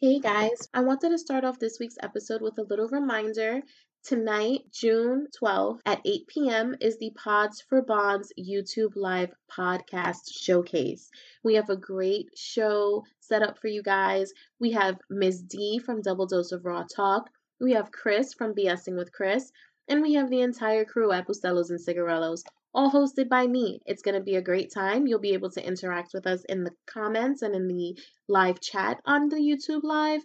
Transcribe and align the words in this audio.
Hey 0.00 0.20
guys, 0.20 0.68
I 0.72 0.82
wanted 0.82 1.08
to 1.08 1.18
start 1.18 1.42
off 1.42 1.58
this 1.58 1.80
week's 1.80 1.98
episode 2.00 2.40
with 2.40 2.56
a 2.58 2.62
little 2.62 2.86
reminder. 2.86 3.62
Tonight, 4.04 4.60
June 4.72 5.26
12th 5.42 5.80
at 5.86 6.00
8 6.04 6.28
p.m., 6.28 6.76
is 6.80 6.96
the 6.98 7.10
Pods 7.16 7.64
for 7.68 7.82
Bonds 7.82 8.32
YouTube 8.38 8.94
Live 8.94 9.34
podcast 9.50 10.30
showcase. 10.30 11.10
We 11.42 11.56
have 11.56 11.68
a 11.68 11.76
great 11.76 12.28
show 12.36 13.02
set 13.18 13.42
up 13.42 13.58
for 13.58 13.66
you 13.66 13.82
guys. 13.82 14.32
We 14.60 14.70
have 14.70 15.00
Ms. 15.10 15.42
D 15.42 15.80
from 15.80 16.00
Double 16.00 16.26
Dose 16.26 16.52
of 16.52 16.64
Raw 16.64 16.84
Talk, 16.84 17.28
we 17.60 17.72
have 17.72 17.90
Chris 17.90 18.32
from 18.34 18.54
BSing 18.54 18.96
with 18.96 19.10
Chris, 19.10 19.50
and 19.88 20.00
we 20.00 20.14
have 20.14 20.30
the 20.30 20.42
entire 20.42 20.84
crew 20.84 21.10
at 21.10 21.26
Bustelos 21.26 21.70
and 21.70 21.80
Cigarellos 21.80 22.44
all 22.74 22.90
hosted 22.90 23.28
by 23.28 23.46
me. 23.46 23.80
It's 23.86 24.02
going 24.02 24.14
to 24.14 24.22
be 24.22 24.36
a 24.36 24.42
great 24.42 24.72
time. 24.72 25.06
You'll 25.06 25.18
be 25.20 25.32
able 25.32 25.50
to 25.50 25.66
interact 25.66 26.12
with 26.14 26.26
us 26.26 26.44
in 26.48 26.64
the 26.64 26.72
comments 26.86 27.42
and 27.42 27.54
in 27.54 27.66
the 27.66 27.98
live 28.28 28.60
chat 28.60 28.98
on 29.04 29.28
the 29.28 29.36
YouTube 29.36 29.82
Live. 29.82 30.22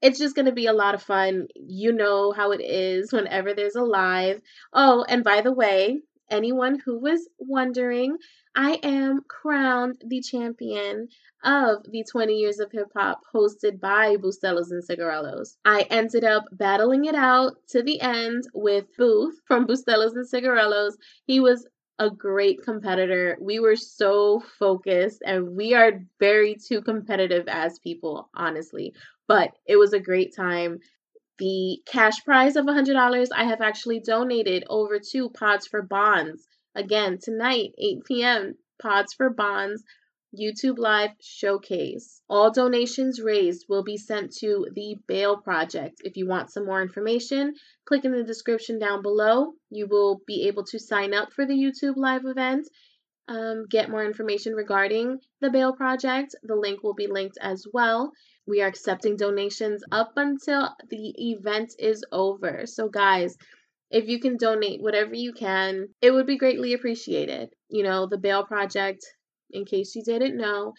It's 0.00 0.18
just 0.18 0.36
going 0.36 0.46
to 0.46 0.52
be 0.52 0.66
a 0.66 0.72
lot 0.72 0.94
of 0.94 1.02
fun. 1.02 1.48
You 1.56 1.92
know 1.92 2.32
how 2.32 2.52
it 2.52 2.60
is 2.60 3.12
whenever 3.12 3.54
there's 3.54 3.74
a 3.74 3.82
live. 3.82 4.40
Oh, 4.72 5.04
and 5.08 5.24
by 5.24 5.40
the 5.40 5.52
way, 5.52 6.00
anyone 6.30 6.78
who 6.78 6.98
was 6.98 7.28
wondering, 7.38 8.16
I 8.54 8.80
am 8.82 9.22
crowned 9.28 10.02
the 10.06 10.20
champion 10.20 11.08
of 11.44 11.84
the 11.90 12.04
20 12.10 12.34
Years 12.34 12.58
of 12.58 12.72
Hip 12.72 12.88
Hop 12.96 13.20
hosted 13.32 13.80
by 13.80 14.16
Bustelos 14.16 14.70
and 14.70 14.82
Cigarellos. 14.82 15.56
I 15.64 15.82
ended 15.90 16.24
up 16.24 16.44
battling 16.52 17.04
it 17.04 17.14
out 17.14 17.56
to 17.68 17.82
the 17.82 18.00
end 18.00 18.44
with 18.54 18.86
Booth 18.96 19.40
from 19.46 19.66
Bustelos 19.66 20.16
and 20.16 20.26
Cigarellos. 20.26 20.94
He 21.26 21.40
was 21.40 21.66
a 21.98 22.10
great 22.10 22.62
competitor. 22.62 23.36
We 23.40 23.58
were 23.60 23.76
so 23.76 24.40
focused 24.58 25.22
and 25.26 25.56
we 25.56 25.74
are 25.74 26.04
very 26.20 26.54
too 26.56 26.80
competitive 26.82 27.46
as 27.48 27.78
people, 27.80 28.30
honestly. 28.34 28.94
But 29.26 29.52
it 29.66 29.76
was 29.76 29.92
a 29.92 30.00
great 30.00 30.34
time. 30.34 30.80
The 31.38 31.80
cash 31.86 32.24
prize 32.24 32.56
of 32.56 32.66
$100 32.66 33.28
I 33.32 33.44
have 33.44 33.60
actually 33.60 34.00
donated 34.00 34.64
over 34.68 34.98
to 35.12 35.30
Pods 35.30 35.66
for 35.66 35.82
Bonds. 35.82 36.48
Again, 36.74 37.18
tonight, 37.22 37.74
8 37.78 38.04
p.m., 38.04 38.54
Pods 38.80 39.14
for 39.14 39.30
Bonds 39.30 39.84
YouTube 40.36 40.78
Live 40.78 41.12
showcase. 41.20 42.20
All 42.28 42.50
donations 42.50 43.20
raised 43.20 43.66
will 43.68 43.82
be 43.82 43.96
sent 43.96 44.32
to 44.38 44.66
the 44.72 44.96
Bail 45.06 45.36
Project. 45.38 46.02
If 46.04 46.16
you 46.16 46.26
want 46.26 46.50
some 46.50 46.66
more 46.66 46.82
information, 46.82 47.54
click 47.86 48.04
in 48.04 48.12
the 48.12 48.24
description 48.24 48.78
down 48.78 49.02
below. 49.02 49.54
You 49.70 49.86
will 49.86 50.20
be 50.26 50.48
able 50.48 50.64
to 50.64 50.78
sign 50.78 51.14
up 51.14 51.32
for 51.32 51.46
the 51.46 51.54
YouTube 51.54 51.96
Live 51.96 52.26
event, 52.26 52.68
um, 53.28 53.66
get 53.70 53.90
more 53.90 54.04
information 54.04 54.54
regarding 54.54 55.20
the 55.40 55.50
Bail 55.50 55.72
Project. 55.72 56.34
The 56.42 56.56
link 56.56 56.82
will 56.82 56.94
be 56.94 57.06
linked 57.06 57.38
as 57.40 57.64
well. 57.72 58.12
We 58.48 58.62
are 58.62 58.68
accepting 58.68 59.16
donations 59.16 59.84
up 59.92 60.12
until 60.16 60.74
the 60.88 61.32
event 61.32 61.74
is 61.78 62.04
over. 62.10 62.66
So, 62.66 62.88
guys, 62.88 63.36
if 63.90 64.08
you 64.08 64.18
can 64.20 64.36
donate 64.36 64.80
whatever 64.80 65.14
you 65.14 65.32
can, 65.32 65.88
it 66.00 66.10
would 66.10 66.26
be 66.26 66.38
greatly 66.38 66.72
appreciated. 66.72 67.50
You 67.68 67.82
know, 67.82 68.06
the 68.06 68.18
Bail 68.18 68.44
Project 68.44 69.04
in 69.50 69.64
case 69.64 69.94
you 69.94 70.02
didn't 70.02 70.36
know, 70.36 70.74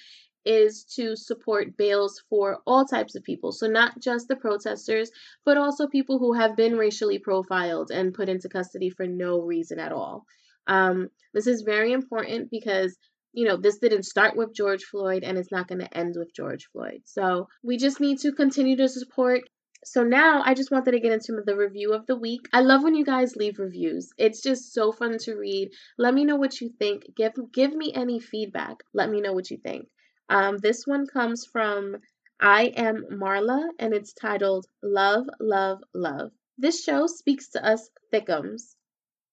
is 0.45 0.86
to 0.95 1.16
support 1.16 1.78
bails 1.78 2.23
for 2.30 2.59
all 2.66 2.86
types 2.86 3.16
of 3.16 3.23
people. 3.23 3.52
So, 3.52 3.67
not 3.67 4.00
just 4.00 4.28
the 4.28 4.36
protesters, 4.36 5.11
but 5.45 5.58
also 5.58 5.88
people 5.88 6.17
who 6.17 6.33
have 6.33 6.56
been 6.56 6.78
racially 6.78 7.20
profiled 7.20 7.92
and 7.92 8.14
put 8.14 8.30
into 8.30 8.50
custody 8.50 8.89
for 8.89 9.06
no 9.06 9.42
reason 9.42 9.80
at 9.80 9.92
all. 9.92 10.23
Um, 10.67 11.09
this 11.33 11.48
is 11.48 11.61
very 11.61 11.92
important 11.92 12.50
because, 12.50 12.98
you 13.33 13.47
know, 13.47 13.58
this 13.58 13.77
didn't 13.80 14.03
start 14.03 14.35
with 14.35 14.55
George 14.55 14.83
Floyd 14.83 15.23
and 15.23 15.38
it's 15.38 15.52
not 15.52 15.67
going 15.67 15.81
to 15.81 15.97
end 15.97 16.16
with 16.17 16.33
George 16.35 16.67
Floyd. 16.72 17.02
So, 17.05 17.47
we 17.63 17.77
just 17.77 17.99
need 17.99 18.19
to 18.19 18.31
continue 18.31 18.77
to 18.77 18.89
support 18.89 19.44
so 19.86 20.03
now 20.03 20.41
I 20.44 20.55
just 20.55 20.71
wanted 20.71 20.91
to 20.91 20.99
get 20.99 21.13
into 21.13 21.41
the 21.45 21.55
review 21.55 21.94
of 21.94 22.05
the 22.05 22.17
week. 22.17 22.41
I 22.52 22.59
love 22.59 22.83
when 22.83 22.95
you 22.95 23.05
guys 23.05 23.38
leave 23.38 23.59
reviews. 23.59 24.11
It's 24.17 24.41
just 24.41 24.73
so 24.73 24.91
fun 24.91 25.17
to 25.19 25.36
read. 25.36 25.71
Let 25.97 26.14
me 26.14 26.26
know 26.26 26.36
what 26.36 26.59
you 26.59 26.70
think. 26.77 27.04
Give 27.15 27.31
give 27.54 27.73
me 27.73 27.93
any 27.93 28.20
feedback. 28.20 28.83
Let 28.93 29.09
me 29.09 29.21
know 29.21 29.31
what 29.31 29.49
you 29.49 29.58
think. 29.58 29.87
Um, 30.27 30.58
this 30.58 30.86
one 30.86 31.08
comes 31.08 31.45
from 31.45 31.95
I 32.42 32.73
am 32.75 33.05
Marla 33.09 33.70
and 33.80 33.93
it's 33.93 34.11
titled 34.11 34.65
Love, 34.83 35.30
Love, 35.39 35.81
Love. 35.93 36.31
This 36.58 36.83
show 36.83 37.08
speaks 37.08 37.49
to 37.52 37.65
us 37.65 37.89
thickums. 38.14 38.75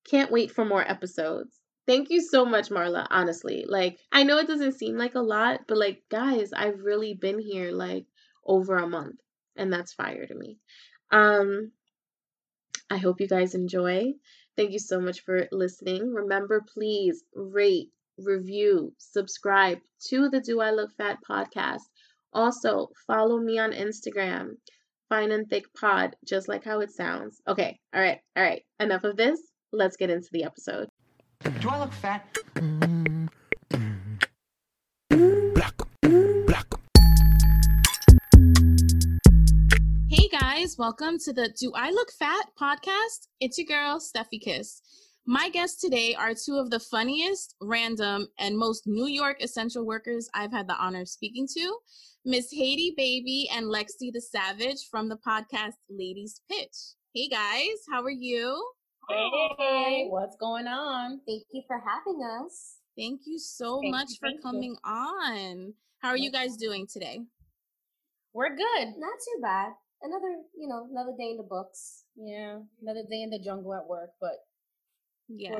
Can't 0.08 0.30
wait 0.30 0.52
for 0.52 0.64
more 0.64 0.88
episodes. 0.88 1.60
Thank 1.86 2.10
you 2.10 2.20
so 2.20 2.44
much, 2.44 2.68
Marla. 2.68 3.06
Honestly, 3.10 3.64
like, 3.68 3.98
I 4.10 4.24
know 4.24 4.38
it 4.38 4.48
doesn't 4.48 4.78
seem 4.78 4.96
like 4.96 5.14
a 5.14 5.20
lot, 5.20 5.60
but 5.68 5.78
like, 5.78 6.02
guys, 6.10 6.52
I've 6.52 6.80
really 6.80 7.14
been 7.14 7.38
here 7.38 7.70
like 7.70 8.06
over 8.44 8.76
a 8.76 8.88
month 8.88 9.16
and 9.56 9.72
that's 9.72 9.92
fire 9.92 10.26
to 10.26 10.34
me. 10.34 10.58
Um, 11.10 11.72
I 12.90 12.98
hope 12.98 13.20
you 13.20 13.28
guys 13.28 13.54
enjoy. 13.54 14.14
Thank 14.56 14.72
you 14.72 14.78
so 14.78 15.00
much 15.00 15.20
for 15.20 15.48
listening. 15.52 16.12
Remember, 16.12 16.64
please 16.72 17.22
rate, 17.34 17.90
review, 18.18 18.92
subscribe 18.98 19.78
to 20.08 20.28
the 20.28 20.40
Do 20.40 20.60
I 20.60 20.70
Look 20.70 20.90
Fat 20.96 21.18
podcast. 21.28 21.82
Also, 22.32 22.88
follow 23.06 23.38
me 23.38 23.58
on 23.58 23.72
Instagram, 23.72 24.56
Fine 25.08 25.32
and 25.32 25.48
Thick 25.48 25.64
Pod, 25.74 26.16
just 26.24 26.48
like 26.48 26.64
how 26.64 26.80
it 26.80 26.90
sounds. 26.90 27.40
Okay, 27.46 27.78
all 27.94 28.00
right, 28.00 28.18
all 28.36 28.42
right. 28.42 28.62
Enough 28.80 29.04
of 29.04 29.16
this. 29.16 29.40
Let's 29.72 29.96
get 29.96 30.10
into 30.10 30.28
the 30.32 30.44
episode. 30.44 30.88
Do 31.42 31.68
I 31.68 31.80
look 31.80 31.92
fat? 31.92 32.26
Black. 35.10 35.74
Black. 36.46 36.66
Hey 40.08 40.28
guys. 40.28 40.76
Welcome 40.78 41.18
to 41.24 41.32
the 41.32 41.54
Do 41.58 41.72
I 41.74 41.90
Look 41.90 42.10
Fat 42.12 42.46
podcast. 42.60 43.28
It's 43.40 43.58
your 43.58 43.66
girl, 43.66 44.00
Stephy 44.00 44.40
Kiss. 44.40 44.80
My 45.26 45.50
guests 45.50 45.80
today 45.80 46.14
are 46.14 46.32
two 46.34 46.56
of 46.56 46.70
the 46.70 46.80
funniest, 46.80 47.54
random, 47.60 48.28
and 48.38 48.56
most 48.56 48.86
New 48.86 49.06
York 49.06 49.42
essential 49.42 49.84
workers 49.84 50.30
I've 50.34 50.52
had 50.52 50.68
the 50.68 50.76
honor 50.76 51.02
of 51.02 51.08
speaking 51.08 51.46
to 51.56 51.78
Miss 52.24 52.50
Haiti 52.50 52.94
Baby 52.96 53.48
and 53.52 53.66
Lexi 53.66 54.12
the 54.12 54.20
Savage 54.20 54.88
from 54.90 55.08
the 55.08 55.18
podcast 55.18 55.74
Ladies 55.90 56.40
Pitch. 56.50 56.94
Hey 57.14 57.28
guys, 57.28 57.84
how 57.90 58.02
are 58.02 58.10
you? 58.10 58.75
Hey, 59.08 60.06
what's 60.08 60.36
going 60.36 60.66
on? 60.66 61.20
Thank 61.26 61.44
you 61.52 61.62
for 61.66 61.78
having 61.78 62.20
us. 62.22 62.78
Thank 62.96 63.22
you 63.26 63.38
so 63.38 63.80
thank 63.80 63.92
much 63.92 64.08
you, 64.10 64.16
for 64.20 64.42
coming 64.42 64.76
you. 64.84 64.90
on. 64.90 65.74
How 66.00 66.10
are 66.10 66.16
you 66.16 66.30
guys 66.30 66.56
doing 66.56 66.86
today? 66.86 67.20
We're 68.32 68.56
good. 68.56 68.88
Not 68.98 69.18
too 69.24 69.40
bad 69.42 69.72
another, 70.02 70.42
you 70.56 70.68
know, 70.68 70.86
another 70.90 71.12
day 71.18 71.30
in 71.30 71.36
the 71.36 71.42
books. 71.42 72.04
Yeah, 72.16 72.58
another 72.80 73.02
day 73.08 73.22
in 73.22 73.30
the 73.30 73.38
jungle 73.38 73.74
at 73.74 73.86
work, 73.86 74.10
but 74.20 74.44
yeah. 75.28 75.58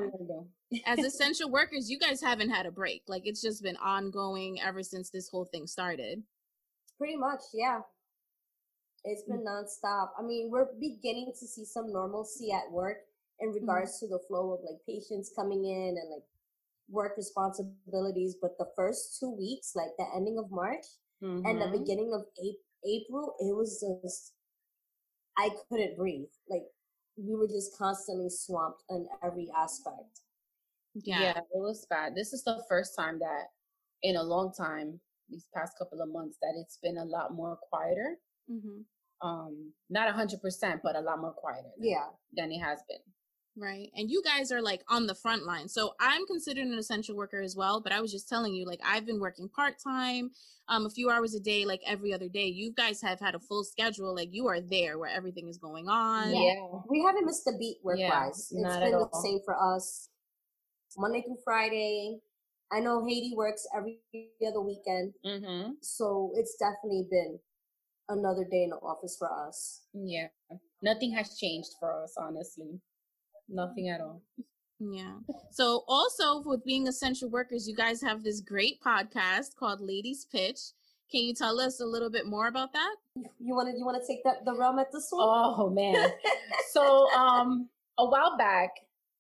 As 0.87 0.99
essential 1.05 1.51
workers, 1.51 1.91
you 1.91 1.99
guys 1.99 2.21
haven't 2.21 2.51
had 2.51 2.67
a 2.67 2.71
break. 2.71 3.03
Like 3.09 3.23
it's 3.25 3.43
just 3.43 3.63
been 3.63 3.77
ongoing 3.77 4.61
ever 4.61 4.83
since 4.83 5.11
this 5.11 5.29
whole 5.29 5.45
thing 5.45 5.67
started. 5.67 6.23
Pretty 6.99 7.17
much, 7.17 7.41
yeah. 7.53 7.81
It's 9.05 9.23
been 9.23 9.45
mm. 9.45 9.47
nonstop. 9.47 10.09
I 10.19 10.23
mean, 10.23 10.51
we're 10.51 10.67
beginning 10.81 11.33
to 11.39 11.47
see 11.47 11.65
some 11.65 11.93
normalcy 11.93 12.51
at 12.53 12.71
work 12.73 12.99
in 13.41 13.49
mm-hmm. 13.49 13.61
regards 13.61 13.97
mm-hmm. 13.97 14.07
to 14.07 14.19
the 14.19 14.25
flow 14.29 14.55
of 14.55 14.61
like 14.65 14.81
patients 14.87 15.33
coming 15.35 15.65
in 15.65 15.97
and 16.01 16.11
like 16.11 16.25
work 16.89 17.13
responsibilities. 17.17 18.37
But 18.41 18.59
the 18.59 18.69
first 18.77 19.19
two 19.21 19.31
weeks, 19.31 19.73
like 19.75 19.91
the 19.99 20.07
ending 20.15 20.39
of 20.39 20.51
March 20.51 20.87
mm-hmm. 21.23 21.47
and 21.47 21.61
the 21.61 21.67
mm-hmm. 21.67 21.79
beginning 21.79 22.13
of 22.15 22.23
April, 22.39 22.63
April, 22.85 23.35
it 23.41 23.57
was 23.57 23.85
just 24.05 24.35
I 25.39 25.51
couldn't 25.69 25.97
breathe. 25.97 26.29
Like 26.49 26.63
we 27.17 27.35
were 27.35 27.49
just 27.49 27.77
constantly 27.77 28.29
swamped 28.31 28.83
in 28.91 29.07
every 29.25 29.49
aspect. 29.57 30.21
Yeah. 30.95 31.21
yeah, 31.21 31.39
it 31.39 31.47
was 31.53 31.87
bad. 31.91 32.15
This 32.15 32.33
is 32.33 32.43
the 32.45 32.63
first 32.69 32.97
time 32.97 33.19
that 33.19 33.45
in 34.03 34.17
a 34.17 34.23
long 34.23 34.53
time, 34.53 34.99
these 35.29 35.47
past 35.55 35.73
couple 35.79 36.01
of 36.01 36.09
months, 36.11 36.39
that 36.41 36.55
it's 36.59 36.79
been 36.83 36.99
a 36.99 37.05
lot 37.05 37.35
more 37.35 37.59
quieter. 37.71 38.17
Mm-hmm. 38.51 39.27
Um, 39.27 39.73
not 39.91 40.09
a 40.09 40.13
hundred 40.13 40.41
percent, 40.41 40.81
but 40.83 40.97
a 40.97 41.01
lot 41.01 41.21
more 41.21 41.33
quieter. 41.33 41.69
Than, 41.79 41.89
yeah, 41.89 42.07
than 42.35 42.53
it 42.53 42.61
has 42.61 42.81
been. 42.89 43.01
Right. 43.57 43.91
And 43.97 44.11
you 44.11 44.23
guys 44.23 44.53
are 44.53 44.61
like 44.61 44.83
on 44.89 45.07
the 45.07 45.15
front 45.15 45.45
line. 45.47 45.69
So 45.69 45.95
I'm 45.99 46.27
considered 46.27 46.67
an 46.67 46.79
essential 46.79 47.17
worker 47.17 47.41
as 47.41 47.57
well, 47.57 47.81
but 47.81 47.91
I 47.91 48.01
was 48.01 48.13
just 48.13 48.29
telling 48.29 48.55
you, 48.55 48.67
like, 48.67 48.81
I've 48.85 49.07
been 49.07 49.19
working 49.19 49.49
part 49.49 49.77
time, 49.83 50.31
um, 50.69 50.85
a 50.85 50.91
few 50.91 51.09
hours 51.09 51.35
a 51.35 51.41
day, 51.41 51.65
like 51.65 51.81
every 51.87 52.13
other 52.13 52.29
day. 52.29 52.47
You 52.47 52.73
guys 52.73 53.01
have 53.01 53.19
had 53.19 53.35
a 53.35 53.39
full 53.39 53.65
schedule. 53.65 54.15
Like, 54.15 54.29
you 54.31 54.47
are 54.49 54.61
there 54.61 54.99
where 54.99 55.09
everything 55.09 55.49
is 55.49 55.57
going 55.57 55.89
on. 55.89 56.35
Yeah. 56.35 56.67
We 56.89 57.03
haven't 57.03 57.25
missed 57.25 57.47
a 57.47 57.57
beat 57.59 57.79
work 57.83 57.99
wise. 57.99 58.53
Yeah, 58.53 58.67
it's 58.67 58.77
been 58.77 58.93
the 58.93 59.09
all. 59.11 59.23
same 59.23 59.41
for 59.45 59.57
us. 59.75 60.11
Monday 60.99 61.23
through 61.23 61.39
Friday. 61.43 62.19
I 62.73 62.81
know 62.81 63.07
Haiti 63.07 63.33
works 63.37 63.67
every 63.75 64.01
other 64.47 64.61
weekend. 64.61 65.15
Mm-hmm. 65.25 65.73
So 65.81 66.33
it's 66.35 66.57
definitely 66.57 67.07
been 67.11 67.39
another 68.09 68.45
day 68.45 68.65
in 68.65 68.71
the 68.71 68.77
office 68.77 69.17
for 69.19 69.31
us. 69.47 69.83
Yeah. 69.95 70.27
Nothing 70.83 71.13
has 71.13 71.39
changed 71.39 71.71
for 71.81 72.03
us, 72.03 72.15
honestly 72.19 72.81
nothing 73.49 73.89
at 73.89 74.01
all. 74.01 74.23
Yeah. 74.79 75.15
So 75.51 75.85
also 75.89 76.43
with 76.43 76.65
being 76.65 76.89
essential 76.89 77.31
workers, 77.31 77.67
you 77.67 77.75
guys 77.75 78.03
have 78.03 78.23
this 78.23 78.41
great 78.41 78.81
podcast 78.83 79.57
called 79.57 79.81
Ladies 79.81 80.27
Pitch. 80.31 80.59
Can 81.11 81.23
you 81.23 81.35
tell 81.35 81.61
us 81.61 81.81
a 81.81 81.85
little 81.85 82.11
bit 82.11 82.27
more 82.27 82.49
about 82.49 82.73
that? 82.73 82.97
You 83.15 83.55
want 83.55 83.71
to 83.71 83.79
you 83.79 83.85
want 83.85 84.01
to 84.01 84.07
take 84.07 84.25
that 84.25 84.45
the 84.45 84.55
realm 84.55 84.79
at 84.79 84.93
this 84.93 85.09
one? 85.11 85.27
Oh 85.27 85.71
man. 85.71 86.11
so 86.73 87.11
um 87.13 87.69
a 87.99 88.05
while 88.05 88.37
back 88.37 88.71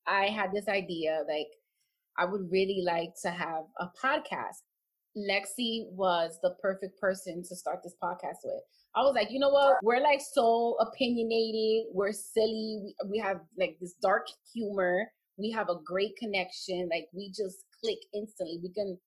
I 0.06 0.26
had 0.26 0.52
this 0.52 0.68
idea 0.68 1.22
like 1.28 1.48
I 2.18 2.24
would 2.24 2.50
really 2.50 2.82
like 2.84 3.14
to 3.22 3.30
have 3.30 3.64
a 3.78 3.86
podcast. 4.02 4.62
Lexi 5.16 5.86
was 5.90 6.38
the 6.42 6.54
perfect 6.60 7.00
person 7.00 7.42
to 7.48 7.56
start 7.56 7.80
this 7.82 7.94
podcast 8.02 8.44
with. 8.44 8.62
I 8.94 9.00
was 9.00 9.14
like, 9.14 9.28
you 9.30 9.38
know 9.38 9.50
what? 9.50 9.76
We're 9.82 10.00
like 10.00 10.20
so 10.20 10.76
opinionated. 10.80 11.86
We're 11.92 12.12
silly. 12.12 12.80
We, 12.82 12.94
we 13.10 13.18
have 13.18 13.40
like 13.58 13.76
this 13.80 13.94
dark 14.02 14.26
humor. 14.54 15.10
We 15.38 15.50
have 15.50 15.68
a 15.68 15.76
great 15.84 16.16
connection. 16.16 16.88
Like 16.90 17.08
we 17.12 17.28
just 17.28 17.64
click 17.82 17.98
instantly. 18.14 18.58
We 18.62 18.72
can 18.72 18.98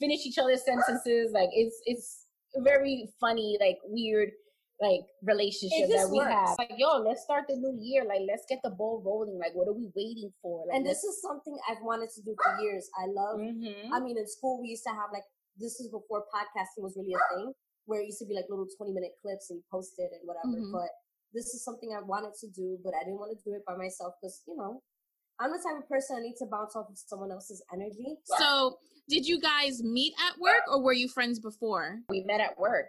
finish 0.00 0.26
each 0.26 0.38
other's 0.38 0.64
sentences. 0.64 1.32
Like 1.32 1.50
it's 1.52 1.80
it's 1.86 2.26
very 2.64 3.08
funny, 3.20 3.58
like 3.60 3.78
weird 3.84 4.30
like 4.82 5.06
relationship 5.22 5.88
that 5.94 6.10
we 6.10 6.18
works. 6.18 6.34
have. 6.34 6.58
Like, 6.58 6.74
yo, 6.76 6.98
let's 7.06 7.22
start 7.22 7.44
the 7.48 7.54
new 7.54 7.78
year. 7.78 8.02
Like, 8.04 8.26
let's 8.26 8.42
get 8.50 8.58
the 8.64 8.70
ball 8.70 9.00
rolling. 9.06 9.38
Like, 9.38 9.54
what 9.54 9.68
are 9.68 9.72
we 9.72 9.86
waiting 9.94 10.34
for? 10.42 10.66
Like, 10.66 10.76
and 10.76 10.84
this 10.84 11.04
is 11.04 11.22
something 11.22 11.56
I've 11.70 11.82
wanted 11.82 12.10
to 12.10 12.20
do 12.22 12.34
for 12.42 12.60
years. 12.60 12.90
I 12.98 13.06
love. 13.06 13.38
Mm-hmm. 13.38 13.94
I 13.94 14.00
mean, 14.00 14.18
in 14.18 14.26
school 14.26 14.60
we 14.60 14.74
used 14.74 14.82
to 14.84 14.90
have 14.90 15.14
like 15.14 15.22
this 15.58 15.80
is 15.80 15.88
before 15.88 16.24
podcasting 16.32 16.82
was 16.82 16.96
really 16.96 17.14
a 17.14 17.36
thing, 17.36 17.52
where 17.86 18.00
it 18.00 18.06
used 18.06 18.18
to 18.20 18.26
be 18.26 18.34
like 18.34 18.46
little 18.48 18.66
twenty 18.76 18.92
minute 18.92 19.12
clips 19.20 19.50
and 19.50 19.58
you 19.58 19.64
post 19.70 19.94
it 19.98 20.10
and 20.12 20.22
whatever. 20.24 20.60
Mm-hmm. 20.60 20.72
But 20.72 20.90
this 21.32 21.54
is 21.54 21.64
something 21.64 21.90
I 21.96 22.02
wanted 22.04 22.34
to 22.40 22.48
do, 22.48 22.78
but 22.84 22.94
I 22.94 23.04
didn't 23.04 23.18
want 23.18 23.36
to 23.36 23.40
do 23.44 23.56
it 23.56 23.64
by 23.66 23.76
myself 23.76 24.14
because 24.20 24.42
you 24.46 24.56
know 24.56 24.82
I'm 25.40 25.50
the 25.50 25.58
type 25.58 25.82
of 25.82 25.88
person 25.88 26.16
I 26.18 26.20
need 26.20 26.36
to 26.38 26.46
bounce 26.46 26.76
off 26.76 26.88
of 26.88 26.96
someone 26.96 27.32
else's 27.32 27.62
energy. 27.72 28.16
So, 28.38 28.78
did 29.08 29.26
you 29.26 29.40
guys 29.40 29.82
meet 29.82 30.14
at 30.28 30.38
work 30.38 30.62
or 30.70 30.80
were 30.82 30.92
you 30.92 31.08
friends 31.08 31.40
before? 31.40 31.98
We 32.08 32.22
met 32.22 32.40
at 32.40 32.58
work. 32.58 32.86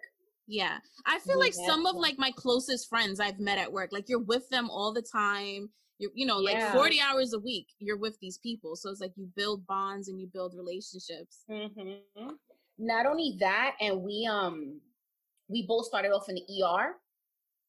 Yeah. 0.48 0.78
I 1.06 1.20
feel 1.20 1.38
we 1.38 1.46
like 1.46 1.54
some 1.54 1.86
of 1.86 1.96
like 1.96 2.20
my 2.20 2.32
closest 2.36 2.90
friends 2.90 3.20
I've 3.20 3.40
met 3.40 3.58
at 3.58 3.72
work. 3.72 3.90
Like 3.92 4.10
you're 4.10 4.20
with 4.20 4.48
them 4.50 4.70
all 4.70 4.94
the 4.94 5.02
time. 5.02 5.70
You're, 6.00 6.12
you 6.16 6.26
know, 6.26 6.38
like 6.38 6.62
40 6.74 7.00
hours 7.00 7.34
a 7.34 7.40
week, 7.40 7.68
you're 7.80 7.98
with 7.98 8.20
these 8.20 8.38
people. 8.40 8.76
So 8.76 8.90
it's 8.90 9.00
like 9.00 9.14
you 9.16 9.30
build 9.36 9.66
bonds 9.66 10.10
and 10.10 10.20
you 10.20 10.28
build 10.28 10.54
relationships. 10.56 11.46
Mm-hmm. 11.50 12.30
Not 12.84 13.06
only 13.06 13.38
that, 13.40 13.76
and 13.80 14.02
we 14.04 14.28
um 14.30 14.82
we 15.48 15.66
both 15.68 15.86
started 15.86 16.10
off 16.10 16.28
in 16.28 16.36
the 16.36 16.64
ER. 16.64 16.96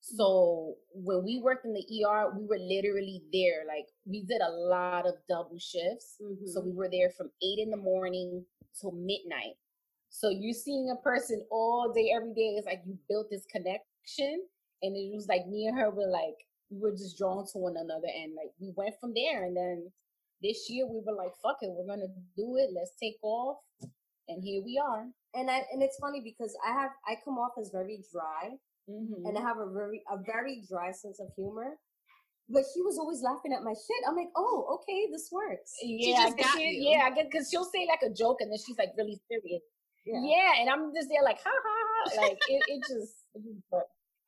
So 0.01 0.75
when 0.93 1.25
we 1.25 1.41
worked 1.41 1.65
in 1.65 1.73
the 1.73 1.87
ER, 2.05 2.33
we 2.37 2.45
were 2.47 2.59
literally 2.59 3.23
there. 3.33 3.65
Like 3.67 3.87
we 4.05 4.25
did 4.25 4.43
a 4.43 4.51
lot 4.51 5.07
of 5.07 5.15
double 5.29 5.59
shifts. 5.59 6.17
Mm-hmm. 6.21 6.47
So 6.47 6.61
we 6.61 6.73
were 6.73 6.91
there 6.91 7.11
from 7.17 7.31
eight 7.43 7.59
in 7.59 7.71
the 7.71 7.77
morning 7.77 8.45
till 8.79 8.93
midnight. 8.93 9.57
So 10.11 10.29
you're 10.29 10.53
seeing 10.53 10.91
a 10.91 11.03
person 11.03 11.45
all 11.51 11.93
day, 11.95 12.13
every 12.15 12.35
day. 12.35 12.55
It's 12.59 12.67
like 12.67 12.83
you 12.87 12.99
built 13.09 13.29
this 13.31 13.47
connection. 13.51 14.45
And 14.83 14.97
it 14.97 15.15
was 15.15 15.27
like 15.29 15.47
me 15.47 15.67
and 15.67 15.79
her 15.79 15.91
were 15.91 16.11
like, 16.11 16.37
we 16.71 16.79
were 16.81 16.93
just 16.93 17.17
drawn 17.17 17.47
to 17.53 17.59
one 17.59 17.77
another. 17.77 18.09
And 18.15 18.35
like 18.35 18.53
we 18.61 18.73
went 18.77 18.95
from 19.01 19.15
there. 19.15 19.45
And 19.45 19.57
then 19.57 19.91
this 20.43 20.69
year 20.69 20.87
we 20.87 21.01
were 21.05 21.17
like, 21.17 21.33
fuck 21.43 21.57
it, 21.63 21.71
we're 21.73 21.87
gonna 21.87 22.13
do 22.37 22.57
it. 22.59 22.71
Let's 22.75 22.93
take 23.01 23.17
off. 23.23 23.57
And 24.29 24.43
here 24.43 24.63
we 24.65 24.81
are. 24.83 25.07
And 25.35 25.51
I 25.51 25.63
and 25.73 25.83
it's 25.83 25.99
funny 26.01 26.21
because 26.23 26.57
I 26.67 26.73
have 26.73 26.91
I 27.07 27.17
come 27.25 27.39
off 27.39 27.53
as 27.61 27.71
very 27.73 28.03
dry 28.13 28.57
Mm-hmm. 28.91 29.27
And 29.27 29.39
I 29.39 29.41
have 29.41 29.59
a 29.59 29.71
very 29.73 30.03
a 30.11 30.19
very 30.19 30.63
dry 30.69 30.93
sense 30.93 31.21
of 31.21 31.29
humor. 31.37 31.77
But 32.49 32.65
she 32.75 32.83
was 32.83 32.99
always 32.99 33.23
laughing 33.23 33.57
at 33.57 33.65
my 33.65 33.73
shit. 33.73 34.05
I'm 34.07 34.17
like, 34.17 34.29
oh, 34.37 34.77
okay, 34.77 35.09
this 35.11 35.31
works. 35.33 35.73
Yeah, 35.81 36.29
she 36.53 36.93
yeah, 36.93 37.09
I 37.09 37.11
get 37.11 37.31
because 37.31 37.49
she'll 37.49 37.65
say 37.65 37.89
like 37.89 38.05
a 38.05 38.13
joke 38.13 38.39
and 38.41 38.53
then 38.53 38.59
she's 38.59 38.77
like 38.77 38.93
really 38.99 39.19
serious. 39.31 39.65
Yeah. 40.05 40.21
yeah, 40.21 40.61
and 40.61 40.69
I'm 40.69 40.93
just 40.93 41.09
there 41.09 41.25
like 41.25 41.41
ha 41.41 41.49
ha 41.49 41.77
ha. 41.89 42.21
Like 42.21 42.39
it, 42.49 42.63
it 42.69 42.81
just 42.85 43.25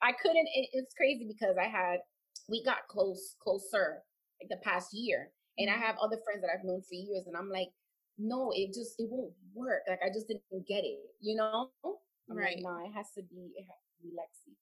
I 0.01 0.13
couldn't. 0.13 0.49
It, 0.49 0.69
it's 0.73 0.95
crazy 0.97 1.29
because 1.29 1.57
I 1.61 1.69
had 1.69 2.01
we 2.49 2.65
got 2.65 2.89
close 2.89 3.37
closer 3.43 4.01
like 4.41 4.49
the 4.49 4.65
past 4.65 4.89
year, 4.95 5.29
and 5.59 5.69
I 5.69 5.75
mm-hmm. 5.75 5.83
have 5.83 5.97
other 6.01 6.17
friends 6.25 6.41
that 6.41 6.49
I've 6.49 6.65
known 6.65 6.81
for 6.81 6.95
years, 6.95 7.27
and 7.27 7.37
I'm 7.37 7.51
like, 7.51 7.69
no, 8.19 8.53
it 8.55 8.69
just 8.69 8.95
it 8.99 9.09
won't 9.11 9.33
work. 9.55 9.83
Like 9.89 10.01
I 10.05 10.09
just 10.09 10.29
didn't 10.29 10.43
get 10.67 10.85
it, 10.85 10.99
you 11.21 11.37
know. 11.37 11.71
I'm 11.85 12.37
right. 12.37 12.57
Like, 12.57 12.65
no, 12.65 12.85
it 12.85 12.93
has 12.95 13.11
to 13.17 13.23
be. 13.23 13.53
It 13.57 13.67
has 13.69 13.83
to 13.97 14.03
be 14.03 14.09
Lexi. 14.09 14.55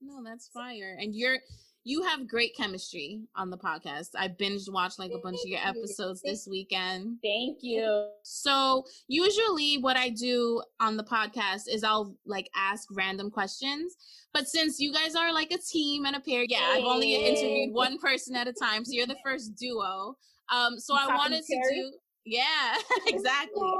No, 0.00 0.22
that's 0.24 0.48
fire. 0.48 0.96
And 0.98 1.14
you're 1.14 1.38
you 1.84 2.02
have 2.02 2.28
great 2.28 2.54
chemistry 2.54 3.22
on 3.36 3.48
the 3.48 3.56
podcast. 3.56 4.08
I 4.14 4.28
binged 4.28 4.70
watched 4.70 4.98
like 4.98 5.12
a 5.14 5.18
bunch 5.18 5.38
of 5.42 5.48
your 5.48 5.60
episodes 5.64 6.20
this 6.22 6.46
weekend. 6.46 7.18
Thank 7.22 7.58
you. 7.62 8.08
So, 8.22 8.84
usually 9.08 9.78
what 9.78 9.96
I 9.96 10.10
do 10.10 10.62
on 10.78 10.96
the 10.98 11.04
podcast 11.04 11.62
is 11.68 11.82
I'll 11.82 12.14
like 12.26 12.50
ask 12.54 12.86
random 12.92 13.30
questions. 13.30 13.96
But 14.32 14.46
since 14.46 14.78
you 14.78 14.92
guys 14.92 15.14
are 15.14 15.32
like 15.32 15.52
a 15.52 15.58
team 15.58 16.04
and 16.04 16.16
a 16.16 16.20
pair, 16.20 16.44
yeah, 16.46 16.70
I've 16.72 16.84
only 16.84 17.14
interviewed 17.14 17.74
one 17.74 17.98
person 17.98 18.36
at 18.36 18.46
a 18.46 18.52
time. 18.52 18.84
So 18.84 18.92
you're 18.92 19.06
the 19.06 19.16
first 19.24 19.56
duo. 19.56 20.16
Um 20.52 20.78
so 20.78 20.94
I 20.94 21.16
wanted 21.16 21.44
to 21.44 21.60
do 21.72 21.92
yeah, 22.24 22.76
exactly. 23.06 23.70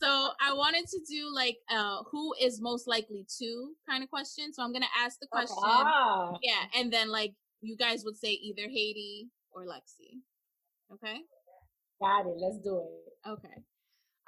So 0.00 0.30
I 0.40 0.52
wanted 0.52 0.86
to 0.88 1.00
do 1.08 1.32
like 1.34 1.56
uh 1.70 2.02
who 2.10 2.34
is 2.40 2.60
most 2.60 2.86
likely 2.86 3.26
to 3.38 3.70
kind 3.88 4.02
of 4.02 4.10
question. 4.10 4.52
So 4.52 4.62
I'm 4.62 4.72
gonna 4.72 4.86
ask 4.98 5.18
the 5.20 5.26
question. 5.26 5.56
Ah. 5.62 6.36
Yeah, 6.42 6.64
and 6.78 6.92
then 6.92 7.10
like 7.10 7.34
you 7.60 7.76
guys 7.76 8.04
would 8.04 8.16
say 8.16 8.30
either 8.30 8.68
Haiti 8.68 9.28
or 9.52 9.66
Lexi. 9.66 10.20
Okay? 10.92 11.20
Got 12.00 12.26
it. 12.26 12.36
Let's 12.38 12.58
do 12.58 12.76
it. 12.76 13.28
Okay. 13.28 13.62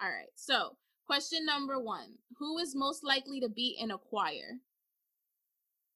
All 0.00 0.08
right. 0.08 0.32
So 0.34 0.76
question 1.06 1.44
number 1.44 1.78
one. 1.78 2.14
Who 2.38 2.58
is 2.58 2.74
most 2.74 3.04
likely 3.04 3.40
to 3.40 3.48
be 3.48 3.76
in 3.80 3.90
a 3.90 3.98
choir? 3.98 4.58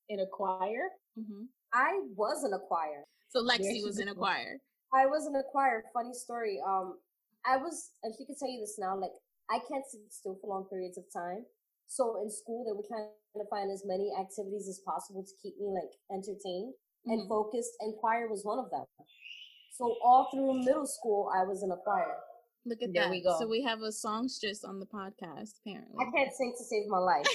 In 0.08 0.20
a 0.20 0.26
choir? 0.26 0.90
Mm-hmm. 1.18 1.44
I 1.72 2.00
was 2.14 2.44
in 2.44 2.52
a 2.52 2.58
choir. 2.58 3.04
So 3.30 3.42
Lexi 3.42 3.82
was 3.82 3.98
in 3.98 4.08
a 4.08 4.14
choir. 4.14 4.58
I 4.94 5.06
was 5.06 5.26
in 5.26 5.34
a 5.34 5.42
choir. 5.50 5.84
Funny 5.94 6.12
story. 6.12 6.60
Um, 6.66 6.98
I 7.46 7.56
was, 7.56 7.90
and 8.02 8.14
she 8.16 8.24
could 8.24 8.38
tell 8.38 8.50
you 8.50 8.60
this 8.60 8.78
now, 8.78 8.96
like, 8.96 9.14
I 9.50 9.58
can't 9.68 9.84
sit 9.84 10.00
still 10.10 10.38
for 10.40 10.48
long 10.48 10.66
periods 10.70 10.96
of 10.96 11.04
time. 11.12 11.44
So 11.86 12.22
in 12.22 12.30
school, 12.30 12.64
they 12.64 12.72
were 12.72 12.86
trying 12.86 13.10
to 13.36 13.44
find 13.50 13.70
as 13.70 13.82
many 13.84 14.12
activities 14.18 14.68
as 14.68 14.80
possible 14.86 15.22
to 15.24 15.34
keep 15.42 15.58
me 15.60 15.68
like 15.68 15.92
entertained 16.10 16.72
mm-hmm. 16.72 17.10
and 17.10 17.28
focused, 17.28 17.72
and 17.80 17.94
choir 18.00 18.28
was 18.28 18.44
one 18.44 18.58
of 18.58 18.70
them. 18.70 18.86
So 19.72 19.96
all 20.04 20.28
through 20.32 20.64
middle 20.64 20.86
school, 20.86 21.30
I 21.34 21.44
was 21.44 21.62
in 21.62 21.70
a 21.70 21.76
choir. 21.76 22.16
Look 22.64 22.80
at 22.82 22.94
there 22.94 23.04
that. 23.04 23.10
We 23.10 23.22
go. 23.22 23.36
So 23.38 23.48
we 23.48 23.62
have 23.62 23.82
a 23.82 23.90
songstress 23.90 24.64
on 24.64 24.78
the 24.78 24.86
podcast, 24.86 25.58
apparently. 25.60 25.96
I 25.98 26.10
can't 26.16 26.32
sing 26.32 26.54
to 26.56 26.64
save 26.64 26.86
my 26.88 26.98
life. 26.98 27.26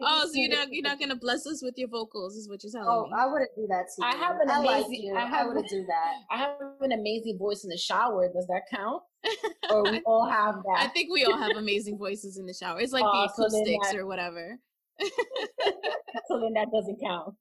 Oh, 0.00 0.26
so 0.26 0.32
you're 0.34 0.50
not 0.50 0.72
you're 0.72 0.82
not 0.82 0.98
gonna 0.98 1.16
bless 1.16 1.46
us 1.46 1.62
with 1.62 1.74
your 1.76 1.88
vocals, 1.88 2.36
is 2.36 2.48
what 2.48 2.62
you're 2.62 2.72
telling 2.72 2.88
oh, 2.88 3.04
me. 3.04 3.12
Oh, 3.14 3.18
I 3.18 3.32
wouldn't 3.32 3.50
do 3.54 3.66
that 3.68 3.86
to 3.94 4.02
you. 4.02 4.04
I 4.04 4.14
have 4.16 4.36
an 4.40 4.50
amazing. 4.50 5.16
I, 5.16 5.40
I 5.40 5.46
wouldn't 5.46 5.68
do 5.68 5.84
that. 5.88 6.14
I 6.30 6.38
have 6.38 6.56
an 6.80 6.92
amazing 6.92 7.38
voice 7.38 7.64
in 7.64 7.70
the 7.70 7.78
shower. 7.78 8.30
Does 8.32 8.46
that 8.46 8.62
count? 8.70 9.02
or 9.70 9.84
we 9.84 10.00
all 10.00 10.28
have 10.28 10.56
that? 10.56 10.78
I 10.78 10.88
think 10.88 11.12
we 11.12 11.24
all 11.24 11.38
have 11.38 11.56
amazing 11.56 11.98
voices 11.98 12.38
in 12.38 12.46
the 12.46 12.54
shower. 12.54 12.80
It's 12.80 12.92
like 12.92 13.02
the 13.02 13.28
acoustics 13.32 13.88
so 13.88 13.92
that, 13.92 13.96
or 13.96 14.06
whatever. 14.06 14.58
so 15.00 16.40
then 16.40 16.52
that 16.54 16.68
doesn't 16.72 17.00
count. 17.00 17.34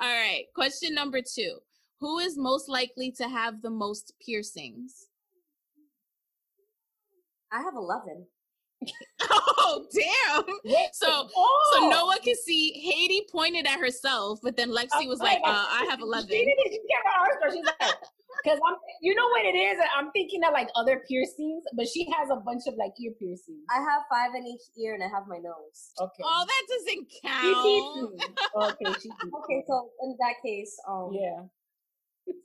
all 0.00 0.08
right. 0.08 0.44
Question 0.54 0.94
number 0.94 1.20
two: 1.22 1.58
Who 2.00 2.18
is 2.18 2.36
most 2.36 2.68
likely 2.68 3.12
to 3.12 3.28
have 3.28 3.62
the 3.62 3.70
most 3.70 4.14
piercings? 4.24 5.06
I 7.52 7.62
have 7.62 7.74
eleven. 7.74 8.26
Oh 9.20 9.86
damn! 9.92 10.44
So 10.92 11.28
oh. 11.36 11.70
so 11.74 11.88
Noah 11.88 12.18
can 12.22 12.34
see 12.36 12.72
Haiti 12.72 13.26
pointed 13.30 13.66
at 13.66 13.78
herself, 13.78 14.40
but 14.42 14.56
then 14.56 14.70
Lexi 14.70 15.08
was 15.08 15.20
like, 15.20 15.38
uh, 15.44 15.66
"I 15.68 15.86
have 15.90 16.00
11. 16.00 16.28
She 16.28 16.44
didn't. 16.44 16.72
She 16.72 16.80
her 17.42 17.50
She's 17.50 17.64
like, 17.64 17.76
because 18.42 18.58
I'm, 18.66 18.76
you 19.00 19.14
know 19.14 19.26
what 19.28 19.44
it 19.44 19.56
is. 19.56 19.78
I'm 19.96 20.10
thinking 20.12 20.42
of 20.44 20.52
like 20.52 20.68
other 20.76 21.02
piercings, 21.06 21.64
but 21.76 21.86
she 21.88 22.08
has 22.16 22.30
a 22.30 22.36
bunch 22.36 22.62
of 22.66 22.74
like 22.76 22.92
ear 23.00 23.12
piercings. 23.18 23.64
I 23.70 23.80
have 23.80 24.02
five 24.10 24.30
in 24.36 24.46
each 24.46 24.62
ear, 24.78 24.94
and 24.94 25.02
I 25.02 25.08
have 25.08 25.26
my 25.28 25.38
nose. 25.38 25.92
Okay. 26.00 26.22
Oh, 26.24 26.46
that 26.46 26.62
doesn't 26.68 27.06
count. 27.22 28.34
okay. 28.56 28.90
okay. 29.44 29.64
So 29.68 29.90
in 30.02 30.16
that 30.20 30.34
case, 30.44 30.76
um, 30.88 31.10
yeah. 31.12 31.42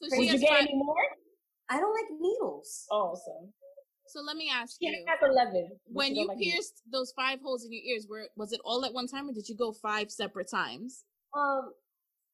So 0.10 0.18
Would 0.18 0.28
you 0.28 0.40
get 0.40 0.50
five- 0.50 0.62
any 0.62 0.76
more? 0.76 1.06
I 1.70 1.80
don't 1.80 1.94
like 1.94 2.12
needles. 2.20 2.86
Awesome. 2.92 3.50
So 3.50 3.75
let 4.26 4.38
me 4.38 4.52
ask 4.54 4.78
you. 4.80 5.06
Have 5.08 5.20
eleven. 5.30 5.70
When 5.86 6.16
you, 6.16 6.30
pierced 6.40 6.82
those 6.92 7.12
five 7.16 7.40
holes 7.42 7.66
in 7.66 7.72
your 7.72 7.82
ears, 7.84 8.08
were 8.10 8.28
was 8.36 8.52
it 8.52 8.62
all 8.64 8.86
at 8.86 8.94
one 8.94 9.08
time, 9.08 9.30
or 9.30 9.34
did 9.34 9.50
you 9.50 9.56
go 9.56 9.72
five 9.72 10.12
separate 10.12 10.50
times? 10.50 11.04
Um, 11.36 11.74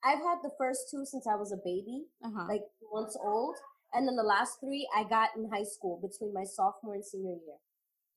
I've 0.04 0.20
had 0.20 0.40
the 0.44 0.52
first 0.58 0.90
two 0.92 1.06
since 1.06 1.28
I 1.28 1.36
was 1.36 1.52
a 1.52 1.58
baby, 1.58 2.06
uh-huh. 2.24 2.46
like 2.50 2.62
months 2.94 3.18
old, 3.22 3.56
and 3.94 4.08
then 4.08 4.16
the 4.16 4.24
last 4.24 4.60
three 4.60 4.88
I 4.96 5.04
got 5.04 5.30
in 5.36 5.50
high 5.50 5.64
school 5.64 6.00
between 6.02 6.34
my 6.34 6.44
sophomore 6.44 6.96
and 6.96 7.06
senior 7.06 7.36
year. 7.36 7.60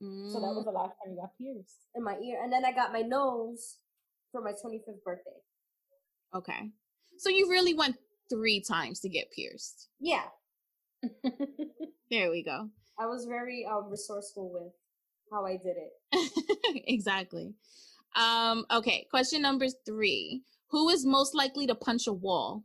Mm. 0.02 0.32
So 0.32 0.40
that 0.40 0.54
was 0.54 0.64
the 0.64 0.72
last 0.72 0.94
time 0.98 1.14
you 1.14 1.20
got 1.20 1.36
pierced 1.40 1.86
in 1.94 2.02
my 2.02 2.16
ear, 2.18 2.42
and 2.42 2.52
then 2.52 2.64
I 2.64 2.72
got 2.72 2.92
my 2.92 3.02
nose 3.02 3.76
for 4.32 4.42
my 4.42 4.52
25th 4.52 5.02
birthday. 5.04 5.38
Okay, 6.34 6.70
so 7.18 7.28
you 7.28 7.48
really 7.48 7.74
went 7.74 7.96
three 8.30 8.60
times 8.60 9.00
to 9.00 9.08
get 9.08 9.30
pierced. 9.30 9.88
Yeah. 10.00 10.24
there 12.10 12.30
we 12.30 12.42
go. 12.42 12.70
I 12.98 13.06
was 13.06 13.26
very 13.26 13.66
um, 13.70 13.90
resourceful 13.90 14.52
with 14.52 14.72
how 15.32 15.46
I 15.46 15.56
did 15.56 15.76
it. 15.76 16.84
exactly. 16.86 17.54
Um, 18.16 18.64
okay, 18.70 19.06
question 19.10 19.42
number 19.42 19.66
three. 19.84 20.42
Who 20.70 20.88
is 20.88 21.04
most 21.04 21.34
likely 21.34 21.66
to 21.66 21.74
punch 21.74 22.06
a 22.06 22.12
wall? 22.12 22.64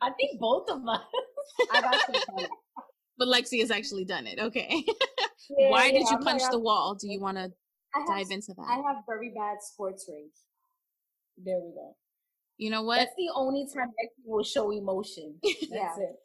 I 0.00 0.10
think 0.10 0.40
both 0.40 0.68
of 0.70 0.86
us. 0.88 1.00
I've 1.72 1.84
actually 1.84 2.20
done. 2.36 2.48
But 3.16 3.28
Lexi 3.28 3.60
has 3.60 3.70
actually 3.70 4.04
done 4.04 4.26
it. 4.26 4.40
Okay. 4.40 4.84
Yeah, 5.58 5.68
Why 5.68 5.86
yeah, 5.86 5.92
did 5.92 6.08
you 6.08 6.16
I'm 6.16 6.22
punch 6.22 6.42
the 6.50 6.58
wall? 6.58 6.94
Do 6.94 7.06
you 7.06 7.20
want 7.20 7.36
to 7.36 7.52
dive 8.06 8.30
into 8.30 8.54
that? 8.54 8.66
I 8.66 8.76
have 8.76 9.04
very 9.06 9.28
bad 9.28 9.58
sports 9.60 10.08
rage. 10.08 10.32
There 11.36 11.60
we 11.60 11.74
go. 11.74 11.96
You 12.56 12.70
know 12.70 12.82
what? 12.82 12.96
That's 12.96 13.12
the 13.14 13.30
only 13.34 13.66
time 13.66 13.88
Lexi 13.88 14.24
will 14.24 14.42
show 14.42 14.70
emotion. 14.70 15.34
That's 15.42 15.66
yeah. 15.70 15.96
it. 15.98 16.16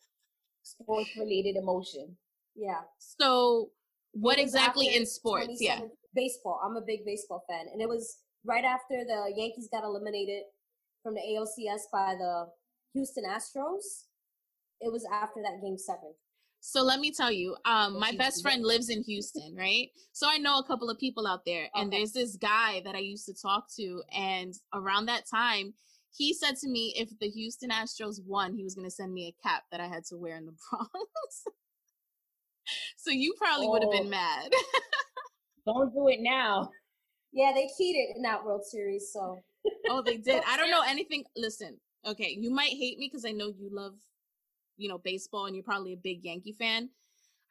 Sports 0.79 1.09
related 1.17 1.55
emotion. 1.55 2.15
Yeah. 2.55 2.81
So 2.97 3.69
what 4.13 4.39
exactly 4.39 4.95
in 4.95 5.05
sports? 5.05 5.57
Yeah. 5.59 5.81
Baseball. 6.13 6.59
I'm 6.63 6.75
a 6.75 6.81
big 6.81 7.05
baseball 7.05 7.43
fan. 7.49 7.67
And 7.71 7.81
it 7.81 7.87
was 7.87 8.17
right 8.45 8.63
after 8.63 9.03
the 9.05 9.31
Yankees 9.35 9.69
got 9.71 9.83
eliminated 9.83 10.43
from 11.03 11.13
the 11.13 11.21
ALCS 11.21 11.81
by 11.91 12.15
the 12.17 12.47
Houston 12.93 13.23
Astros. 13.25 14.05
It 14.81 14.91
was 14.91 15.05
after 15.11 15.41
that 15.43 15.61
game 15.61 15.77
seven. 15.77 16.13
So 16.61 16.83
let 16.83 16.99
me 16.99 17.11
tell 17.11 17.31
you, 17.31 17.55
um, 17.63 17.97
my 17.97 18.11
best 18.11 18.41
friend 18.41 18.63
lives 18.63 18.89
in 18.89 19.01
Houston, 19.03 19.55
right? 19.55 19.87
So 20.11 20.27
I 20.29 20.37
know 20.37 20.59
a 20.59 20.63
couple 20.65 20.89
of 20.89 20.99
people 20.99 21.25
out 21.25 21.45
there, 21.45 21.69
and 21.73 21.87
okay. 21.87 21.97
there's 21.97 22.11
this 22.11 22.35
guy 22.35 22.81
that 22.83 22.95
I 22.95 22.99
used 22.99 23.25
to 23.27 23.33
talk 23.33 23.67
to, 23.77 24.03
and 24.13 24.53
around 24.73 25.05
that 25.05 25.23
time, 25.25 25.73
he 26.15 26.33
said 26.33 26.55
to 26.57 26.67
me, 26.69 26.93
if 26.97 27.09
the 27.19 27.29
Houston 27.29 27.69
Astros 27.69 28.19
won, 28.25 28.53
he 28.53 28.63
was 28.63 28.75
going 28.75 28.87
to 28.87 28.91
send 28.93 29.13
me 29.13 29.27
a 29.27 29.47
cap 29.47 29.63
that 29.71 29.79
I 29.79 29.87
had 29.87 30.05
to 30.05 30.17
wear 30.17 30.37
in 30.37 30.45
the 30.45 30.53
Bronx. 30.69 31.43
so 32.97 33.11
you 33.11 33.33
probably 33.37 33.67
oh. 33.67 33.71
would 33.71 33.83
have 33.83 33.91
oh. 33.93 33.97
been 33.97 34.09
mad. 34.09 34.51
Don't 35.65 35.93
do 35.93 36.07
it 36.07 36.19
now. 36.21 36.69
Yeah, 37.31 37.51
they 37.53 37.69
cheated 37.77 38.15
in 38.15 38.23
that 38.23 38.43
World 38.43 38.65
Series, 38.65 39.11
so. 39.13 39.39
oh, 39.89 40.01
they 40.01 40.17
did. 40.17 40.41
I 40.47 40.57
don't 40.57 40.71
know 40.71 40.83
anything. 40.87 41.25
Listen, 41.35 41.77
okay, 42.05 42.35
you 42.37 42.49
might 42.49 42.71
hate 42.71 42.97
me 42.97 43.07
because 43.11 43.25
I 43.25 43.31
know 43.31 43.47
you 43.47 43.69
love, 43.71 43.95
you 44.77 44.89
know, 44.89 44.97
baseball 44.97 45.45
and 45.45 45.55
you're 45.55 45.63
probably 45.63 45.93
a 45.93 45.97
big 45.97 46.23
Yankee 46.23 46.53
fan. 46.53 46.89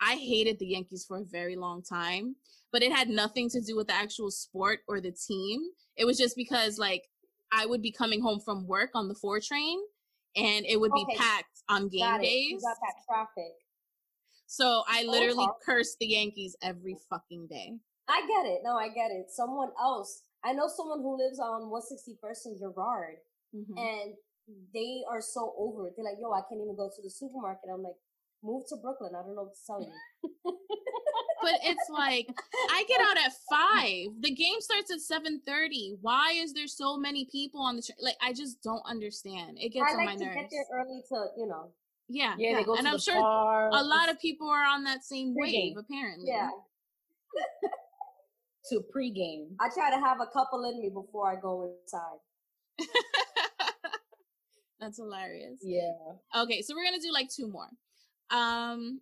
I 0.01 0.15
hated 0.15 0.59
the 0.59 0.67
Yankees 0.67 1.05
for 1.07 1.19
a 1.19 1.25
very 1.25 1.57
long 1.57 1.83
time, 1.83 2.37
but 2.73 2.83
it 2.83 2.93
had 2.93 3.09
nothing 3.09 3.49
to 3.51 3.61
do 3.61 3.77
with 3.77 3.89
the 3.89 3.95
actual 3.95 4.31
sport 4.31 4.81
or 4.89 5.01
the 5.01 5.13
team. 5.13 5.61
It 5.97 6.05
was 6.05 6.19
just 6.19 6.37
because 6.37 6.79
like 6.79 7.05
I 7.53 7.67
would 7.67 7.83
be 7.83 7.93
coming 7.93 8.21
home 8.21 8.41
from 8.41 8.67
work 8.67 8.91
on 8.95 9.09
the 9.09 9.15
four 9.15 9.41
train 9.41 9.79
and 10.37 10.67
it 10.67 10.79
would 10.79 10.93
be 10.93 11.03
okay. 11.03 11.17
packed 11.17 11.63
on 11.69 11.89
game 11.89 12.01
got 12.01 12.21
days. 12.21 12.63
Got 12.63 12.77
that 12.81 12.95
traffic. 13.07 13.53
So 14.47 14.83
I 14.89 15.05
literally 15.05 15.47
oh, 15.47 15.57
cursed 15.65 15.99
the 15.99 16.07
Yankees 16.07 16.57
every 16.63 16.97
fucking 17.11 17.49
day. 17.49 17.75
I 18.09 18.21
get 18.23 18.51
it. 18.51 18.61
No, 18.65 18.77
I 18.77 18.89
get 18.89 19.11
it. 19.11 19.27
Someone 19.31 19.69
else. 19.81 20.23
I 20.43 20.53
know 20.53 20.69
someone 20.69 21.01
who 21.01 21.19
lives 21.19 21.39
on 21.39 21.71
161st 21.71 22.47
and 22.47 22.59
Gerard, 22.59 23.17
mm-hmm. 23.55 23.77
and 23.77 24.15
they 24.73 25.03
are 25.11 25.21
so 25.21 25.53
over 25.59 25.89
it. 25.89 25.95
They're 25.97 26.05
like, 26.05 26.17
"Yo, 26.21 26.33
I 26.33 26.41
can't 26.49 26.63
even 26.63 26.77
go 26.77 26.89
to 26.89 27.03
the 27.03 27.11
supermarket." 27.11 27.69
I'm 27.73 27.83
like, 27.83 27.99
"Move 28.43 28.63
to 28.69 28.77
Brooklyn." 28.77 29.13
I 29.15 29.23
don't 29.23 29.35
know 29.35 29.51
what 29.51 29.57
to 29.57 29.67
tell 29.67 29.83
you. 29.83 29.93
but 31.43 31.55
it's 31.63 31.89
like 31.91 32.29
I 32.71 32.85
get 32.89 33.01
out 33.01 33.17
at 33.17 33.33
five. 33.51 34.07
The 34.21 34.35
game 34.35 34.61
starts 34.61 34.91
at 34.91 35.01
seven 35.01 35.41
thirty. 35.47 35.97
Why 36.01 36.33
is 36.37 36.53
there 36.53 36.67
so 36.67 36.97
many 36.97 37.27
people 37.31 37.61
on 37.61 37.77
the 37.77 37.83
train? 37.83 37.97
Like 38.01 38.17
I 38.23 38.33
just 38.33 38.63
don't 38.63 38.83
understand. 38.87 39.59
It 39.61 39.73
gets 39.73 39.87
I 39.89 39.93
on 39.93 39.97
like 39.99 40.07
my 40.07 40.13
nerves. 40.15 40.23
I 40.23 40.27
like 40.27 40.35
to 40.35 40.41
get 40.43 40.51
there 40.51 40.81
early 40.81 41.03
to 41.09 41.27
you 41.37 41.47
know. 41.47 41.73
Yeah, 42.09 42.35
yeah, 42.39 42.61
yeah. 42.61 42.75
and 42.79 42.89
I'm 42.89 42.99
sure 42.99 43.21
bar. 43.21 43.69
a 43.69 43.83
lot 43.83 44.09
of 44.09 44.19
people 44.19 44.49
are 44.49 44.65
on 44.65 44.85
that 44.85 45.05
same 45.05 45.35
wave. 45.37 45.77
Apparently, 45.79 46.29
yeah. 46.29 46.49
to 48.71 48.83
pregame. 48.95 49.49
I 49.61 49.69
try 49.75 49.91
to 49.91 50.01
have 50.01 50.19
a 50.21 50.27
couple 50.33 50.65
in 50.65 50.81
me 50.81 50.89
before 50.89 51.31
I 51.31 51.37
go 51.41 51.71
inside. 51.83 52.89
That's 54.81 54.97
hilarious. 54.97 55.59
Yeah. 55.63 55.93
Okay, 56.37 56.63
so 56.63 56.75
we're 56.75 56.85
gonna 56.85 57.03
do 57.03 57.13
like 57.13 57.29
two 57.29 57.49
more. 57.49 57.69
Um, 58.31 59.01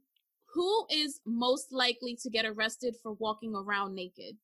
who 0.56 0.86
is 0.90 1.20
most 1.26 1.70
likely 1.70 2.16
to 2.22 2.30
get 2.30 2.46
arrested 2.46 2.96
for 3.02 3.12
walking 3.12 3.54
around 3.54 3.94
naked? 3.94 4.38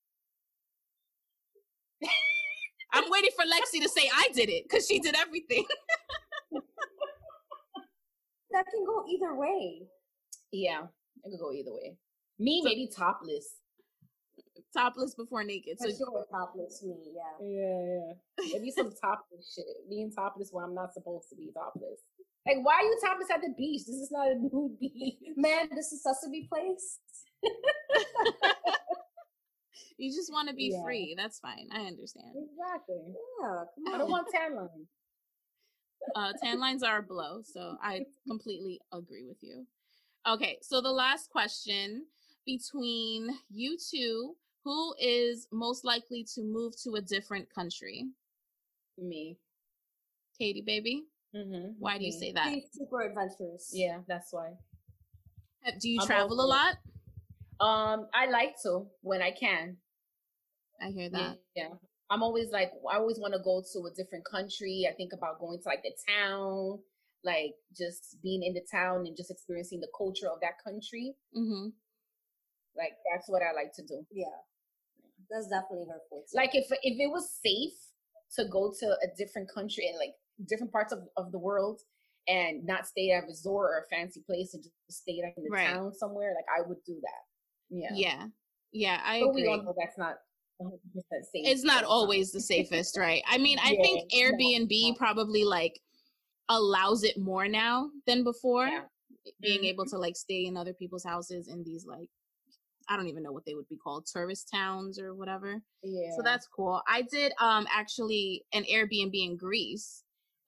I'm 2.92 3.04
waiting 3.08 3.30
for 3.34 3.46
Lexi 3.46 3.80
to 3.82 3.88
say 3.88 4.10
I 4.14 4.28
did 4.34 4.50
it 4.50 4.64
because 4.64 4.86
she 4.86 5.00
did 5.00 5.16
everything. 5.16 5.64
that 6.52 6.60
can 8.70 8.84
go 8.84 9.06
either 9.08 9.34
way. 9.34 9.88
Yeah, 10.52 10.82
it 11.24 11.30
could 11.30 11.40
go 11.40 11.50
either 11.52 11.72
way. 11.72 11.96
Me, 12.38 12.60
so, 12.62 12.68
maybe 12.68 12.90
topless. 12.94 13.56
Topless 14.76 15.14
before 15.14 15.44
naked. 15.44 15.78
For 15.78 15.88
so 15.88 15.96
sure, 15.96 16.26
topless 16.30 16.82
me, 16.82 17.14
yeah. 17.14 17.38
Yeah, 17.40 18.12
yeah. 18.38 18.52
Maybe 18.52 18.70
some 18.70 18.92
topless 19.02 19.54
shit. 19.54 19.64
Being 19.88 20.12
topless 20.12 20.50
when 20.52 20.64
I'm 20.64 20.74
not 20.74 20.92
supposed 20.92 21.30
to 21.30 21.36
be 21.36 21.50
topless. 21.54 22.00
Like, 22.46 22.56
why 22.62 22.74
are 22.74 22.82
you 22.82 22.98
topless 23.04 23.30
at 23.30 23.40
the 23.40 23.54
beach? 23.56 23.82
This 23.86 23.96
is 23.96 24.10
not 24.10 24.28
a 24.28 24.34
nude 24.34 24.78
beach. 24.80 25.14
Man, 25.36 25.68
this 25.74 25.92
is 25.92 26.02
Sesame 26.02 26.48
Place. 26.52 26.98
you 29.96 30.12
just 30.12 30.32
want 30.32 30.48
to 30.48 30.54
be 30.54 30.72
yeah. 30.72 30.82
free. 30.82 31.14
That's 31.16 31.38
fine. 31.38 31.68
I 31.72 31.82
understand. 31.82 32.34
Exactly. 32.34 33.14
Yeah. 33.40 33.94
I 33.94 33.98
don't 33.98 34.10
want 34.10 34.26
tan 34.32 34.56
lines. 34.56 34.88
Uh, 36.16 36.32
tan 36.42 36.58
lines 36.66 36.82
are 36.82 37.02
below, 37.02 37.42
so 37.44 37.76
I 37.82 38.06
completely 38.26 38.80
agree 38.92 39.24
with 39.26 39.38
you. 39.40 39.66
Okay, 40.26 40.58
so 40.62 40.80
the 40.80 40.90
last 40.90 41.30
question 41.30 42.06
between 42.44 43.30
you 43.50 43.76
two, 43.90 44.34
who 44.64 44.94
is 45.00 45.46
most 45.52 45.84
likely 45.84 46.26
to 46.34 46.42
move 46.42 46.74
to 46.82 46.94
a 46.94 47.00
different 47.00 47.52
country? 47.52 48.06
Me. 48.98 49.36
Haiti, 50.38 50.60
baby? 50.60 51.04
Mm-hmm. 51.34 51.72
Why 51.78 51.98
do 51.98 52.04
you 52.04 52.12
say 52.12 52.32
that? 52.32 52.48
She's 52.52 52.68
super 52.72 53.00
adventurous. 53.02 53.70
Yeah, 53.72 53.98
that's 54.06 54.32
why. 54.32 54.52
Do 55.80 55.88
you 55.88 56.00
I'm 56.00 56.06
travel 56.06 56.40
a 56.40 56.46
lot? 56.46 56.76
Um, 57.60 58.08
I 58.12 58.26
like 58.26 58.54
to 58.64 58.86
when 59.02 59.22
I 59.22 59.30
can. 59.30 59.76
I 60.80 60.90
hear 60.90 61.08
that. 61.10 61.38
Yeah. 61.54 61.68
yeah. 61.68 61.74
I'm 62.10 62.22
always 62.22 62.50
like, 62.50 62.72
I 62.90 62.96
always 62.96 63.18
want 63.18 63.32
to 63.34 63.40
go 63.40 63.62
to 63.72 63.78
a 63.86 63.94
different 63.94 64.24
country. 64.30 64.86
I 64.90 64.94
think 64.94 65.12
about 65.14 65.40
going 65.40 65.60
to 65.62 65.68
like 65.68 65.82
the 65.82 65.92
town, 66.06 66.80
like 67.24 67.54
just 67.76 68.18
being 68.22 68.42
in 68.42 68.52
the 68.52 68.66
town 68.70 69.06
and 69.06 69.16
just 69.16 69.30
experiencing 69.30 69.80
the 69.80 69.88
culture 69.96 70.28
of 70.28 70.40
that 70.40 70.60
country. 70.62 71.14
Mm-hmm. 71.36 71.70
Like 72.76 72.92
that's 73.10 73.28
what 73.28 73.42
I 73.42 73.52
like 73.54 73.72
to 73.76 73.82
do. 73.82 74.04
Yeah, 74.10 74.36
that's 75.30 75.48
definitely 75.48 75.86
her 75.88 76.00
forte. 76.10 76.34
Like 76.34 76.54
if 76.54 76.66
if 76.70 76.98
it 76.98 77.10
was 77.10 77.30
safe 77.42 77.76
to 78.36 78.48
go 78.50 78.72
to 78.80 78.86
a 78.86 79.08
different 79.16 79.48
country 79.52 79.86
and 79.88 79.98
like 79.98 80.16
different 80.48 80.72
parts 80.72 80.92
of, 80.92 81.00
of 81.16 81.32
the 81.32 81.38
world 81.38 81.80
and 82.28 82.64
not 82.64 82.86
stay 82.86 83.10
at 83.10 83.24
a 83.24 83.26
resort 83.26 83.70
or 83.70 83.84
a 83.84 83.94
fancy 83.94 84.22
place 84.24 84.54
and 84.54 84.62
just 84.62 84.74
stay 84.90 85.20
like 85.22 85.34
in 85.36 85.44
the 85.44 85.50
right. 85.50 85.68
town 85.68 85.92
somewhere, 85.92 86.34
like 86.34 86.44
I 86.56 86.66
would 86.66 86.78
do 86.86 86.94
that. 87.02 87.76
Yeah. 87.76 87.90
Yeah. 87.94 88.26
Yeah, 88.72 89.00
I 89.04 89.20
but 89.20 89.30
agree. 89.30 89.42
we 89.42 89.48
all 89.48 89.62
know 89.62 89.74
that's 89.78 89.98
not 89.98 90.16
safe. 90.60 91.46
It's 91.46 91.64
not 91.64 91.84
always 91.84 92.32
the 92.32 92.40
safest, 92.40 92.96
right? 92.96 93.22
I 93.28 93.38
mean, 93.38 93.58
I 93.58 93.72
yeah, 93.72 93.82
think 93.82 94.12
Airbnb 94.12 94.96
probably 94.96 95.44
like 95.44 95.78
allows 96.48 97.04
it 97.04 97.18
more 97.18 97.48
now 97.48 97.90
than 98.06 98.24
before. 98.24 98.66
Yeah. 98.66 98.82
Being 99.40 99.58
mm-hmm. 99.58 99.66
able 99.66 99.84
to 99.86 99.98
like 99.98 100.16
stay 100.16 100.46
in 100.46 100.56
other 100.56 100.72
people's 100.72 101.04
houses 101.04 101.48
in 101.48 101.62
these 101.62 101.86
like 101.86 102.08
I 102.88 102.96
don't 102.96 103.06
even 103.06 103.22
know 103.22 103.30
what 103.30 103.44
they 103.46 103.54
would 103.54 103.68
be 103.68 103.76
called, 103.76 104.06
tourist 104.12 104.48
towns 104.52 104.98
or 104.98 105.14
whatever. 105.14 105.62
Yeah. 105.84 106.10
So 106.16 106.22
that's 106.22 106.48
cool. 106.48 106.82
I 106.88 107.02
did 107.02 107.32
um 107.40 107.66
actually 107.72 108.44
an 108.52 108.64
Airbnb 108.64 109.12
in 109.14 109.36
Greece 109.36 110.02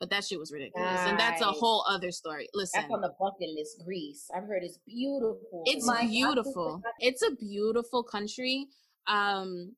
but 0.05 0.11
that 0.11 0.23
shit 0.23 0.39
was 0.39 0.53
ridiculous, 0.53 0.87
nice. 0.87 1.09
and 1.09 1.19
that's 1.19 1.41
a 1.41 1.47
whole 1.47 1.83
other 1.89 2.11
story. 2.11 2.47
Listen, 2.53 2.83
that's 2.83 2.93
on 2.93 3.01
the 3.01 3.15
bucket 3.19 3.49
list. 3.57 3.83
Greece, 3.87 4.29
I've 4.37 4.45
heard 4.45 4.63
it's 4.63 4.79
beautiful. 4.87 5.63
It's 5.65 5.87
My 5.87 6.07
beautiful. 6.07 6.83
It's 6.99 7.23
a 7.23 7.31
beautiful 7.31 8.03
country, 8.03 8.67
um, 9.07 9.75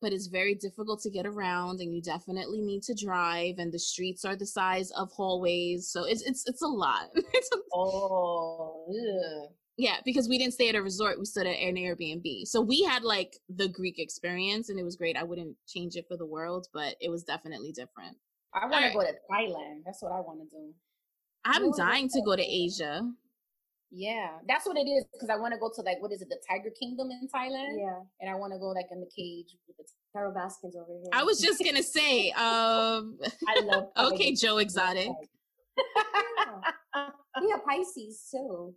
but 0.00 0.14
it's 0.14 0.28
very 0.28 0.54
difficult 0.54 1.02
to 1.02 1.10
get 1.10 1.26
around, 1.26 1.80
and 1.80 1.94
you 1.94 2.00
definitely 2.00 2.62
need 2.62 2.84
to 2.84 2.94
drive. 2.94 3.56
And 3.58 3.70
the 3.70 3.78
streets 3.78 4.24
are 4.24 4.34
the 4.34 4.46
size 4.46 4.90
of 4.92 5.12
hallways, 5.12 5.90
so 5.90 6.04
it's 6.04 6.22
it's 6.22 6.44
it's 6.46 6.62
a 6.62 6.68
lot. 6.68 7.10
it's 7.14 7.50
a, 7.52 7.58
oh, 7.74 8.86
ugh. 8.88 9.50
yeah, 9.76 9.96
because 10.06 10.26
we 10.26 10.38
didn't 10.38 10.54
stay 10.54 10.70
at 10.70 10.74
a 10.74 10.80
resort; 10.82 11.18
we 11.18 11.26
stayed 11.26 11.48
at 11.48 11.58
an 11.58 11.76
Airbnb. 11.76 12.46
So 12.46 12.62
we 12.62 12.82
had 12.82 13.04
like 13.04 13.36
the 13.50 13.68
Greek 13.68 13.98
experience, 13.98 14.70
and 14.70 14.80
it 14.80 14.84
was 14.84 14.96
great. 14.96 15.18
I 15.18 15.24
wouldn't 15.24 15.54
change 15.68 15.96
it 15.96 16.06
for 16.08 16.16
the 16.16 16.24
world, 16.24 16.66
but 16.72 16.94
it 16.98 17.10
was 17.10 17.24
definitely 17.24 17.72
different. 17.72 18.16
I 18.56 18.66
want 18.66 18.86
to 18.86 18.92
go 18.92 19.00
to 19.02 19.12
Thailand. 19.30 19.82
That's 19.84 20.02
what 20.02 20.12
I 20.12 20.20
want 20.20 20.40
to 20.40 20.46
do. 20.46 20.72
I'm 21.44 21.70
dying 21.72 22.08
to 22.08 22.22
go 22.24 22.34
to 22.34 22.42
Asia. 22.42 23.02
Yeah, 23.90 24.30
that's 24.48 24.66
what 24.66 24.76
it 24.76 24.88
is. 24.88 25.04
Because 25.12 25.30
I 25.30 25.36
want 25.36 25.54
to 25.54 25.60
go 25.60 25.70
to 25.74 25.82
like 25.82 26.00
what 26.00 26.12
is 26.12 26.22
it, 26.22 26.28
the 26.28 26.38
Tiger 26.48 26.70
Kingdom 26.78 27.08
in 27.10 27.28
Thailand? 27.28 27.78
Yeah, 27.78 28.00
and 28.20 28.30
I 28.30 28.34
want 28.34 28.52
to 28.52 28.58
go 28.58 28.68
like 28.68 28.86
in 28.90 29.00
the 29.00 29.10
cage 29.14 29.56
with 29.68 29.76
the 29.76 29.84
Carole 30.12 30.34
Baskins 30.34 30.74
over 30.74 30.90
here. 30.90 31.10
I 31.12 31.22
was 31.22 31.40
just 31.40 31.62
gonna 31.62 31.82
say, 31.82 32.30
um, 32.32 33.18
I 33.48 33.60
love. 33.62 33.88
okay, 34.12 34.34
Joe 34.34 34.58
Exotic. 34.58 35.10
yeah. 35.76 37.08
yeah, 37.42 37.56
Pisces 37.68 38.28
too. 38.30 38.74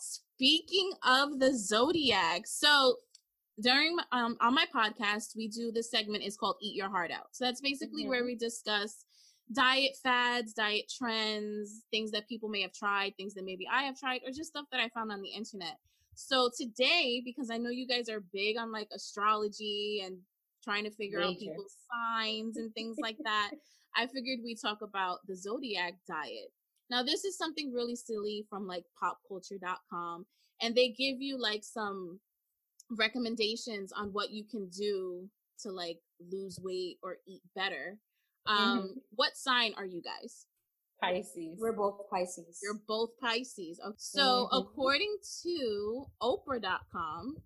Speaking 0.00 0.92
of 1.04 1.38
the 1.38 1.56
zodiac, 1.56 2.42
so 2.46 2.96
during 3.60 3.96
um 4.12 4.36
on 4.40 4.54
my 4.54 4.66
podcast 4.74 5.36
we 5.36 5.48
do 5.48 5.72
this 5.72 5.90
segment 5.90 6.22
is 6.22 6.36
called 6.36 6.56
eat 6.62 6.76
your 6.76 6.88
heart 6.88 7.10
out. 7.10 7.28
So 7.32 7.44
that's 7.44 7.60
basically 7.60 8.02
mm-hmm. 8.02 8.10
where 8.10 8.24
we 8.24 8.36
discuss 8.36 9.04
diet 9.52 9.96
fads 10.02 10.52
diet 10.52 10.92
trends 10.96 11.84
things 11.90 12.10
that 12.10 12.28
people 12.28 12.50
may 12.50 12.60
have 12.60 12.72
tried 12.72 13.16
things 13.16 13.32
that 13.32 13.46
maybe 13.46 13.66
i 13.72 13.82
have 13.82 13.98
tried 13.98 14.20
or 14.26 14.30
just 14.30 14.50
stuff 14.50 14.66
that 14.70 14.80
i 14.80 14.88
found 14.90 15.10
on 15.10 15.22
the 15.22 15.30
internet. 15.30 15.76
So 16.14 16.50
today 16.56 17.22
because 17.24 17.50
i 17.50 17.56
know 17.56 17.70
you 17.70 17.86
guys 17.86 18.08
are 18.08 18.22
big 18.32 18.56
on 18.58 18.72
like 18.72 18.88
astrology 18.94 20.02
and 20.04 20.18
trying 20.62 20.84
to 20.84 20.90
figure 20.90 21.22
out 21.22 21.38
people's 21.38 21.76
signs 21.90 22.56
and 22.56 22.74
things 22.74 22.96
like 23.00 23.16
that 23.24 23.52
i 23.96 24.06
figured 24.06 24.40
we 24.44 24.54
talk 24.54 24.82
about 24.82 25.18
the 25.26 25.36
zodiac 25.36 25.94
diet. 26.06 26.52
Now 26.90 27.02
this 27.02 27.24
is 27.24 27.36
something 27.36 27.72
really 27.72 27.96
silly 27.96 28.46
from 28.48 28.66
like 28.66 28.84
popculture.com 29.02 30.26
and 30.60 30.74
they 30.74 30.88
give 30.88 31.20
you 31.20 31.40
like 31.40 31.64
some 31.64 32.20
recommendations 32.90 33.92
on 33.92 34.08
what 34.12 34.30
you 34.30 34.44
can 34.44 34.68
do 34.68 35.28
to 35.62 35.70
like 35.70 35.98
lose 36.30 36.58
weight 36.62 36.98
or 37.02 37.16
eat 37.26 37.42
better. 37.54 37.98
Um, 38.46 38.78
mm-hmm. 38.78 38.86
what 39.14 39.36
sign 39.36 39.74
are 39.76 39.84
you 39.84 40.02
guys? 40.02 40.46
Pisces. 41.02 41.58
We're 41.60 41.72
both 41.72 42.08
Pisces. 42.10 42.58
You're 42.62 42.80
both 42.86 43.10
Pisces. 43.20 43.80
Okay. 43.84 43.94
So, 43.98 44.22
mm-hmm. 44.22 44.58
according 44.58 45.16
to 45.44 46.06
Oprah.com, 46.22 47.36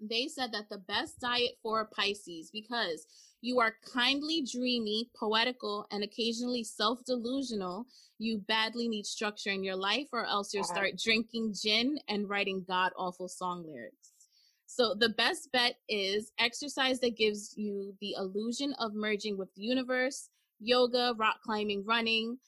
they 0.00 0.28
said 0.28 0.52
that 0.52 0.68
the 0.70 0.78
best 0.78 1.20
diet 1.20 1.52
for 1.62 1.88
Pisces 1.96 2.50
because 2.52 3.06
you 3.40 3.60
are 3.60 3.74
kindly 3.92 4.42
dreamy, 4.50 5.10
poetical, 5.18 5.86
and 5.90 6.02
occasionally 6.02 6.64
self 6.64 7.04
delusional. 7.04 7.86
You 8.18 8.38
badly 8.38 8.88
need 8.88 9.04
structure 9.06 9.50
in 9.50 9.64
your 9.64 9.76
life, 9.76 10.06
or 10.12 10.24
else 10.24 10.54
you'll 10.54 10.64
start 10.64 10.92
drinking 11.02 11.54
gin 11.60 11.98
and 12.08 12.28
writing 12.28 12.64
god 12.66 12.92
awful 12.96 13.28
song 13.28 13.64
lyrics. 13.66 14.13
So 14.76 14.92
the 14.92 15.10
best 15.10 15.52
bet 15.52 15.76
is 15.88 16.32
exercise 16.40 16.98
that 16.98 17.16
gives 17.16 17.54
you 17.56 17.94
the 18.00 18.16
illusion 18.18 18.74
of 18.80 18.92
merging 18.92 19.38
with 19.38 19.54
the 19.54 19.62
universe, 19.62 20.30
yoga, 20.58 21.14
rock 21.16 21.36
climbing, 21.44 21.84
running. 21.86 22.38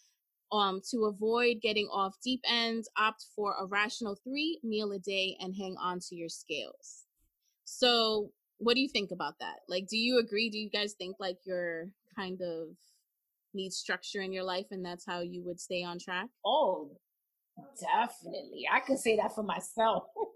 Um, 0.50 0.80
to 0.90 1.06
avoid 1.06 1.61
getting 1.61 1.88
off 1.92 2.16
deep 2.23 2.40
ends, 2.49 2.88
opt 2.97 3.25
for 3.35 3.54
a 3.61 3.66
rational 3.66 4.16
three 4.25 4.61
meal 4.62 4.92
a 4.92 4.99
day 4.99 5.37
and 5.40 5.54
hang 5.54 5.76
on 5.80 5.99
to 6.09 6.14
your 6.16 6.28
scales. 6.28 7.04
So, 7.64 8.30
what 8.59 8.75
do 8.75 8.80
you 8.80 8.88
think 8.88 9.11
about 9.11 9.35
that? 9.40 9.61
Like, 9.68 9.87
do 9.88 9.97
you 9.97 10.18
agree? 10.18 10.49
Do 10.49 10.59
you 10.59 10.71
guys 10.71 10.95
think 10.95 11.16
like 11.18 11.38
you're 11.45 11.90
kind 12.16 12.40
of 12.42 12.68
need 13.54 13.73
structure 13.73 14.21
in 14.21 14.33
your 14.33 14.45
life 14.45 14.66
and 14.71 14.85
that's 14.85 15.04
how 15.04 15.21
you 15.21 15.45
would 15.45 15.61
stay 15.61 15.83
on 15.83 15.99
track? 15.99 16.28
Oh, 16.45 16.90
definitely. 17.80 18.66
I 18.73 18.80
can 18.80 18.99
say 18.99 19.16
that 19.16 19.35
for 19.35 19.45
myself. 19.45 20.04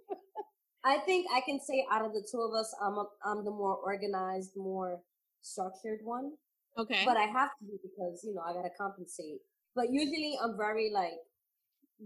I 0.85 0.99
think 0.99 1.27
I 1.35 1.41
can 1.41 1.61
say 1.61 1.85
out 1.91 2.05
of 2.05 2.13
the 2.13 2.27
two 2.31 2.41
of 2.41 2.55
us, 2.59 2.75
I'm 2.83 2.95
a, 2.95 3.05
I'm 3.25 3.45
the 3.45 3.51
more 3.51 3.77
organized, 3.77 4.53
more 4.57 5.01
structured 5.43 6.01
one. 6.05 6.33
Okay. 6.79 7.03
But 7.05 7.17
I 7.17 7.25
have 7.25 7.51
to 7.59 7.65
be 7.67 7.79
because 7.83 8.23
you 8.25 8.35
know 8.35 8.43
I 8.43 8.53
gotta 8.53 8.71
compensate. 8.79 9.41
But 9.75 9.91
usually 9.91 10.39
I'm 10.43 10.57
very 10.57 10.91
like 10.93 11.19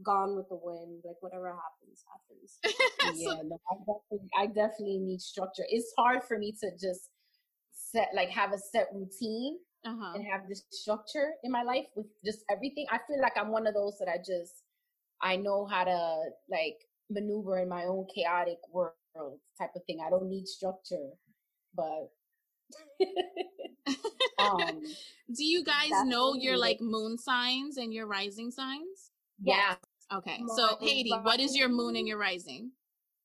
gone 0.03 0.37
with 0.37 0.49
the 0.49 0.59
wind. 0.61 1.03
Like 1.05 1.17
whatever 1.21 1.55
happens, 1.55 2.05
happens. 2.11 3.21
yeah, 3.21 3.43
no, 3.45 3.61
I 3.71 3.77
definitely, 3.79 4.29
I 4.39 4.47
definitely 4.47 4.99
need 4.99 5.21
structure. 5.21 5.65
It's 5.69 5.93
hard 5.97 6.25
for 6.25 6.39
me 6.39 6.53
to 6.61 6.71
just 6.73 7.11
set 7.73 8.09
like 8.15 8.31
have 8.31 8.53
a 8.53 8.59
set 8.59 8.89
routine 8.93 9.59
uh-huh. 9.85 10.13
and 10.15 10.25
have 10.27 10.49
this 10.49 10.65
structure 10.71 11.33
in 11.45 11.53
my 11.53 11.63
life 11.63 11.87
with 11.95 12.07
just 12.25 12.45
everything. 12.51 12.87
I 12.91 12.99
feel 13.07 13.21
like 13.21 13.35
I'm 13.37 13.53
one 13.53 13.67
of 13.67 13.75
those 13.75 13.99
that 13.99 14.09
I 14.09 14.19
just 14.19 14.65
I 15.23 15.37
know 15.37 15.67
how 15.67 15.85
to 15.85 16.23
like 16.51 16.79
maneuver 17.11 17.59
in 17.59 17.69
my 17.69 17.85
own 17.85 18.07
chaotic 18.15 18.59
world 18.73 18.93
type 19.59 19.71
of 19.77 19.83
thing. 19.87 19.99
I 20.05 20.11
don't 20.11 20.29
need 20.29 20.47
structure, 20.47 21.11
but 21.75 22.11
um, 24.39 24.83
do 25.35 25.45
you 25.45 25.65
guys 25.65 25.91
know 26.05 26.35
your 26.35 26.57
like 26.57 26.81
moon 26.81 27.19
signs 27.19 27.77
and 27.77 27.93
your 27.93 28.07
rising 28.07 28.51
signs? 28.51 29.11
Yeah. 29.43 29.75
Okay. 30.13 30.41
So 30.57 30.77
Haiti, 30.81 31.13
what 31.23 31.41
is 31.41 31.57
your 31.57 31.69
moon 31.69 31.97
and 31.97 32.07
your 32.07 32.19
rising? 32.19 32.71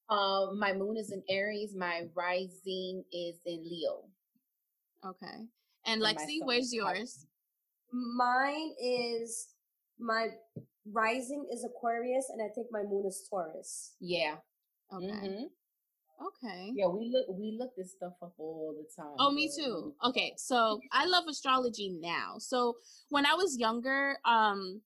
Um, 0.10 0.60
my 0.60 0.74
moon 0.74 0.98
is 0.98 1.12
in 1.12 1.22
Aries. 1.30 1.76
My 1.76 2.04
rising 2.16 3.04
is 3.14 3.36
in 3.46 3.64
Leo. 3.64 4.06
Okay. 5.06 5.46
And 5.86 6.02
Lexi, 6.02 6.40
where's 6.44 6.74
yours? 6.74 7.26
Mine 7.92 8.74
is 8.82 9.50
my 10.00 10.30
rising 10.92 11.46
is 11.52 11.64
Aquarius, 11.64 12.30
and 12.30 12.42
I 12.42 12.50
think 12.54 12.68
my 12.72 12.84
moon 12.84 13.06
is 13.08 13.26
Taurus. 13.30 13.94
Yeah. 14.00 14.36
Okay. 14.94 15.06
Mm-hmm. 15.06 15.44
Okay. 16.28 16.72
Yeah, 16.76 16.88
we 16.88 17.10
look 17.14 17.28
we 17.30 17.56
look 17.58 17.76
this 17.78 17.92
stuff 17.92 18.14
up 18.22 18.34
all 18.38 18.76
the 18.78 19.02
time. 19.02 19.16
Oh, 19.20 19.32
me 19.32 19.50
too. 19.56 19.94
Okay, 20.06 20.34
so 20.38 20.80
I 20.92 21.06
love 21.06 21.26
astrology 21.30 21.98
now. 22.02 22.36
So 22.40 22.76
when 23.10 23.26
I 23.26 23.36
was 23.36 23.58
younger, 23.58 24.18
um, 24.26 24.82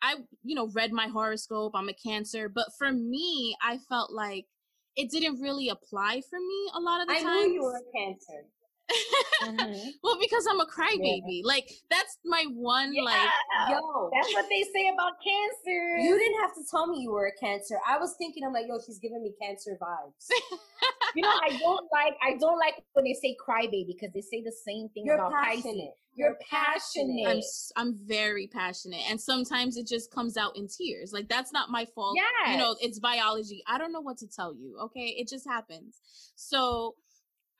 I 0.00 0.16
you 0.44 0.54
know 0.54 0.68
read 0.68 0.92
my 0.92 1.08
horoscope. 1.08 1.72
I'm 1.74 1.88
a 1.88 1.94
Cancer, 1.94 2.48
but 2.48 2.66
for 2.78 2.92
me, 2.92 3.56
I 3.62 3.78
felt 3.88 4.12
like 4.12 4.46
it 4.94 5.10
didn't 5.10 5.40
really 5.40 5.68
apply 5.68 6.22
for 6.30 6.38
me 6.38 6.70
a 6.74 6.80
lot 6.80 7.00
of 7.00 7.08
the 7.08 7.14
I 7.14 7.22
times. 7.22 7.26
I 7.26 7.46
knew 7.46 7.54
you 7.54 7.62
were 7.62 7.76
a 7.76 7.98
Cancer 7.98 8.46
mm-hmm. 8.90 9.88
well, 10.02 10.18
because 10.20 10.46
I'm 10.46 10.60
a 10.60 10.66
crybaby. 10.66 11.42
Yeah. 11.42 11.42
Like 11.44 11.70
that's 11.90 12.18
my 12.24 12.44
one. 12.54 12.94
Yeah. 12.94 13.02
Like, 13.02 13.30
yo, 13.70 14.10
that's 14.12 14.32
what 14.32 14.46
they 14.48 14.62
say 14.62 14.90
about 14.92 15.12
cancer. 15.22 15.98
You 15.98 16.18
didn't 16.18 16.40
have 16.40 16.54
to 16.54 16.62
tell 16.70 16.86
me 16.86 17.00
you 17.00 17.12
were 17.12 17.26
a 17.26 17.44
cancer. 17.44 17.76
I 17.88 17.98
was 17.98 18.14
thinking, 18.18 18.44
I'm 18.44 18.52
like, 18.52 18.66
yo, 18.68 18.78
she's 18.84 18.98
giving 18.98 19.22
me 19.22 19.32
cancer 19.40 19.78
vibes. 19.80 20.26
you 21.14 21.22
know, 21.22 21.28
I 21.28 21.56
don't 21.58 21.86
like. 21.92 22.14
I 22.22 22.36
don't 22.38 22.58
like 22.58 22.74
when 22.92 23.04
they 23.04 23.14
say 23.14 23.36
crybaby 23.36 23.86
because 23.86 24.12
they 24.14 24.20
say 24.20 24.42
the 24.42 24.54
same 24.66 24.88
thing 24.90 25.04
You're 25.06 25.16
about 25.16 25.32
passionate. 25.32 25.64
Pisces. 25.64 26.06
You're, 26.14 26.28
You're 26.28 26.38
passionate. 26.50 27.44
I'm 27.76 27.88
I'm 27.88 27.98
very 28.06 28.46
passionate, 28.46 29.02
and 29.10 29.20
sometimes 29.20 29.76
it 29.76 29.86
just 29.86 30.10
comes 30.10 30.36
out 30.36 30.56
in 30.56 30.66
tears. 30.66 31.12
Like 31.12 31.28
that's 31.28 31.52
not 31.52 31.70
my 31.70 31.84
fault. 31.94 32.16
Yeah, 32.16 32.52
you 32.52 32.58
know, 32.58 32.74
it's 32.80 32.98
biology. 32.98 33.62
I 33.66 33.76
don't 33.76 33.92
know 33.92 34.00
what 34.00 34.16
to 34.18 34.26
tell 34.26 34.54
you. 34.54 34.78
Okay, 34.84 35.14
it 35.18 35.28
just 35.28 35.46
happens. 35.46 36.00
So 36.34 36.94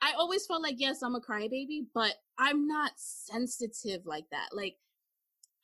I 0.01 0.13
always 0.17 0.45
felt 0.45 0.61
like, 0.61 0.79
yes, 0.79 1.01
I'm 1.01 1.15
a 1.15 1.21
crybaby, 1.21 1.87
but 1.93 2.13
I'm 2.37 2.67
not 2.67 2.91
sensitive 2.97 4.05
like 4.05 4.25
that. 4.31 4.49
Like, 4.53 4.75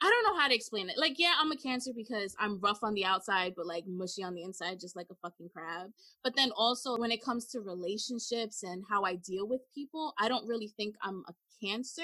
I 0.01 0.09
don't 0.09 0.33
know 0.35 0.41
how 0.41 0.49
to 0.49 0.55
explain 0.55 0.89
it. 0.89 0.97
Like, 0.97 1.17
yeah, 1.17 1.33
I'm 1.39 1.51
a 1.51 1.57
cancer 1.57 1.91
because 1.95 2.35
I'm 2.37 2.59
rough 2.59 2.83
on 2.83 2.93
the 2.93 3.05
outside, 3.05 3.53
but 3.55 3.65
like 3.65 3.85
mushy 3.87 4.21
on 4.21 4.33
the 4.33 4.43
inside, 4.43 4.79
just 4.81 4.97
like 4.97 5.07
a 5.09 5.15
fucking 5.15 5.49
crab. 5.53 5.91
But 6.23 6.35
then 6.35 6.51
also, 6.57 6.97
when 6.97 7.11
it 7.11 7.23
comes 7.23 7.45
to 7.47 7.61
relationships 7.61 8.63
and 8.63 8.83
how 8.89 9.03
I 9.03 9.15
deal 9.15 9.47
with 9.47 9.61
people, 9.73 10.13
I 10.19 10.27
don't 10.27 10.47
really 10.47 10.67
think 10.67 10.95
I'm 11.01 11.23
a 11.29 11.33
cancer. 11.65 12.01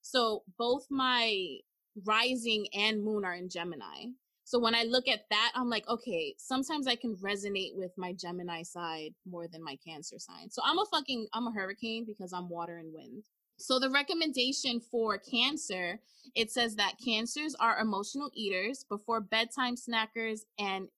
So 0.00 0.44
both 0.58 0.86
my 0.90 1.58
rising 2.04 2.68
and 2.72 3.02
moon 3.02 3.24
are 3.24 3.34
in 3.34 3.48
Gemini. 3.48 4.12
So 4.50 4.58
when 4.58 4.74
I 4.74 4.82
look 4.82 5.06
at 5.06 5.26
that, 5.30 5.52
I'm 5.54 5.70
like, 5.70 5.88
okay, 5.88 6.34
sometimes 6.36 6.88
I 6.88 6.96
can 6.96 7.14
resonate 7.18 7.76
with 7.76 7.92
my 7.96 8.12
Gemini 8.12 8.64
side 8.64 9.14
more 9.24 9.46
than 9.46 9.62
my 9.62 9.76
Cancer 9.76 10.18
sign. 10.18 10.50
So 10.50 10.60
I'm 10.64 10.80
a 10.80 10.84
fucking, 10.86 11.28
I'm 11.32 11.46
a 11.46 11.52
hurricane 11.52 12.04
because 12.04 12.32
I'm 12.32 12.48
water 12.48 12.78
and 12.78 12.92
wind. 12.92 13.22
So 13.58 13.78
the 13.78 13.90
recommendation 13.90 14.80
for 14.80 15.18
Cancer, 15.18 16.00
it 16.34 16.50
says 16.50 16.74
that 16.74 16.96
Cancers 16.98 17.54
are 17.60 17.78
emotional 17.78 18.28
eaters, 18.34 18.84
before 18.88 19.20
bedtime 19.20 19.76
snackers, 19.76 20.40
and 20.58 20.88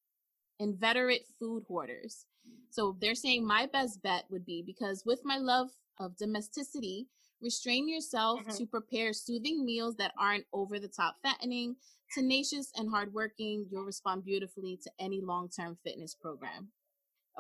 inveterate 0.59 1.27
food 1.39 1.65
hoarders. 1.69 2.25
So 2.71 2.97
they're 3.03 3.15
saying 3.15 3.47
my 3.47 3.69
best 3.71 4.03
bet 4.03 4.25
would 4.31 4.47
be 4.47 4.63
because 4.65 5.03
with 5.05 5.21
my 5.27 5.37
love 5.37 5.69
of 6.01 6.17
domesticity, 6.17 7.09
restrain 7.43 7.89
yourself 7.89 8.41
mm-hmm. 8.41 8.57
to 8.57 8.67
prepare 8.67 9.13
soothing 9.13 9.65
meals 9.65 9.97
that 9.97 10.13
aren't 10.19 10.45
over 10.53 10.79
the 10.79 10.89
top 10.89 11.17
fattening, 11.23 11.77
tenacious 12.15 12.71
and 12.77 12.91
hardworking, 12.91 13.67
you'll 13.71 13.85
respond 13.85 14.25
beautifully 14.25 14.79
to 14.83 14.91
any 14.99 15.21
long 15.21 15.49
term 15.49 15.77
fitness 15.85 16.15
program. 16.15 16.69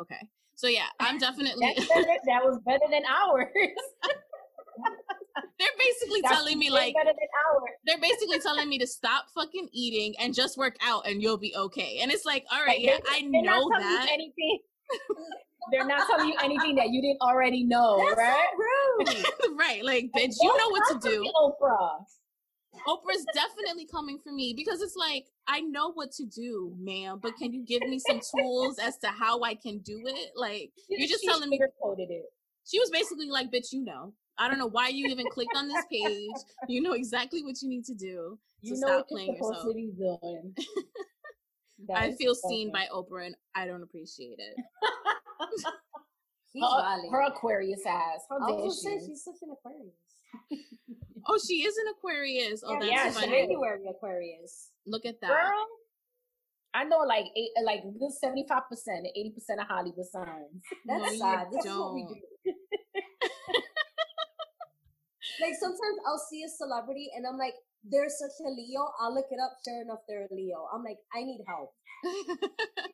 Okay. 0.01 0.29
So, 0.55 0.67
yeah, 0.67 0.87
I'm 1.01 1.19
definitely. 1.19 1.75
better, 1.77 2.17
that 2.27 2.45
was 2.45 2.59
better 2.65 2.87
than 2.91 3.03
ours. 3.07 3.47
they're 5.59 5.69
basically 5.79 6.21
That's 6.23 6.35
telling 6.35 6.59
me 6.59 6.71
like 6.71 6.95
they're 7.87 8.01
basically 8.01 8.41
telling 8.41 8.69
me 8.69 8.79
to 8.79 8.87
stop 8.87 9.27
fucking 9.35 9.69
eating 9.73 10.15
and 10.19 10.35
just 10.35 10.57
work 10.57 10.77
out 10.85 11.07
and 11.07 11.23
you'll 11.23 11.39
be 11.39 11.55
okay. 11.57 11.99
And 12.03 12.11
it's 12.11 12.25
like, 12.25 12.45
all 12.51 12.65
right, 12.65 12.81
yeah, 12.81 12.99
I 13.09 13.23
know 13.23 13.69
that. 13.79 14.09
anything. 14.11 14.59
they're 15.73 15.87
not 15.87 16.07
telling 16.09 16.29
you 16.29 16.37
anything 16.43 16.75
that 16.77 16.91
you 16.91 17.01
didn't 17.01 17.21
already 17.21 17.65
know, 17.65 18.05
That's 18.09 18.19
right? 18.19 18.47
So 19.07 19.21
rude. 19.49 19.59
right, 19.59 19.85
like 19.85 20.11
bitch, 20.17 20.35
you 20.41 20.57
know 20.57 20.69
what 20.69 21.03
to 21.03 21.09
do. 21.09 21.31
Oprah. 21.37 22.05
Oprah's 22.89 23.25
definitely 23.35 23.87
coming 23.87 24.19
for 24.23 24.33
me 24.33 24.55
because 24.57 24.81
it's 24.81 24.97
like 24.97 25.27
I 25.47 25.61
know 25.61 25.93
what 25.93 26.13
to 26.13 26.25
do, 26.25 26.75
ma'am, 26.79 27.21
but 27.23 27.37
can 27.37 27.53
you 27.53 27.65
give 27.65 27.83
me 27.83 27.99
some 27.99 28.21
tools 28.37 28.79
as 28.79 28.97
to 28.99 29.09
how 29.09 29.43
I 29.43 29.55
can 29.55 29.79
do 29.79 30.03
it? 30.07 30.31
Like 30.35 30.73
you're 30.89 31.09
just 31.09 31.23
she 31.23 31.29
telling 31.29 31.51
me 31.51 31.61
coded 31.83 32.11
it. 32.11 32.25
She 32.65 32.79
was 32.79 32.91
basically 32.91 33.29
like, 33.29 33.51
"Bitch, 33.51 33.73
you 33.73 33.85
know. 33.85 34.15
I 34.39 34.49
don't 34.49 34.59
know 34.59 34.69
why 34.69 34.89
you 34.89 35.07
even 35.09 35.27
clicked 35.31 35.55
on 35.55 35.69
this 35.69 35.85
page. 35.91 36.31
You 36.69 36.81
know 36.81 36.93
exactly 36.93 37.43
what 37.43 37.61
you 37.61 37.69
need 37.69 37.85
to 37.85 37.95
do. 37.95 38.39
You 38.63 38.77
so 38.77 38.87
know 38.87 38.99
stop 38.99 39.09
playing 39.09 39.35
yourself." 39.35 39.67
To 39.67 39.75
be 39.75 39.93
doing. 39.97 40.55
I 41.95 42.13
feel 42.13 42.35
seen 42.35 42.73
by 42.73 42.87
Oprah 42.93 43.27
and 43.27 43.35
I 43.55 43.67
don't 43.67 43.83
appreciate 43.83 44.39
it. 44.39 44.57
her, 46.61 47.11
her, 47.11 47.23
Aquarius 47.23 47.85
ass. 47.87 48.21
How 48.29 48.37
I 48.37 48.53
was 48.53 48.83
say 48.83 48.99
she's 49.05 49.25
such 49.25 49.37
an 49.43 49.51
Aquarius. 49.53 49.95
oh, 51.27 51.39
she 51.47 51.63
is 51.63 51.77
an 51.77 51.85
Aquarius. 51.97 52.63
Oh, 52.65 52.83
yeah, 52.83 53.05
that's 53.05 53.21
yeah, 53.21 53.27
January 53.27 53.87
Aquarius. 53.89 54.71
Look 54.87 55.07
at 55.07 55.21
that. 55.21 55.29
Girl, 55.29 55.67
I 56.75 56.85
know 56.85 56.99
like 56.99 57.27
eight, 57.37 57.51
like 57.65 57.83
good 57.83 58.13
seventy 58.13 58.47
five 58.49 58.69
percent, 58.69 59.07
eighty 59.15 59.31
percent 59.31 59.61
of 59.61 59.67
Hollywood 59.67 60.07
signs. 60.07 60.63
That's 60.87 61.13
no, 61.13 61.19
sad. 61.19 61.47
Uh, 61.47 61.51
this 61.51 61.65
don't. 61.65 61.73
is 61.73 61.79
what 61.79 61.95
we 61.95 62.07
do. 62.07 62.53
like 65.41 65.55
sometimes 65.59 65.99
I'll 66.07 66.25
see 66.31 66.43
a 66.45 66.49
celebrity 66.49 67.11
and 67.15 67.27
I'm 67.27 67.39
like, 67.39 67.55
they're 67.85 68.09
such 68.09 68.37
a 68.47 68.51
Leo. 68.51 68.93
I'll 69.01 69.15
look 69.15 69.27
it 69.31 69.39
up. 69.43 69.59
Sure 69.65 69.83
enough, 69.83 70.01
they're 70.09 70.27
a 70.31 70.35
Leo. 70.35 70.69
I'm 70.73 70.85
like, 70.85 70.99
I 71.15 71.23
need 71.25 71.41
help. 71.47 71.75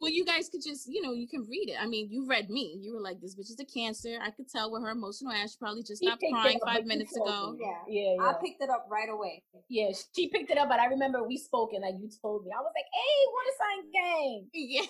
well, 0.00 0.10
you 0.10 0.24
guys 0.24 0.48
could 0.48 0.62
just, 0.64 0.86
you 0.88 1.00
know, 1.00 1.12
you 1.12 1.26
can 1.26 1.46
read 1.48 1.70
it. 1.70 1.76
I 1.80 1.86
mean, 1.86 2.08
you 2.10 2.26
read 2.26 2.50
me. 2.50 2.78
You 2.80 2.94
were 2.94 3.00
like, 3.00 3.20
this 3.20 3.34
bitch 3.34 3.50
is 3.50 3.60
a 3.60 3.64
cancer. 3.64 4.18
I 4.22 4.30
could 4.30 4.48
tell 4.48 4.70
with 4.70 4.82
her 4.82 4.90
emotional 4.90 5.32
ass. 5.32 5.52
She 5.52 5.58
probably 5.58 5.82
just 5.82 6.02
stopped 6.02 6.22
crying 6.30 6.60
five 6.64 6.84
minutes 6.84 7.16
ago. 7.16 7.56
Yeah. 7.58 7.66
yeah. 7.88 8.14
yeah. 8.18 8.28
I 8.28 8.34
picked 8.42 8.62
it 8.62 8.70
up 8.70 8.86
right 8.90 9.08
away. 9.08 9.42
Yeah, 9.68 9.90
she 10.14 10.28
picked 10.28 10.50
it 10.50 10.58
up, 10.58 10.68
but 10.68 10.80
I 10.80 10.86
remember 10.86 11.26
we 11.26 11.38
spoke 11.38 11.70
and 11.72 11.82
like 11.82 11.94
you 12.00 12.10
told 12.20 12.44
me. 12.44 12.50
I 12.56 12.60
was 12.60 12.72
like, 12.76 12.86
hey, 12.92 13.18
water 13.32 13.54
sign 13.58 13.90
gang. 13.92 14.46
Yeah. 14.54 14.86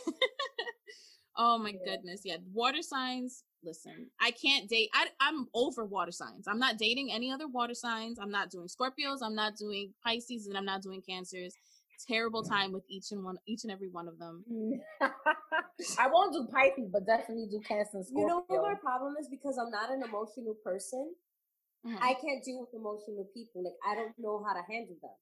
oh 1.37 1.59
my 1.59 1.71
yeah. 1.71 1.93
goodness. 1.93 2.23
Yeah. 2.25 2.37
Water 2.53 2.83
signs 2.83 3.45
listen, 3.67 4.11
I 4.21 4.31
can't 4.31 4.69
date. 4.69 4.91
I, 4.95 5.09
I'm 5.21 5.49
over 5.53 5.85
water 5.85 6.13
signs. 6.13 6.47
I'm 6.49 6.59
not 6.59 6.79
dating 6.79 7.13
any 7.13 7.31
other 7.31 7.49
water 7.49 7.75
signs. 7.75 8.19
I'm 8.19 8.31
not 8.31 8.51
doing 8.51 8.69
Scorpios. 8.69 9.19
I'm 9.23 9.35
not 9.35 9.57
doing 9.57 9.93
Pisces, 10.05 10.47
and 10.47 10.57
I'm 10.57 10.65
not 10.65 10.83
doing 10.83 11.03
Cancers. 11.07 11.55
Terrible 12.07 12.43
time 12.43 12.73
with 12.73 12.85
each 12.89 13.11
and 13.11 13.25
one, 13.25 13.37
each 13.47 13.65
and 13.65 13.73
every 13.73 13.89
one 13.89 14.07
of 14.07 14.19
them. 14.19 14.45
I 15.99 16.09
won't 16.09 16.33
do 16.33 16.47
Pisces, 16.53 16.89
but 16.93 17.07
definitely 17.07 17.49
do 17.51 17.61
Cancer 17.61 17.99
and 17.99 18.07
Scorpio. 18.07 18.23
You 18.23 18.29
know 18.29 18.45
what 18.47 18.63
my 18.63 18.75
problem 18.75 19.15
is 19.19 19.29
because 19.29 19.59
I'm 19.59 19.71
not 19.71 19.91
an 19.91 20.03
emotional 20.03 20.55
person. 20.63 21.15
Mm-hmm. 21.87 22.03
I 22.03 22.15
can't 22.15 22.45
deal 22.45 22.61
with 22.61 22.75
emotional 22.75 23.27
people. 23.33 23.65
Like 23.65 23.79
I 23.87 23.95
don't 23.95 24.13
know 24.19 24.45
how 24.47 24.55
to 24.55 24.63
handle 24.71 24.97
them. 25.03 25.13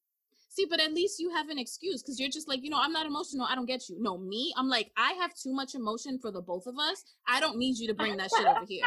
See, 0.55 0.67
but 0.71 0.81
at 0.81 0.95
least 0.95 1.19
you 1.19 1.31
have 1.31 1.49
an 1.49 1.59
excuse 1.59 2.01
because 2.01 2.21
you're 2.21 2.31
just 2.31 2.49
like, 2.49 2.62
you 2.62 2.71
know, 2.71 2.79
I'm 2.81 2.93
not 2.93 3.07
emotional. 3.07 3.45
I 3.51 3.57
don't 3.57 3.67
get 3.67 3.88
you. 3.88 3.97
No, 4.01 4.17
me, 4.17 4.55
I'm 4.57 4.69
like, 4.69 4.93
I 4.97 5.14
have 5.14 5.35
too 5.35 5.53
much 5.53 5.75
emotion 5.75 6.21
for 6.23 6.31
the 6.31 6.40
both 6.40 6.69
of 6.69 6.77
us. 6.79 7.03
I 7.27 7.40
don't 7.40 7.59
need 7.59 7.77
you 7.79 7.88
to 7.88 7.95
bring 7.95 8.17
that 8.19 8.31
shit 8.37 8.47
over 8.47 8.64
here. 8.69 8.85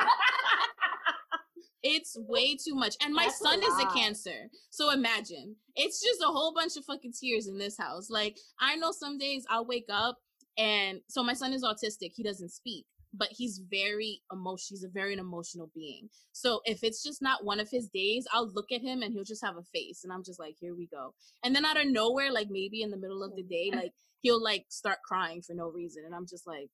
It's 1.83 2.17
way 2.17 2.55
too 2.55 2.73
much. 2.73 2.95
And 3.03 3.13
my 3.13 3.25
That's 3.25 3.39
son 3.39 3.59
a 3.61 3.65
is 3.65 3.83
a 3.83 3.85
cancer. 3.87 4.49
So 4.69 4.91
imagine. 4.91 5.57
It's 5.75 6.01
just 6.01 6.21
a 6.21 6.31
whole 6.31 6.53
bunch 6.53 6.77
of 6.77 6.85
fucking 6.85 7.13
tears 7.19 7.47
in 7.47 7.57
this 7.57 7.77
house. 7.77 8.09
Like, 8.09 8.37
I 8.59 8.77
know 8.77 8.91
some 8.91 9.17
days 9.17 9.45
I'll 9.49 9.65
wake 9.65 9.87
up 9.89 10.17
and 10.57 11.01
so 11.07 11.21
my 11.21 11.33
son 11.33 11.51
is 11.51 11.63
autistic. 11.63 12.11
He 12.15 12.23
doesn't 12.23 12.49
speak 12.49 12.85
but 13.13 13.29
he's 13.31 13.61
very 13.69 14.21
emotional. 14.31 14.77
He's 14.77 14.83
a 14.83 14.89
very 14.89 15.13
an 15.13 15.19
emotional 15.19 15.71
being. 15.73 16.09
So 16.31 16.61
if 16.65 16.83
it's 16.83 17.03
just 17.03 17.21
not 17.21 17.45
one 17.45 17.59
of 17.59 17.69
his 17.71 17.89
days, 17.89 18.27
I'll 18.31 18.51
look 18.51 18.71
at 18.71 18.81
him 18.81 19.01
and 19.01 19.13
he'll 19.13 19.23
just 19.23 19.43
have 19.45 19.57
a 19.57 19.63
face, 19.73 20.03
and 20.03 20.13
I'm 20.13 20.23
just 20.23 20.39
like, 20.39 20.55
here 20.59 20.75
we 20.75 20.87
go. 20.87 21.13
And 21.43 21.55
then 21.55 21.65
out 21.65 21.79
of 21.79 21.87
nowhere, 21.87 22.31
like 22.31 22.47
maybe 22.49 22.81
in 22.81 22.91
the 22.91 22.97
middle 22.97 23.23
of 23.23 23.35
the 23.35 23.43
day, 23.43 23.71
like 23.73 23.91
he'll 24.21 24.43
like 24.43 24.65
start 24.69 24.99
crying 25.07 25.41
for 25.41 25.53
no 25.53 25.69
reason, 25.69 26.03
and 26.05 26.15
I'm 26.15 26.27
just 26.27 26.47
like. 26.47 26.69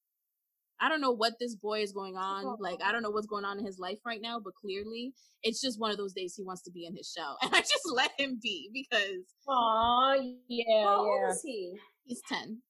I 0.82 0.90
don't 0.90 1.02
know 1.02 1.12
what 1.12 1.36
this 1.40 1.56
boy 1.56 1.82
is 1.82 1.94
going 1.94 2.18
on. 2.18 2.58
Like, 2.60 2.80
I 2.84 2.92
don't 2.92 3.04
know 3.04 3.12
what's 3.12 3.28
going 3.28 3.46
on 3.46 3.58
in 3.58 3.66
his 3.66 3.80
life 3.80 4.00
right 4.06 4.20
now, 4.22 4.42
but 4.44 4.56
clearly 4.56 5.14
it's 5.42 5.62
just 5.62 5.80
one 5.80 5.92
of 5.92 5.98
those 5.98 6.12
days 6.12 6.34
he 6.36 6.44
wants 6.44 6.64
to 6.64 6.72
be 6.72 6.86
in 6.86 6.96
his 6.96 7.10
shell. 7.16 7.38
And 7.44 7.54
I 7.54 7.62
just 7.62 7.90
let 7.94 8.12
him 8.18 8.40
be 8.42 8.70
because. 8.74 9.24
Aw, 9.48 10.16
yeah. 10.50 10.84
How 10.84 11.06
yeah. 11.06 11.26
old 11.26 11.32
is 11.32 11.42
he? 11.42 11.78
He's 12.04 12.22
10. 12.28 12.64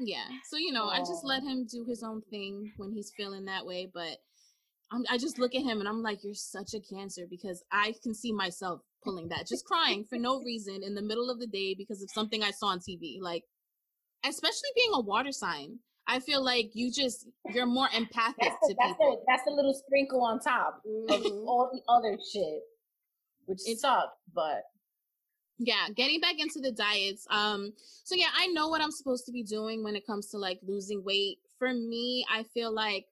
Yeah. 0.00 0.24
So, 0.48 0.56
you 0.56 0.72
know, 0.72 0.88
I 0.88 0.98
just 0.98 1.24
let 1.24 1.42
him 1.42 1.66
do 1.70 1.84
his 1.88 2.02
own 2.02 2.22
thing 2.30 2.72
when 2.76 2.92
he's 2.92 3.12
feeling 3.16 3.44
that 3.46 3.66
way. 3.66 3.88
But 3.92 4.18
I'm, 4.92 5.04
I 5.10 5.18
just 5.18 5.38
look 5.38 5.54
at 5.54 5.62
him 5.62 5.80
and 5.80 5.88
I'm 5.88 6.02
like, 6.02 6.18
you're 6.22 6.34
such 6.34 6.74
a 6.74 6.94
cancer 6.94 7.22
because 7.28 7.62
I 7.72 7.94
can 8.02 8.14
see 8.14 8.32
myself 8.32 8.80
pulling 9.02 9.28
that, 9.28 9.46
just 9.46 9.64
crying 9.64 10.04
for 10.08 10.18
no 10.18 10.40
reason 10.42 10.82
in 10.82 10.94
the 10.94 11.02
middle 11.02 11.30
of 11.30 11.38
the 11.38 11.46
day 11.46 11.74
because 11.76 12.02
of 12.02 12.10
something 12.10 12.42
I 12.42 12.50
saw 12.50 12.68
on 12.68 12.80
TV. 12.80 13.18
Like, 13.20 13.44
especially 14.24 14.70
being 14.74 14.90
a 14.94 15.00
water 15.00 15.32
sign. 15.32 15.78
I 16.06 16.20
feel 16.20 16.44
like 16.44 16.70
you 16.74 16.92
just 16.92 17.26
you're 17.54 17.66
more 17.66 17.88
empathic 17.96 18.36
that's 18.38 18.68
to 18.68 18.74
that's 18.78 18.92
people. 18.92 19.22
The, 19.22 19.24
that's 19.26 19.44
the 19.46 19.52
little 19.52 19.72
sprinkle 19.72 20.22
on 20.22 20.38
top 20.38 20.82
of 21.08 21.20
mm-hmm. 21.20 21.48
all 21.48 21.70
the 21.72 21.80
other 21.90 22.18
shit, 22.32 22.60
which 23.46 23.60
it 23.64 23.78
sucks. 23.78 24.12
But 24.34 24.64
yeah 25.58 25.86
getting 25.94 26.20
back 26.20 26.38
into 26.38 26.60
the 26.60 26.72
diets 26.72 27.26
um 27.30 27.72
so 28.02 28.14
yeah 28.14 28.28
i 28.36 28.46
know 28.48 28.68
what 28.68 28.80
i'm 28.80 28.90
supposed 28.90 29.24
to 29.24 29.32
be 29.32 29.42
doing 29.42 29.84
when 29.84 29.94
it 29.94 30.06
comes 30.06 30.28
to 30.28 30.38
like 30.38 30.58
losing 30.66 31.04
weight. 31.04 31.38
For 31.58 31.72
me 31.72 32.26
i 32.30 32.42
feel 32.42 32.74
like 32.74 33.06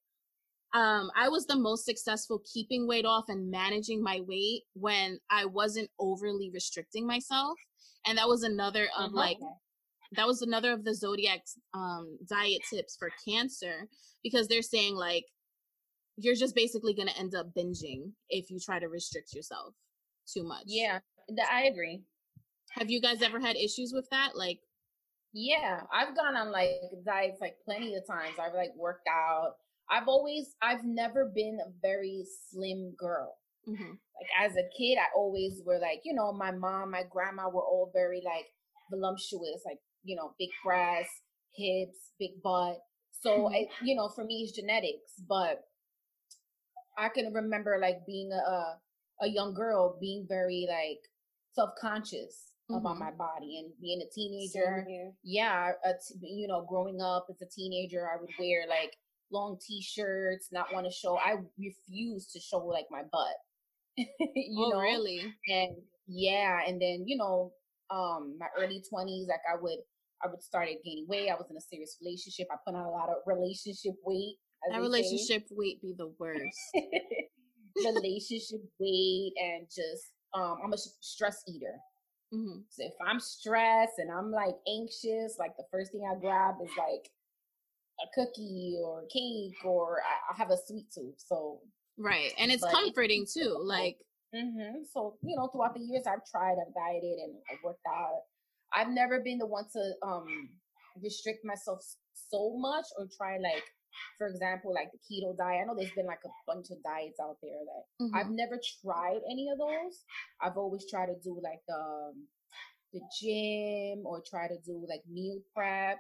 um 0.74 1.11
i 1.16 1.28
was 1.28 1.46
the 1.46 1.57
most 1.57 1.85
successful 1.85 2.42
keeping 2.52 2.88
weight 2.88 3.05
off 3.05 3.24
and 3.28 3.50
managing 3.50 4.02
my 4.02 4.20
weight 4.26 4.62
when 4.74 5.18
i 5.31 5.44
wasn't 5.44 5.88
overly 5.98 6.50
restricting 6.52 7.07
myself 7.07 7.57
and 8.07 8.18
that 8.18 8.28
was 8.28 8.42
another 8.42 8.88
of 8.98 9.07
uh-huh. 9.07 9.16
like 9.16 9.38
that 10.16 10.26
was 10.26 10.42
another 10.42 10.72
of 10.72 10.85
the 10.85 10.94
zodiac's 10.94 11.57
um 11.74 12.18
diet 12.28 12.61
tips 12.68 12.96
for 12.98 13.11
cancer 13.26 13.87
because 14.22 14.48
they're 14.48 14.62
saying 14.62 14.96
like 14.96 15.24
you're 16.18 16.35
just 16.35 16.55
basically 16.55 16.92
going 16.92 17.09
to 17.09 17.18
end 17.18 17.35
up 17.35 17.46
binging 17.57 18.11
if 18.28 18.50
you 18.50 18.59
try 18.61 18.78
to 18.78 18.88
restrict 18.88 19.33
yourself 19.33 19.72
too 20.31 20.44
much. 20.44 20.64
Yeah 20.66 20.98
i 21.50 21.64
agree 21.64 22.02
have 22.72 22.90
you 22.90 23.00
guys 23.00 23.22
ever 23.22 23.38
had 23.40 23.56
issues 23.56 23.92
with 23.92 24.08
that? 24.11 24.30
Like, 24.35 24.61
yeah, 25.32 25.80
I've 25.92 26.16
gone 26.16 26.37
on 26.37 26.50
like 26.50 26.70
diets 27.04 27.40
like 27.40 27.56
plenty 27.64 27.94
of 27.94 28.06
times. 28.06 28.35
I've 28.40 28.54
like 28.54 28.72
worked 28.76 29.08
out. 29.08 29.54
I've 29.90 30.08
always, 30.08 30.54
I've 30.62 30.85
never 30.85 31.30
been 31.35 31.58
a 31.64 31.70
very 31.82 32.24
slim 32.50 32.94
girl. 32.98 33.37
Mm-hmm. 33.68 33.90
Like 33.90 34.50
as 34.50 34.56
a 34.56 34.68
kid, 34.76 34.98
I 34.98 35.06
always 35.16 35.62
were 35.64 35.78
like, 35.78 36.00
you 36.04 36.14
know, 36.14 36.32
my 36.32 36.50
mom, 36.50 36.90
my 36.90 37.02
grandma 37.11 37.48
were 37.48 37.62
all 37.62 37.90
very 37.92 38.22
like 38.24 38.46
voluptuous, 38.90 39.62
like 39.64 39.78
you 40.04 40.16
know, 40.16 40.35
big 40.38 40.50
breasts, 40.64 41.22
hips, 41.54 42.12
big 42.18 42.42
butt. 42.42 42.78
So 43.20 43.30
mm-hmm. 43.30 43.54
I, 43.54 43.66
you 43.82 43.94
know, 43.94 44.08
for 44.08 44.24
me, 44.24 44.42
it's 44.42 44.52
genetics. 44.52 45.12
But 45.28 45.61
I 46.98 47.08
can 47.08 47.32
remember 47.32 47.78
like 47.80 48.06
being 48.06 48.32
a 48.32 48.78
a 49.24 49.28
young 49.28 49.54
girl 49.54 49.96
being 50.00 50.26
very 50.28 50.66
like 50.68 50.98
self 51.54 51.70
conscious 51.80 52.51
mm-hmm. 52.70 52.75
about 52.75 52.98
my 52.98 53.11
body 53.11 53.59
and 53.59 53.72
being 53.81 54.01
a 54.01 54.11
teenager. 54.12 54.87
Yeah, 55.22 55.72
you 56.20 56.48
know, 56.48 56.66
growing 56.68 57.01
up 57.01 57.27
as 57.31 57.40
a 57.42 57.51
teenager, 57.51 58.09
I 58.09 58.20
would 58.20 58.31
wear 58.38 58.64
like 58.68 58.96
long 59.31 59.59
t-shirts, 59.66 60.48
not 60.53 60.72
want 60.72 60.87
to 60.87 60.92
show. 60.92 61.16
I 61.16 61.37
refuse 61.59 62.27
to 62.33 62.40
show 62.40 62.59
like 62.59 62.87
my 62.90 63.03
butt. 63.11 63.37
you 63.96 64.64
oh, 64.64 64.70
know, 64.70 64.81
really? 64.81 65.22
And 65.48 65.77
yeah, 66.07 66.61
and 66.66 66.81
then 66.81 67.05
you 67.07 67.16
know, 67.16 67.53
um, 67.90 68.37
my 68.38 68.46
early 68.59 68.83
twenties, 68.88 69.29
like 69.29 69.42
I 69.51 69.61
would, 69.61 69.79
I 70.22 70.29
would 70.29 70.42
started 70.42 70.77
gaining 70.85 71.07
weight. 71.09 71.31
I 71.31 71.35
was 71.35 71.46
in 71.51 71.57
a 71.57 71.61
serious 71.61 71.96
relationship. 72.01 72.48
I 72.51 72.57
put 72.66 72.77
on 72.77 72.87
a 72.87 72.90
lot 72.90 73.09
of 73.09 73.16
relationship 73.27 73.94
weight. 74.05 74.37
That 74.70 74.81
relationship 74.81 75.48
say. 75.48 75.55
weight 75.57 75.83
be 75.83 75.94
the 75.96 76.12
worst. 76.18 76.40
relationship 77.77 78.61
weight 78.79 79.33
and 79.42 79.66
just 79.66 80.12
um, 80.35 80.59
I'm 80.64 80.72
a 80.72 80.79
stress 80.79 81.42
eater. 81.48 81.75
Mm-hmm. 82.33 82.61
So 82.71 82.85
if 82.85 82.95
I'm 83.07 83.21
stressed 83.21 83.99
and 83.99 84.11
I'm 84.11 84.31
like 84.31 84.55
anxious, 84.66 85.37
like 85.38 85.57
the 85.57 85.64
first 85.71 85.92
thing 85.92 86.09
I 86.11 86.18
grab 86.18 86.55
is 86.62 86.71
like 86.79 87.11
a 88.01 88.09
cookie 88.14 88.79
or 88.83 89.05
cake 89.12 89.57
or 89.64 90.01
I, 90.01 90.33
I 90.33 90.37
have 90.38 90.51
a 90.51 90.57
sweet 90.66 90.87
tooth. 90.95 91.16
So 91.18 91.61
right, 91.99 92.33
and 92.38 92.51
it's 92.51 92.64
comforting 92.64 93.23
it's, 93.25 93.35
too. 93.35 93.59
Like 93.62 93.99
mm-hmm. 94.35 94.83
so, 94.92 95.16
you 95.23 95.37
know, 95.37 95.49
throughout 95.49 95.75
the 95.75 95.81
years 95.81 96.05
I've 96.07 96.25
tried, 96.31 96.57
I've 96.61 96.75
dieted, 96.75 97.18
and 97.18 97.35
I've 97.51 97.62
worked 97.62 97.87
out. 97.87 98.23
I've 98.75 98.88
never 98.88 99.21
been 99.21 99.38
the 99.38 99.47
one 99.47 99.64
to 99.75 99.92
um 100.07 100.49
restrict 101.03 101.45
myself 101.45 101.85
so 102.31 102.57
much 102.57 102.87
or 102.99 103.09
try 103.16 103.37
like 103.38 103.64
for 104.18 104.26
example, 104.26 104.72
like 104.72 104.90
the 104.92 104.98
keto 104.98 105.37
diet. 105.37 105.62
I 105.62 105.64
know 105.66 105.74
there's 105.76 105.92
been 105.92 106.07
like 106.07 106.24
a 106.24 106.31
bunch 106.46 106.70
of 106.70 106.83
diets 106.83 107.18
out 107.20 107.37
there 107.42 107.61
that 107.64 108.05
mm-hmm. 108.05 108.16
I've 108.16 108.31
never 108.31 108.61
tried 108.83 109.20
any 109.31 109.48
of 109.50 109.59
those. 109.59 110.05
I've 110.40 110.57
always 110.57 110.88
tried 110.90 111.07
to 111.07 111.16
do 111.22 111.40
like 111.42 111.61
the 111.68 111.74
um, 111.74 112.26
the 112.92 113.00
gym 113.20 114.07
or 114.07 114.22
try 114.28 114.48
to 114.48 114.59
do 114.64 114.85
like 114.88 115.02
meal 115.11 115.40
prep. 115.55 115.98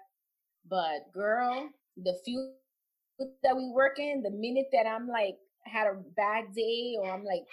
But 0.68 1.12
girl, 1.12 1.68
the 1.96 2.14
few 2.24 2.52
that 3.42 3.56
we 3.56 3.70
work 3.70 3.98
in, 3.98 4.22
the 4.22 4.30
minute 4.30 4.66
that 4.72 4.86
I'm 4.86 5.08
like 5.08 5.36
had 5.64 5.86
a 5.86 5.94
bad 6.16 6.54
day 6.54 6.96
or 6.98 7.10
I'm 7.10 7.24
like 7.24 7.44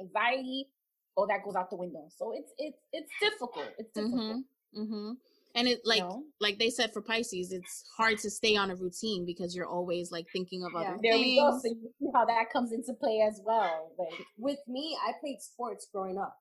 anxiety, 0.00 0.68
oh 1.16 1.26
that 1.26 1.44
goes 1.44 1.56
out 1.56 1.70
the 1.70 1.76
window. 1.76 2.08
So 2.16 2.32
it's 2.34 2.52
it's 2.58 2.78
it's 2.92 3.12
difficult. 3.20 3.68
It's 3.78 3.92
difficult. 3.92 4.20
Mm-hmm. 4.20 4.82
Mm-hmm. 4.82 5.12
And 5.54 5.66
it 5.66 5.80
like 5.84 6.00
no. 6.00 6.24
like 6.40 6.58
they 6.58 6.70
said 6.70 6.92
for 6.92 7.02
Pisces, 7.02 7.52
it's 7.52 7.84
hard 7.96 8.18
to 8.18 8.30
stay 8.30 8.56
on 8.56 8.70
a 8.70 8.76
routine 8.76 9.26
because 9.26 9.54
you're 9.54 9.66
always 9.66 10.12
like 10.12 10.26
thinking 10.32 10.64
of 10.64 10.72
yeah, 10.74 10.80
other 10.80 10.98
there 11.02 11.12
things. 11.12 11.24
we 11.24 11.36
go. 11.40 11.58
So 11.58 11.68
you 11.68 11.90
see 11.98 12.08
how 12.14 12.24
that 12.24 12.52
comes 12.52 12.72
into 12.72 12.94
play 12.94 13.24
as 13.26 13.40
well. 13.44 13.92
Like 13.98 14.26
with 14.38 14.60
me, 14.68 14.96
I 15.06 15.12
played 15.20 15.40
sports 15.40 15.88
growing 15.92 16.18
up. 16.18 16.36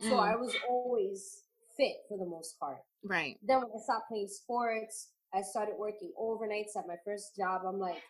So 0.00 0.10
mm. 0.10 0.20
I 0.20 0.36
was 0.36 0.54
always 0.68 1.42
fit 1.76 1.96
for 2.08 2.18
the 2.18 2.26
most 2.26 2.58
part. 2.58 2.78
Right. 3.04 3.38
Then 3.46 3.58
when 3.58 3.70
I 3.74 3.82
stopped 3.82 4.08
playing 4.08 4.28
sports, 4.28 5.10
I 5.32 5.42
started 5.42 5.74
working 5.78 6.12
overnights 6.20 6.76
at 6.76 6.86
my 6.86 6.96
first 7.04 7.36
job. 7.36 7.62
I'm 7.66 7.78
like, 7.78 8.02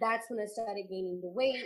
that's 0.00 0.26
when 0.28 0.40
I 0.40 0.46
started 0.46 0.84
gaining 0.88 1.20
the 1.20 1.28
weight. 1.28 1.64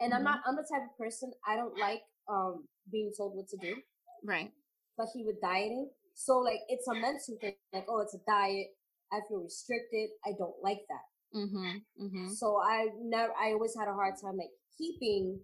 And 0.00 0.12
mm-hmm. 0.12 0.18
I'm 0.18 0.24
not, 0.24 0.40
I'm 0.46 0.56
the 0.56 0.66
type 0.70 0.82
of 0.84 0.96
person, 0.98 1.32
I 1.46 1.56
don't 1.56 1.78
like 1.78 2.02
um 2.28 2.64
being 2.92 3.12
told 3.16 3.36
what 3.36 3.48
to 3.48 3.56
do. 3.56 3.76
Right. 4.24 4.50
Especially 4.98 5.24
with 5.24 5.40
dieting. 5.40 5.88
So 6.20 6.36
like 6.38 6.60
it's 6.68 6.86
a 6.86 6.92
mental 6.92 7.38
thing, 7.40 7.54
like, 7.72 7.86
oh, 7.88 8.00
it's 8.00 8.14
a 8.14 8.20
diet. 8.28 8.66
I 9.10 9.20
feel 9.26 9.40
restricted. 9.40 10.10
I 10.26 10.32
don't 10.38 10.54
like 10.62 10.80
that. 10.90 11.38
Mm-hmm. 11.38 12.04
Mm-hmm. 12.04 12.28
So 12.28 12.58
I 12.62 12.88
never, 13.02 13.32
I 13.40 13.52
always 13.52 13.74
had 13.74 13.88
a 13.88 13.94
hard 13.94 14.14
time 14.20 14.36
like 14.36 14.50
keeping 14.76 15.40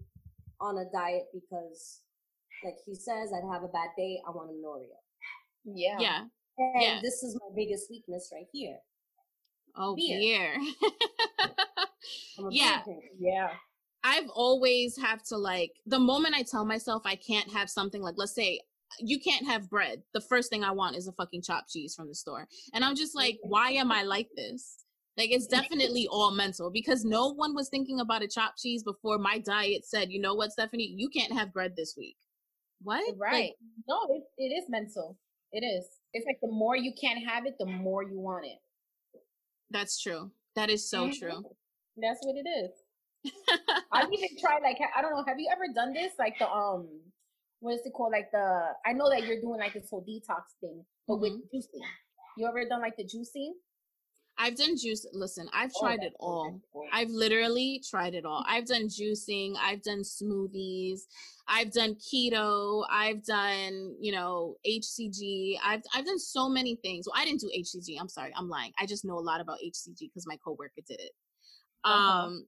on 0.60 0.76
a 0.76 0.84
diet 0.92 1.24
because, 1.32 2.02
like 2.62 2.74
he 2.84 2.94
says, 2.94 3.32
I'd 3.32 3.50
have 3.50 3.62
a 3.62 3.68
bad 3.68 3.88
day. 3.96 4.20
I 4.28 4.30
want 4.32 4.50
an 4.50 4.62
Oreo. 4.66 5.00
Yeah. 5.64 5.96
Yeah. 5.98 6.20
And 6.58 6.82
yeah. 6.82 7.00
this 7.02 7.22
is 7.22 7.34
my 7.34 7.54
biggest 7.56 7.86
weakness 7.90 8.30
right 8.30 8.46
here. 8.52 8.76
Oh, 9.76 9.96
beer. 9.96 10.18
beer. 10.18 10.56
yeah. 12.50 12.82
Yeah. 13.18 13.48
I've 14.04 14.28
always 14.28 14.98
have 14.98 15.22
to 15.24 15.38
like 15.38 15.72
the 15.86 15.98
moment 15.98 16.34
I 16.36 16.42
tell 16.42 16.66
myself 16.66 17.02
I 17.06 17.16
can't 17.16 17.50
have 17.50 17.70
something 17.70 18.02
like 18.02 18.14
let's 18.18 18.34
say 18.34 18.60
you 18.98 19.20
can't 19.20 19.46
have 19.46 19.70
bread. 19.70 20.02
The 20.14 20.20
first 20.20 20.50
thing 20.50 20.64
I 20.64 20.70
want 20.70 20.96
is 20.96 21.08
a 21.08 21.12
fucking 21.12 21.42
chopped 21.42 21.70
cheese 21.70 21.94
from 21.94 22.08
the 22.08 22.14
store. 22.14 22.46
And 22.72 22.84
I'm 22.84 22.96
just 22.96 23.14
like, 23.14 23.38
why 23.42 23.70
am 23.70 23.90
I 23.92 24.02
like 24.02 24.28
this? 24.36 24.84
Like 25.16 25.30
it's 25.30 25.46
definitely 25.46 26.06
all 26.10 26.30
mental 26.30 26.70
because 26.70 27.04
no 27.04 27.32
one 27.32 27.54
was 27.54 27.70
thinking 27.70 28.00
about 28.00 28.22
a 28.22 28.28
chopped 28.28 28.58
cheese 28.58 28.82
before 28.82 29.18
my 29.18 29.38
diet 29.38 29.86
said, 29.86 30.10
you 30.10 30.20
know 30.20 30.34
what, 30.34 30.52
Stephanie, 30.52 30.94
you 30.94 31.08
can't 31.08 31.32
have 31.32 31.54
bread 31.54 31.74
this 31.74 31.94
week. 31.96 32.16
What? 32.82 33.16
Right. 33.16 33.32
Like, 33.32 33.54
no, 33.88 33.98
it, 34.10 34.22
it 34.36 34.54
is 34.54 34.64
mental. 34.68 35.16
It 35.52 35.64
is. 35.64 35.86
It's 36.12 36.26
like 36.26 36.38
the 36.42 36.52
more 36.52 36.76
you 36.76 36.92
can't 37.00 37.26
have 37.26 37.46
it, 37.46 37.54
the 37.58 37.66
more 37.66 38.02
you 38.02 38.20
want 38.20 38.44
it. 38.44 38.58
That's 39.70 40.00
true. 40.00 40.30
That 40.54 40.68
is 40.68 40.88
so 40.88 41.08
mm-hmm. 41.08 41.18
true. 41.18 41.44
That's 41.96 42.20
what 42.22 42.36
it 42.36 42.46
is. 42.46 42.70
I've 43.92 44.12
even 44.12 44.28
tried 44.38 44.62
like 44.62 44.78
I 44.96 45.02
don't 45.02 45.12
know. 45.12 45.24
Have 45.26 45.40
you 45.40 45.48
ever 45.50 45.64
done 45.74 45.92
this? 45.92 46.12
Like 46.18 46.38
the 46.38 46.48
um, 46.48 46.86
what 47.66 47.74
is 47.74 47.84
it 47.84 47.92
called? 47.92 48.12
Like 48.12 48.30
the 48.30 48.68
I 48.86 48.92
know 48.92 49.10
that 49.10 49.26
you're 49.26 49.40
doing 49.40 49.58
like 49.58 49.74
this 49.74 49.90
whole 49.90 50.04
detox 50.08 50.54
thing, 50.60 50.84
but 51.08 51.14
mm-hmm. 51.14 51.22
with 51.22 51.32
juicing. 51.52 51.82
You 52.38 52.46
ever 52.46 52.64
done 52.68 52.80
like 52.80 52.96
the 52.96 53.04
juicing? 53.04 53.50
I've 54.38 54.56
done 54.56 54.76
juice. 54.76 55.04
Listen, 55.12 55.48
I've 55.52 55.72
oh, 55.76 55.80
tried 55.80 56.02
it 56.02 56.12
all. 56.20 56.60
I've 56.92 57.08
literally 57.08 57.82
tried 57.88 58.14
it 58.14 58.24
all. 58.24 58.44
I've 58.46 58.66
done 58.66 58.86
juicing. 58.86 59.54
I've 59.60 59.82
done 59.82 60.02
smoothies. 60.02 61.00
I've 61.48 61.72
done 61.72 61.96
keto. 61.96 62.84
I've 62.88 63.24
done, 63.24 63.96
you 63.98 64.12
know, 64.12 64.56
HCG. 64.64 65.56
I've 65.64 65.82
I've 65.92 66.04
done 66.04 66.20
so 66.20 66.48
many 66.48 66.76
things. 66.76 67.08
Well, 67.08 67.20
I 67.20 67.24
didn't 67.24 67.40
do 67.40 67.50
HCG. 67.58 67.96
I'm 67.98 68.08
sorry. 68.08 68.32
I'm 68.36 68.48
lying. 68.48 68.72
I 68.78 68.86
just 68.86 69.04
know 69.04 69.18
a 69.18 69.20
lot 69.20 69.40
about 69.40 69.58
HCG 69.58 69.98
because 69.98 70.26
my 70.26 70.36
coworker 70.44 70.82
did 70.86 71.00
it. 71.00 71.12
Uh-huh. 71.82 72.26
Um, 72.26 72.46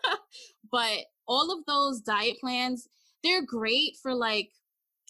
but 0.70 0.98
all 1.26 1.50
of 1.50 1.64
those 1.66 2.00
diet 2.00 2.36
plans, 2.40 2.86
they're 3.22 3.44
great 3.44 3.96
for 4.02 4.14
like 4.14 4.50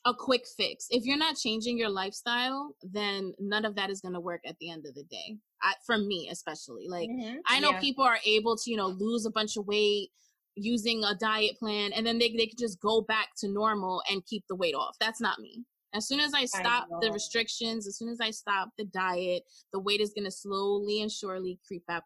a 0.05 0.13
quick 0.15 0.45
fix. 0.57 0.87
If 0.91 1.05
you're 1.05 1.17
not 1.17 1.37
changing 1.37 1.79
your 1.79 1.89
lifestyle, 1.89 2.75
then 2.83 3.33
none 3.39 3.65
of 3.65 3.77
that 3.77 3.91
is 3.91 4.01
going 4.01 4.15
to 4.15 4.21
work 4.21 4.41
at 4.47 4.57
the 4.59 4.71
end 4.71 4.85
of 4.87 4.95
the 4.95 5.05
day. 5.05 5.37
I, 5.63 5.75
for 5.87 5.97
me, 5.97 6.29
especially, 6.31 6.89
like 6.89 7.09
mm-hmm. 7.09 7.37
I 7.47 7.61
know 7.61 7.71
yeah. 7.71 7.81
people 7.81 8.05
are 8.05 8.19
able 8.27 8.57
to, 8.57 8.71
you 8.71 8.77
know, 8.77 8.89
lose 8.89 9.27
a 9.27 9.31
bunch 9.31 9.57
of 9.57 9.67
weight 9.67 10.11
using 10.55 11.05
a 11.05 11.15
diet 11.15 11.57
plan, 11.59 11.93
and 11.93 12.05
then 12.05 12.19
they 12.19 12.35
they 12.37 12.47
can 12.47 12.59
just 12.59 12.81
go 12.81 13.01
back 13.03 13.29
to 13.39 13.49
normal 13.49 14.03
and 14.11 14.27
keep 14.27 14.45
the 14.49 14.57
weight 14.57 14.75
off. 14.75 14.97
That's 15.01 15.21
not 15.21 15.39
me. 15.39 15.65
As 15.95 16.09
soon 16.09 16.21
as 16.21 16.33
I 16.35 16.47
stop 16.47 16.89
I 16.93 16.99
the 17.01 17.13
restrictions, 17.13 17.87
as 17.87 17.99
soon 17.99 18.09
as 18.09 18.19
I 18.21 18.31
stop 18.31 18.71
the 18.79 18.87
diet, 18.87 19.45
the 19.73 19.79
weight 19.79 20.01
is 20.01 20.13
going 20.15 20.25
to 20.25 20.31
slowly 20.31 21.03
and 21.03 21.13
surely 21.13 21.61
creep 21.67 21.85
up, 21.89 22.05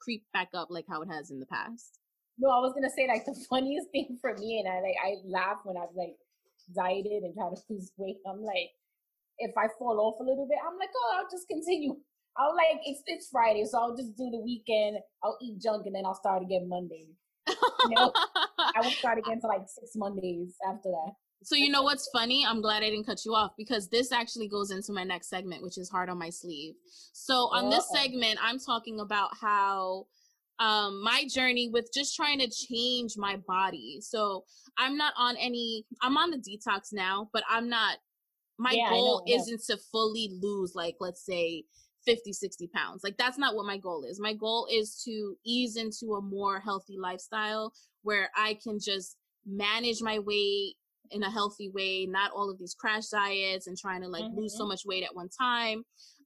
creep 0.00 0.24
back 0.32 0.48
up 0.54 0.68
like 0.70 0.86
how 0.88 1.02
it 1.02 1.08
has 1.10 1.30
in 1.30 1.38
the 1.38 1.46
past. 1.46 1.98
No, 2.38 2.50
I 2.50 2.60
was 2.60 2.72
gonna 2.72 2.90
say 2.90 3.06
like 3.08 3.24
the 3.24 3.36
funniest 3.48 3.90
thing 3.92 4.18
for 4.20 4.34
me, 4.34 4.62
and 4.62 4.68
I 4.68 4.80
like 4.80 4.96
I 5.02 5.10
laugh 5.26 5.58
when 5.64 5.76
I've 5.76 5.94
like 5.96 6.16
dieted 6.74 7.22
and 7.22 7.34
try 7.34 7.48
to 7.48 7.56
lose 7.68 7.92
weight. 7.96 8.18
I'm 8.26 8.42
like, 8.42 8.70
if 9.38 9.52
I 9.56 9.68
fall 9.78 10.00
off 10.00 10.20
a 10.20 10.24
little 10.24 10.46
bit, 10.46 10.58
I'm 10.66 10.78
like, 10.78 10.90
oh, 10.94 11.16
I'll 11.18 11.30
just 11.30 11.48
continue. 11.48 11.96
I'll 12.36 12.54
like 12.54 12.80
it's 12.84 13.02
it's 13.06 13.28
Friday, 13.30 13.64
so 13.64 13.78
I'll 13.78 13.96
just 13.96 14.16
do 14.16 14.30
the 14.30 14.40
weekend. 14.40 14.98
I'll 15.22 15.38
eat 15.42 15.60
junk 15.60 15.86
and 15.86 15.94
then 15.94 16.06
I'll 16.06 16.14
start 16.14 16.42
again 16.42 16.68
Monday. 16.68 17.06
You 17.48 17.94
know? 17.94 18.12
I 18.58 18.80
will 18.80 18.90
start 18.90 19.18
again 19.18 19.40
for 19.40 19.48
like 19.48 19.66
six 19.66 19.92
Mondays 19.96 20.54
after 20.68 20.90
that. 20.90 21.12
So 21.42 21.54
you 21.54 21.70
know 21.70 21.82
what's 21.82 22.08
funny? 22.12 22.44
I'm 22.46 22.60
glad 22.60 22.82
I 22.82 22.90
didn't 22.90 23.06
cut 23.06 23.24
you 23.24 23.34
off 23.34 23.52
because 23.56 23.88
this 23.88 24.12
actually 24.12 24.48
goes 24.48 24.70
into 24.70 24.92
my 24.92 25.04
next 25.04 25.30
segment, 25.30 25.62
which 25.62 25.78
is 25.78 25.88
hard 25.88 26.10
on 26.10 26.18
my 26.18 26.30
sleeve. 26.30 26.74
So 27.12 27.48
on 27.52 27.70
this 27.70 27.88
segment, 27.90 28.38
I'm 28.42 28.58
talking 28.58 29.00
about 29.00 29.30
how 29.40 30.06
um 30.60 31.02
my 31.02 31.24
journey 31.32 31.70
with 31.72 31.88
just 31.94 32.16
trying 32.16 32.38
to 32.40 32.50
change 32.50 33.14
my 33.16 33.36
body. 33.46 33.98
So 34.00 34.44
I'm 34.76 34.96
not 34.96 35.14
on 35.16 35.36
any 35.36 35.84
I'm 36.02 36.16
on 36.16 36.30
the 36.30 36.38
detox 36.38 36.92
now, 36.92 37.28
but 37.32 37.42
I'm 37.48 37.68
not 37.68 37.98
my 38.58 38.72
yeah, 38.72 38.90
goal 38.90 39.24
know, 39.26 39.34
isn't 39.34 39.62
yeah. 39.68 39.76
to 39.76 39.82
fully 39.92 40.30
lose 40.40 40.74
like 40.74 40.96
let's 41.00 41.24
say 41.24 41.64
50 42.06 42.32
60 42.32 42.68
pounds 42.74 43.02
like 43.04 43.16
that's 43.16 43.38
not 43.38 43.54
what 43.54 43.66
my 43.66 43.76
goal 43.76 44.04
is 44.04 44.20
my 44.20 44.32
goal 44.32 44.66
is 44.70 45.02
to 45.04 45.36
ease 45.44 45.76
into 45.76 46.14
a 46.14 46.22
more 46.22 46.60
healthy 46.60 46.96
lifestyle 46.98 47.72
where 48.02 48.30
i 48.36 48.58
can 48.62 48.78
just 48.80 49.16
manage 49.46 50.00
my 50.00 50.18
weight 50.18 50.74
in 51.10 51.22
a 51.22 51.30
healthy 51.30 51.70
way 51.70 52.06
not 52.06 52.30
all 52.32 52.50
of 52.50 52.58
these 52.58 52.74
crash 52.74 53.08
diets 53.08 53.66
and 53.66 53.78
trying 53.78 54.02
to 54.02 54.08
like 54.08 54.24
mm-hmm. 54.24 54.40
lose 54.40 54.56
so 54.56 54.66
much 54.66 54.82
weight 54.86 55.04
at 55.04 55.14
one 55.14 55.28
time 55.28 55.82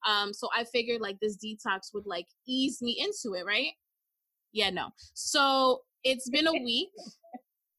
um 0.08 0.32
so 0.32 0.48
i 0.56 0.64
figured 0.64 1.00
like 1.00 1.18
this 1.20 1.36
detox 1.36 1.92
would 1.94 2.06
like 2.06 2.26
ease 2.46 2.80
me 2.82 2.96
into 3.00 3.36
it 3.36 3.44
right 3.44 3.72
yeah 4.52 4.70
no 4.70 4.88
so 5.14 5.82
it's 6.04 6.28
been 6.30 6.46
a 6.46 6.52
week 6.52 6.90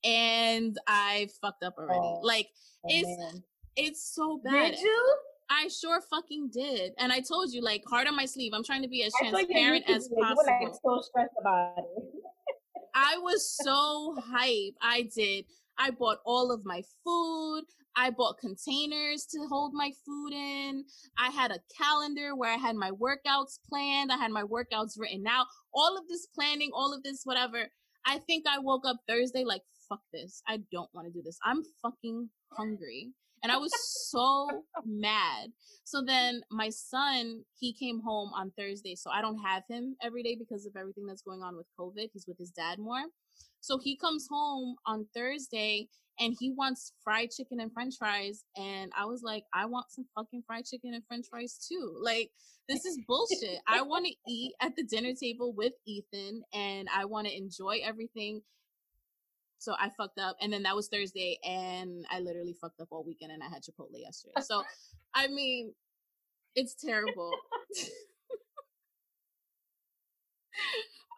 and 0.03 0.77
i 0.87 1.27
fucked 1.41 1.63
up 1.63 1.75
already 1.77 1.99
oh, 1.99 2.19
like 2.23 2.47
oh, 2.85 2.87
it's 2.89 3.07
man. 3.07 3.43
it's 3.75 4.13
so 4.13 4.39
bad 4.43 4.71
did 4.71 4.79
you 4.79 5.15
I 5.49 5.67
sure 5.67 6.01
fucking 6.01 6.49
did. 6.51 6.93
And 6.97 7.11
I 7.11 7.19
told 7.19 7.53
you, 7.53 7.61
like, 7.61 7.83
hard 7.87 8.07
on 8.07 8.15
my 8.15 8.25
sleeve. 8.25 8.53
I'm 8.55 8.63
trying 8.63 8.81
to 8.81 8.87
be 8.87 9.03
as 9.03 9.13
transparent 9.19 9.83
as 9.87 10.07
possible. 10.07 10.17
You 10.17 10.35
were 10.35 10.65
like 10.65 10.73
so 10.83 11.01
stressed 11.01 11.33
about 11.39 11.77
it. 11.77 12.13
I 12.95 13.17
was 13.17 13.47
so 13.63 14.15
hype. 14.19 14.75
I 14.81 15.09
did. 15.15 15.45
I 15.77 15.91
bought 15.91 16.19
all 16.25 16.51
of 16.51 16.65
my 16.65 16.81
food. 17.03 17.63
I 17.95 18.09
bought 18.09 18.37
containers 18.39 19.25
to 19.31 19.47
hold 19.49 19.73
my 19.73 19.91
food 20.05 20.33
in. 20.33 20.85
I 21.17 21.29
had 21.29 21.51
a 21.51 21.59
calendar 21.77 22.35
where 22.35 22.51
I 22.51 22.57
had 22.57 22.75
my 22.75 22.91
workouts 22.91 23.59
planned. 23.69 24.11
I 24.11 24.17
had 24.17 24.31
my 24.31 24.43
workouts 24.43 24.93
written 24.97 25.25
out. 25.27 25.45
All 25.73 25.97
of 25.97 26.07
this 26.07 26.27
planning, 26.33 26.71
all 26.73 26.93
of 26.93 27.03
this, 27.03 27.21
whatever. 27.23 27.69
I 28.05 28.19
think 28.19 28.45
I 28.47 28.59
woke 28.59 28.83
up 28.85 28.97
Thursday 29.07 29.43
like, 29.43 29.61
fuck 29.87 30.01
this. 30.11 30.41
I 30.47 30.59
don't 30.71 30.89
want 30.93 31.07
to 31.07 31.13
do 31.13 31.21
this. 31.23 31.37
I'm 31.43 31.63
fucking 31.81 32.29
hungry. 32.51 33.13
And 33.43 33.51
I 33.51 33.57
was 33.57 33.71
so 34.09 34.63
mad. 34.85 35.49
So 35.83 36.01
then 36.05 36.41
my 36.49 36.69
son, 36.69 37.43
he 37.59 37.73
came 37.73 38.01
home 38.01 38.31
on 38.33 38.51
Thursday. 38.57 38.95
So 38.95 39.11
I 39.11 39.21
don't 39.21 39.39
have 39.39 39.63
him 39.69 39.95
every 40.01 40.23
day 40.23 40.35
because 40.37 40.65
of 40.65 40.75
everything 40.77 41.05
that's 41.05 41.21
going 41.21 41.41
on 41.41 41.57
with 41.57 41.67
COVID. 41.79 42.09
He's 42.13 42.25
with 42.27 42.37
his 42.39 42.51
dad 42.51 42.79
more. 42.79 43.03
So 43.63 43.77
he 43.77 43.95
comes 43.95 44.27
home 44.29 44.75
on 44.85 45.07
Thursday 45.15 45.87
and 46.19 46.35
he 46.37 46.51
wants 46.51 46.91
fried 47.01 47.31
chicken 47.31 47.61
and 47.61 47.71
french 47.71 47.95
fries. 47.97 48.43
And 48.57 48.91
I 48.95 49.05
was 49.05 49.23
like, 49.23 49.45
I 49.53 49.65
want 49.67 49.85
some 49.89 50.05
fucking 50.13 50.43
fried 50.45 50.65
chicken 50.65 50.93
and 50.93 51.01
french 51.07 51.27
fries 51.29 51.57
too. 51.65 51.95
Like, 52.01 52.29
this 52.67 52.83
is 52.83 52.99
bullshit. 53.07 53.59
I 53.65 53.81
want 53.83 54.05
to 54.05 54.13
eat 54.27 54.51
at 54.61 54.75
the 54.75 54.83
dinner 54.83 55.13
table 55.13 55.53
with 55.53 55.71
Ethan 55.87 56.43
and 56.53 56.89
I 56.93 57.05
want 57.05 57.27
to 57.27 57.35
enjoy 57.35 57.79
everything 57.85 58.41
so 59.59 59.75
I 59.79 59.89
fucked 59.95 60.19
up. 60.19 60.35
And 60.41 60.51
then 60.51 60.63
that 60.63 60.75
was 60.75 60.89
Thursday 60.89 61.39
and 61.45 62.05
I 62.11 62.19
literally 62.19 62.57
fucked 62.59 62.81
up 62.81 62.89
all 62.91 63.05
weekend 63.05 63.31
and 63.31 63.41
I 63.41 63.47
had 63.47 63.63
Chipotle 63.63 63.97
yesterday. 63.97 64.41
So 64.41 64.61
I 65.15 65.29
mean, 65.29 65.73
it's 66.53 66.75
terrible. 66.75 67.31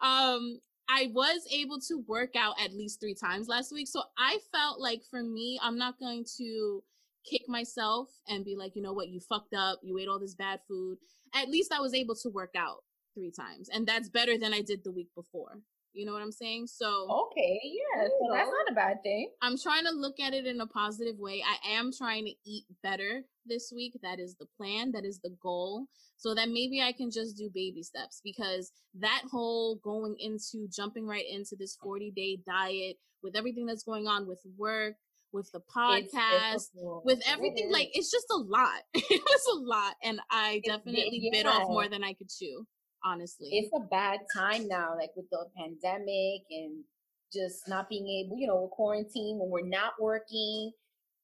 um 0.00 0.60
I 0.88 1.10
was 1.12 1.46
able 1.52 1.80
to 1.88 2.04
work 2.06 2.36
out 2.36 2.54
at 2.62 2.72
least 2.72 3.00
3 3.00 3.14
times 3.14 3.48
last 3.48 3.72
week. 3.72 3.88
So 3.88 4.02
I 4.18 4.38
felt 4.52 4.80
like 4.80 5.02
for 5.10 5.22
me, 5.22 5.58
I'm 5.62 5.78
not 5.78 5.98
going 5.98 6.24
to 6.38 6.82
kick 7.28 7.42
myself 7.48 8.08
and 8.28 8.44
be 8.44 8.56
like, 8.56 8.76
you 8.76 8.82
know 8.82 8.92
what, 8.92 9.08
you 9.08 9.20
fucked 9.20 9.54
up, 9.54 9.80
you 9.82 9.98
ate 9.98 10.08
all 10.08 10.20
this 10.20 10.34
bad 10.34 10.60
food. 10.68 10.98
At 11.34 11.48
least 11.48 11.72
I 11.72 11.80
was 11.80 11.92
able 11.92 12.14
to 12.16 12.28
work 12.30 12.54
out 12.56 12.84
three 13.14 13.32
times. 13.32 13.68
And 13.72 13.86
that's 13.86 14.08
better 14.08 14.38
than 14.38 14.54
I 14.54 14.60
did 14.60 14.84
the 14.84 14.92
week 14.92 15.08
before. 15.14 15.60
You 15.96 16.04
know 16.04 16.12
what 16.12 16.20
I'm 16.20 16.32
saying? 16.32 16.66
So 16.66 17.08
okay, 17.30 17.58
yeah, 17.64 18.04
so 18.04 18.28
that's 18.30 18.50
not 18.50 18.70
a 18.70 18.74
bad 18.74 19.02
thing. 19.02 19.30
I'm 19.40 19.56
trying 19.56 19.84
to 19.84 19.90
look 19.92 20.20
at 20.20 20.34
it 20.34 20.46
in 20.46 20.60
a 20.60 20.66
positive 20.66 21.18
way. 21.18 21.42
I 21.42 21.72
am 21.72 21.90
trying 21.90 22.26
to 22.26 22.32
eat 22.44 22.64
better 22.82 23.22
this 23.46 23.72
week. 23.74 23.94
That 24.02 24.20
is 24.20 24.36
the 24.36 24.44
plan. 24.58 24.92
That 24.92 25.06
is 25.06 25.20
the 25.20 25.34
goal. 25.42 25.86
So 26.18 26.34
that 26.34 26.50
maybe 26.50 26.82
I 26.82 26.92
can 26.92 27.10
just 27.10 27.38
do 27.38 27.50
baby 27.52 27.82
steps 27.82 28.20
because 28.22 28.72
that 29.00 29.22
whole 29.30 29.76
going 29.76 30.16
into 30.18 30.68
jumping 30.68 31.06
right 31.06 31.24
into 31.30 31.56
this 31.58 31.78
40 31.82 32.10
day 32.10 32.38
diet 32.46 32.96
with 33.22 33.34
everything 33.34 33.64
that's 33.64 33.82
going 33.82 34.06
on 34.06 34.28
with 34.28 34.40
work, 34.58 34.96
with 35.32 35.50
the 35.52 35.60
podcast, 35.60 36.68
with 37.04 37.20
everything. 37.26 37.68
It 37.68 37.72
like 37.72 37.90
it's 37.94 38.10
just 38.10 38.26
a 38.30 38.36
lot. 38.36 38.82
it 38.94 39.22
was 39.22 39.56
a 39.56 39.60
lot, 39.60 39.94
and 40.02 40.20
I 40.30 40.60
definitely 40.64 41.20
yeah. 41.22 41.42
bit 41.42 41.46
off 41.46 41.68
more 41.68 41.88
than 41.88 42.04
I 42.04 42.12
could 42.12 42.28
chew. 42.28 42.66
Honestly, 43.04 43.48
it's 43.52 43.72
a 43.74 43.86
bad 43.86 44.20
time 44.34 44.66
now, 44.68 44.94
like 44.98 45.10
with 45.16 45.30
the 45.30 45.46
pandemic 45.56 46.42
and 46.50 46.84
just 47.32 47.68
not 47.68 47.88
being 47.88 48.08
able, 48.08 48.38
you 48.38 48.46
know, 48.46 48.62
we're 48.62 48.68
quarantined 48.68 49.38
when 49.40 49.50
we're 49.50 49.68
not 49.68 49.94
working. 50.00 50.72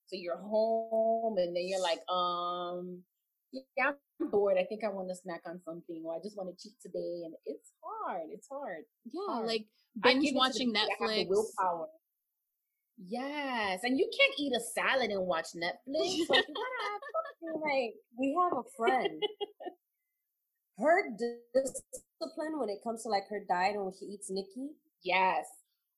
So 0.07 0.17
you're 0.17 0.39
home 0.39 1.39
and 1.39 1.57
then 1.57 1.67
you're 1.67 1.83
like, 1.83 2.01
um, 2.09 3.03
yeah, 3.53 3.93
I'm 4.21 4.31
bored. 4.31 4.57
I 4.59 4.65
think 4.65 4.85
I 4.85 4.89
want 4.89 5.09
to 5.09 5.15
snack 5.15 5.43
on 5.47 5.61
something 5.65 6.03
or 6.05 6.15
I 6.15 6.19
just 6.23 6.37
want 6.37 6.51
to 6.51 6.63
cheat 6.63 6.75
today. 6.83 7.23
And 7.25 7.35
it's 7.47 7.71
hard. 7.83 8.29
It's 8.31 8.49
hard. 8.51 8.85
Yeah. 9.11 9.35
Hard. 9.35 9.47
Like 9.47 9.67
binge 10.03 10.31
watching 10.35 10.75
Netflix. 10.75 11.29
willpower. 11.29 11.87
Yes. 13.09 13.81
And 13.85 13.99
you 13.99 14.09
can't 14.17 14.35
eat 14.39 14.53
a 14.55 14.61
salad 14.61 15.11
and 15.11 15.27
watch 15.27 15.49
Netflix. 15.57 16.29
like, 16.29 16.45
like, 17.65 17.95
we 18.19 18.37
have 18.41 18.59
a 18.59 18.63
friend. 18.77 19.23
Her 20.79 21.11
discipline 21.17 22.59
when 22.59 22.69
it 22.69 22.79
comes 22.83 23.03
to 23.03 23.09
like 23.09 23.25
her 23.29 23.43
diet 23.49 23.75
and 23.75 23.85
when 23.85 23.95
she 23.99 24.07
eats 24.07 24.31
Nikki. 24.31 24.71
Yes. 25.05 25.47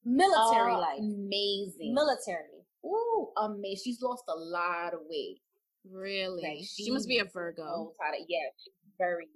Military 0.05 0.75
like. 0.75 0.99
Amazing. 0.99 1.95
Military. 1.95 2.65
Ooh, 2.85 3.29
amazing. 3.39 3.81
She's 3.85 4.03
lost 4.03 4.25
a 4.29 4.37
lot 4.37 4.95
of 4.95 5.01
weight. 5.09 5.41
Really? 5.91 6.43
Like 6.43 6.59
she, 6.59 6.85
she, 6.85 6.91
must 6.91 7.09
be 7.09 7.19
a 7.19 7.25
Virgo. 7.25 7.93
Yeah, 8.29 8.39
she's 8.63 8.73
very. 8.99 9.27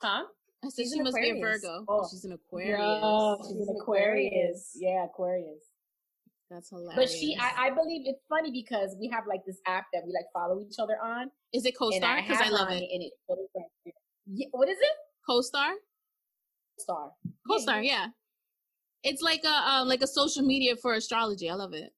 Huh? 0.00 0.24
I 0.64 0.68
said 0.68 0.82
she's 0.82 0.92
she 0.92 1.00
must 1.00 1.16
Aquarius. 1.16 1.34
be 1.34 1.38
a 1.38 1.42
Virgo. 1.42 1.84
Oh. 1.88 2.08
She's 2.10 2.24
an 2.24 2.32
Aquarius. 2.32 2.78
No, 2.78 3.38
she's, 3.42 3.48
she's 3.48 3.68
an 3.68 3.76
Aquarius. 3.80 4.32
Aquarius. 4.32 4.70
Yeah, 4.76 5.04
Aquarius. 5.04 5.64
That's 6.50 6.68
hilarious. 6.68 6.96
But 6.96 7.08
she, 7.08 7.36
I, 7.40 7.68
I, 7.68 7.70
believe 7.70 8.02
it's 8.04 8.20
funny 8.28 8.50
because 8.52 8.94
we 9.00 9.08
have 9.08 9.24
like 9.26 9.40
this 9.46 9.58
app 9.66 9.86
that 9.94 10.02
we 10.04 10.12
like 10.12 10.26
follow 10.34 10.60
each 10.60 10.76
other 10.78 10.98
on. 11.02 11.30
Is 11.54 11.64
it 11.64 11.74
CoStar? 11.80 12.20
Because 12.20 12.40
I, 12.42 12.46
I, 12.46 12.48
love 12.50 12.68
it. 12.70 12.82
And 12.82 13.02
it 13.02 13.12
yeah, 14.32 14.46
what 14.52 14.68
is 14.68 14.78
it? 14.80 14.96
CoStar. 15.28 15.74
Star. 16.78 17.10
CoStar, 17.48 17.84
yeah. 17.84 17.92
yeah. 17.92 18.06
It's 19.04 19.22
like 19.22 19.42
a 19.44 19.70
um, 19.70 19.88
like 19.88 20.02
a 20.02 20.06
social 20.06 20.42
media 20.42 20.76
for 20.76 20.94
astrology. 20.94 21.50
I 21.50 21.54
love 21.54 21.74
it. 21.74 21.90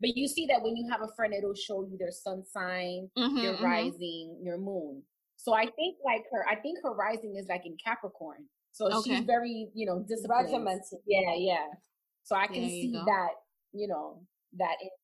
But 0.00 0.16
you 0.16 0.28
see 0.28 0.46
that 0.46 0.62
when 0.62 0.76
you 0.76 0.88
have 0.90 1.02
a 1.02 1.08
friend, 1.16 1.34
it'll 1.34 1.54
show 1.54 1.86
you 1.90 1.98
their 1.98 2.12
sun 2.12 2.44
sign, 2.44 3.10
mm-hmm, 3.18 3.38
your 3.38 3.54
mm-hmm. 3.54 3.64
rising, 3.64 4.40
your 4.42 4.58
moon. 4.58 5.02
So 5.36 5.54
I 5.54 5.62
think 5.62 5.96
like 6.04 6.22
her, 6.32 6.46
I 6.48 6.56
think 6.56 6.78
her 6.82 6.94
rising 6.94 7.36
is 7.36 7.46
like 7.48 7.62
in 7.64 7.76
Capricorn. 7.84 8.46
So 8.72 8.86
okay. 8.98 9.16
she's 9.16 9.24
very, 9.24 9.68
you 9.74 9.86
know, 9.86 10.04
disciplined. 10.06 10.46
Regimented. 10.46 11.00
Yeah, 11.06 11.34
yeah. 11.36 11.66
So 12.22 12.36
I 12.36 12.46
can 12.46 12.68
see 12.68 12.92
go. 12.92 13.04
that, 13.06 13.30
you 13.72 13.88
know, 13.88 14.22
that 14.58 14.76
in 14.80 14.88
her 14.88 14.97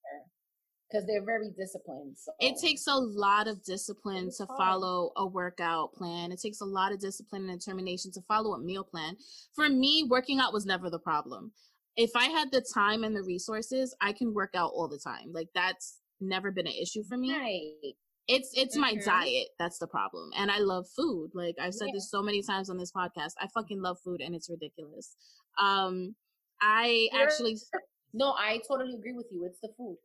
because 0.94 1.06
they're 1.06 1.24
very 1.24 1.50
disciplined. 1.58 2.16
So. 2.16 2.32
It 2.38 2.54
takes 2.60 2.86
a 2.86 2.94
lot 2.94 3.48
of 3.48 3.64
discipline 3.64 4.30
to 4.36 4.46
follow 4.46 5.10
a 5.16 5.26
workout 5.26 5.92
plan. 5.94 6.30
It 6.30 6.40
takes 6.40 6.60
a 6.60 6.64
lot 6.64 6.92
of 6.92 7.00
discipline 7.00 7.48
and 7.48 7.58
determination 7.58 8.12
to 8.12 8.20
follow 8.28 8.54
a 8.54 8.58
meal 8.58 8.84
plan. 8.84 9.16
For 9.54 9.68
me, 9.68 10.06
working 10.08 10.38
out 10.38 10.52
was 10.52 10.66
never 10.66 10.88
the 10.90 11.00
problem 11.00 11.52
if 11.96 12.10
I 12.16 12.24
had 12.26 12.50
the 12.50 12.64
time 12.74 13.04
and 13.04 13.14
the 13.14 13.22
resources, 13.22 13.94
I 14.00 14.12
can 14.12 14.34
work 14.34 14.50
out 14.54 14.72
all 14.74 14.88
the 14.88 14.98
time. 14.98 15.32
Like 15.32 15.48
that's 15.54 15.98
never 16.20 16.50
been 16.50 16.66
an 16.66 16.72
issue 16.72 17.04
for 17.04 17.16
me. 17.16 17.32
Right. 17.32 17.94
It's 18.26 18.50
it's 18.54 18.76
mm-hmm. 18.76 18.96
my 18.96 19.04
diet 19.04 19.48
that's 19.58 19.78
the 19.78 19.86
problem. 19.86 20.30
And 20.36 20.50
I 20.50 20.58
love 20.58 20.86
food. 20.96 21.30
Like 21.34 21.56
I've 21.60 21.74
said 21.74 21.88
yeah. 21.88 21.94
this 21.94 22.10
so 22.10 22.22
many 22.22 22.42
times 22.42 22.70
on 22.70 22.78
this 22.78 22.92
podcast. 22.92 23.32
I 23.40 23.48
fucking 23.54 23.80
love 23.80 23.98
food 24.04 24.20
and 24.20 24.34
it's 24.34 24.50
ridiculous. 24.50 25.14
Um 25.58 26.14
I 26.60 27.08
You're, 27.12 27.22
actually 27.22 27.58
No, 28.16 28.32
I 28.38 28.60
totally 28.68 28.94
agree 28.94 29.12
with 29.12 29.26
you. 29.32 29.44
It's 29.44 29.58
the 29.60 29.70
food. 29.76 29.96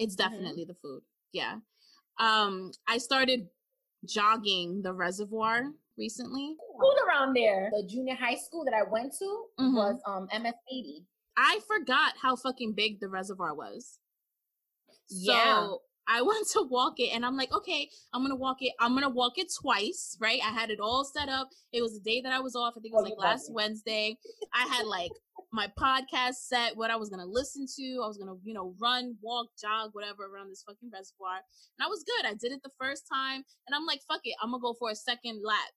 It's 0.00 0.16
mm-hmm. 0.16 0.32
definitely 0.32 0.62
mm-hmm. 0.62 0.72
the 0.72 0.78
food. 0.82 1.02
Yeah. 1.32 1.56
Um 2.18 2.72
I 2.88 2.98
started 2.98 3.46
jogging 4.04 4.82
the 4.82 4.92
reservoir 4.92 5.70
recently. 5.96 6.56
School 6.76 6.96
around 7.06 7.36
there. 7.36 7.70
The 7.72 7.86
junior 7.86 8.14
high 8.14 8.36
school 8.36 8.64
that 8.64 8.74
I 8.74 8.90
went 8.90 9.12
to 9.18 9.44
mm-hmm. 9.60 9.76
was 9.76 10.00
um 10.06 10.28
MS 10.32 10.54
80. 10.72 11.04
I 11.36 11.60
forgot 11.66 12.14
how 12.20 12.36
fucking 12.36 12.72
big 12.72 13.00
the 13.00 13.08
reservoir 13.08 13.54
was. 13.54 13.98
So 15.06 15.32
yeah. 15.32 15.68
I 16.08 16.22
went 16.30 16.48
to 16.52 16.62
walk 16.68 16.94
it 16.98 17.14
and 17.14 17.24
I'm 17.24 17.36
like, 17.36 17.52
okay, 17.52 17.88
I'm 18.12 18.22
gonna 18.22 18.36
walk 18.36 18.58
it. 18.60 18.72
I'm 18.80 18.94
gonna 18.94 19.10
walk 19.10 19.38
it 19.38 19.52
twice, 19.60 20.16
right? 20.20 20.40
I 20.44 20.50
had 20.50 20.70
it 20.70 20.80
all 20.80 21.04
set 21.04 21.28
up. 21.28 21.48
It 21.72 21.82
was 21.82 21.94
the 21.94 22.00
day 22.00 22.20
that 22.22 22.32
I 22.32 22.40
was 22.40 22.56
off. 22.56 22.74
I 22.76 22.80
think 22.80 22.92
it 22.92 22.96
was 22.96 23.06
oh, 23.06 23.10
like 23.10 23.18
last 23.18 23.52
Wednesday. 23.52 24.16
I 24.52 24.66
had 24.66 24.86
like 24.86 25.12
my 25.52 25.68
podcast 25.78 26.34
set, 26.46 26.76
what 26.76 26.90
I 26.90 26.96
was 26.96 27.08
gonna 27.08 27.26
listen 27.26 27.66
to. 27.76 28.00
I 28.02 28.06
was 28.06 28.18
gonna, 28.18 28.36
you 28.44 28.54
know, 28.54 28.74
run, 28.80 29.16
walk, 29.20 29.48
jog, 29.60 29.90
whatever 29.92 30.24
around 30.24 30.50
this 30.50 30.64
fucking 30.66 30.90
reservoir. 30.92 31.40
And 31.78 31.86
I 31.86 31.88
was 31.88 32.04
good. 32.04 32.26
I 32.26 32.34
did 32.34 32.52
it 32.52 32.62
the 32.62 32.70
first 32.80 33.04
time 33.12 33.44
and 33.66 33.74
I'm 33.74 33.86
like, 33.86 34.00
fuck 34.08 34.20
it, 34.24 34.36
I'm 34.42 34.50
gonna 34.50 34.62
go 34.62 34.74
for 34.78 34.90
a 34.90 34.96
second 34.96 35.40
lap. 35.44 35.72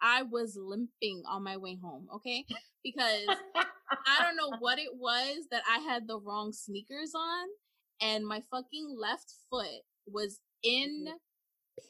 I 0.00 0.22
was 0.22 0.56
limping 0.60 1.22
on 1.28 1.42
my 1.42 1.56
way 1.56 1.76
home, 1.82 2.08
okay? 2.14 2.44
Because 2.84 3.26
I 3.56 4.22
don't 4.22 4.36
know 4.36 4.56
what 4.60 4.78
it 4.78 4.90
was 4.94 5.46
that 5.50 5.62
I 5.68 5.78
had 5.80 6.06
the 6.06 6.18
wrong 6.18 6.52
sneakers 6.52 7.12
on 7.14 7.48
and 8.00 8.26
my 8.26 8.42
fucking 8.50 8.96
left 8.96 9.34
foot 9.50 9.82
was 10.06 10.40
in 10.62 11.06
mm-hmm. 11.06 11.16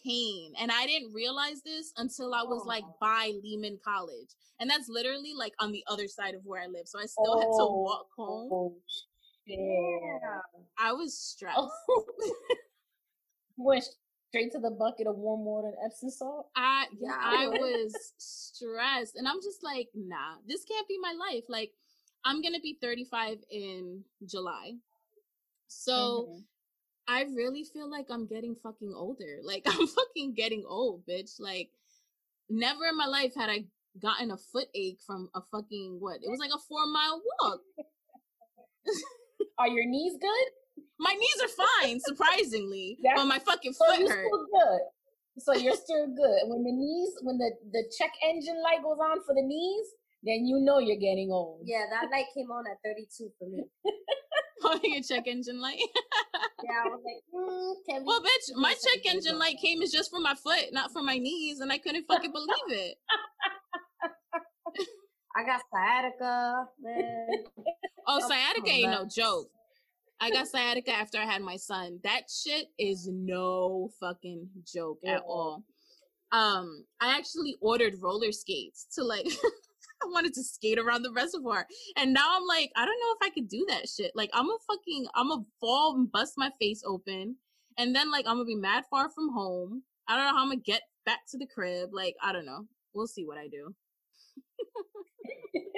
Pain. 0.04 0.52
And 0.60 0.70
I 0.70 0.86
didn't 0.86 1.12
realize 1.12 1.62
this 1.62 1.92
until 1.96 2.34
I 2.34 2.42
was 2.42 2.64
like 2.66 2.84
by 3.00 3.32
Lehman 3.42 3.78
College. 3.84 4.28
And 4.60 4.68
that's 4.68 4.88
literally 4.88 5.32
like 5.34 5.54
on 5.60 5.72
the 5.72 5.84
other 5.86 6.08
side 6.08 6.34
of 6.34 6.44
where 6.44 6.62
I 6.62 6.66
live. 6.66 6.86
So 6.86 6.98
I 6.98 7.06
still 7.06 7.34
oh, 7.34 7.38
had 7.38 7.44
to 7.44 7.50
oh, 7.52 7.82
walk 7.82 8.06
home. 8.16 8.50
Oh, 8.52 8.76
yeah. 9.46 10.40
I 10.78 10.92
was 10.92 11.16
stressed. 11.16 11.58
Oh. 11.58 12.04
Went 13.56 13.84
straight 14.28 14.52
to 14.52 14.58
the 14.58 14.70
bucket 14.70 15.06
of 15.06 15.16
warm 15.16 15.44
water 15.44 15.68
and 15.68 15.76
Epsom 15.84 16.10
salt. 16.10 16.48
I 16.54 16.86
yeah, 17.00 17.16
I 17.18 17.48
was 17.52 17.94
stressed. 18.18 19.16
And 19.16 19.26
I'm 19.26 19.40
just 19.42 19.62
like, 19.62 19.88
nah, 19.94 20.36
this 20.46 20.64
can't 20.64 20.88
be 20.88 20.98
my 21.00 21.12
life. 21.12 21.44
Like 21.48 21.72
I'm 22.24 22.42
gonna 22.42 22.60
be 22.60 22.78
35 22.80 23.38
in 23.50 24.04
July. 24.26 24.72
So 25.66 25.92
mm-hmm. 25.92 26.38
I 27.08 27.22
really 27.34 27.64
feel 27.64 27.90
like 27.90 28.06
I'm 28.10 28.26
getting 28.26 28.54
fucking 28.62 28.92
older. 28.94 29.38
Like 29.42 29.62
I'm 29.66 29.86
fucking 29.86 30.34
getting 30.34 30.64
old, 30.68 31.02
bitch. 31.08 31.40
Like 31.40 31.70
never 32.50 32.84
in 32.86 32.96
my 32.96 33.06
life 33.06 33.34
had 33.34 33.48
I 33.48 33.64
gotten 34.00 34.30
a 34.30 34.36
foot 34.36 34.68
ache 34.74 35.00
from 35.06 35.30
a 35.34 35.40
fucking 35.50 35.96
what? 35.98 36.16
It 36.22 36.30
was 36.30 36.38
like 36.38 36.52
a 36.54 36.60
four 36.68 36.86
mile 36.86 37.22
walk. 37.42 37.60
Are 39.58 39.68
your 39.68 39.86
knees 39.86 40.14
good? 40.20 40.84
My 41.00 41.12
knees 41.12 41.42
are 41.42 41.66
fine, 41.82 42.00
surprisingly. 42.00 42.98
but 43.14 43.24
my 43.24 43.38
fucking 43.38 43.72
foot 43.72 43.98
so 43.98 44.08
hurt. 44.08 44.26
Still 44.26 44.46
good. 44.52 44.80
So 45.38 45.54
you're 45.54 45.76
still 45.76 46.06
good. 46.06 46.40
When 46.46 46.64
the 46.64 46.72
knees, 46.72 47.10
when 47.22 47.38
the 47.38 47.50
the 47.72 47.84
check 47.96 48.10
engine 48.28 48.60
light 48.62 48.82
goes 48.82 48.98
on 49.00 49.18
for 49.24 49.34
the 49.34 49.42
knees, 49.42 49.86
then 50.22 50.46
you 50.46 50.60
know 50.60 50.78
you're 50.78 50.96
getting 50.96 51.30
old. 51.30 51.62
Yeah, 51.64 51.84
that 51.90 52.10
light 52.12 52.26
came 52.34 52.50
on 52.50 52.64
at 52.70 52.78
32 52.84 53.30
for 53.38 53.48
me. 53.48 53.64
oh, 54.64 54.80
your 54.82 55.02
check 55.02 55.26
engine 55.26 55.60
light. 55.60 55.78
yeah, 56.64 56.82
I 56.84 56.88
was 56.88 57.00
like, 57.04 57.22
mm, 57.32 58.04
well, 58.04 58.20
bitch, 58.20 58.56
my 58.56 58.74
check 58.74 59.06
engine 59.06 59.38
light 59.38 59.56
came 59.62 59.82
is 59.82 59.92
just 59.92 60.10
for 60.10 60.20
my 60.20 60.34
foot, 60.34 60.72
not 60.72 60.92
for 60.92 61.02
my 61.02 61.18
knees, 61.18 61.60
and 61.60 61.72
I 61.72 61.78
couldn't 61.78 62.06
fucking 62.06 62.32
believe 62.32 62.48
it. 62.68 62.96
I 65.36 65.44
got 65.44 65.60
sciatica, 65.72 66.68
man. 66.82 67.26
Oh, 68.08 68.20
sciatica 68.26 68.70
ain't 68.70 68.90
no 68.90 69.06
joke. 69.06 69.48
I 70.20 70.30
got 70.30 70.48
sciatica 70.48 70.90
after 70.90 71.18
I 71.18 71.24
had 71.24 71.42
my 71.42 71.56
son. 71.56 72.00
That 72.02 72.22
shit 72.28 72.66
is 72.76 73.08
no 73.08 73.90
fucking 74.00 74.48
joke 74.66 74.98
at 75.06 75.22
all. 75.24 75.62
Um, 76.32 76.84
I 77.00 77.16
actually 77.16 77.56
ordered 77.60 77.94
roller 78.02 78.32
skates 78.32 78.86
to 78.96 79.04
like 79.04 79.26
I 80.02 80.06
wanted 80.06 80.34
to 80.34 80.44
skate 80.44 80.78
around 80.78 81.02
the 81.02 81.12
reservoir. 81.12 81.66
And 81.96 82.12
now 82.12 82.36
I'm 82.36 82.46
like, 82.46 82.70
I 82.76 82.84
don't 82.84 83.00
know 83.00 83.14
if 83.20 83.26
I 83.26 83.30
could 83.30 83.48
do 83.48 83.66
that 83.68 83.88
shit. 83.88 84.12
Like, 84.14 84.30
I'm 84.32 84.48
a 84.48 84.56
fucking, 84.66 85.06
I'm 85.14 85.30
a 85.30 85.42
fall 85.60 85.96
and 85.96 86.10
bust 86.10 86.34
my 86.36 86.50
face 86.60 86.82
open. 86.86 87.36
And 87.76 87.94
then, 87.94 88.10
like, 88.10 88.26
I'm 88.26 88.36
gonna 88.36 88.44
be 88.44 88.54
mad 88.54 88.84
far 88.90 89.08
from 89.08 89.32
home. 89.32 89.82
I 90.08 90.16
don't 90.16 90.26
know 90.26 90.32
how 90.32 90.42
I'm 90.42 90.48
gonna 90.48 90.60
get 90.60 90.82
back 91.04 91.20
to 91.30 91.38
the 91.38 91.46
crib. 91.46 91.90
Like, 91.92 92.16
I 92.22 92.32
don't 92.32 92.46
know. 92.46 92.66
We'll 92.94 93.06
see 93.06 93.24
what 93.24 93.38
I 93.38 93.48
do. 93.48 93.74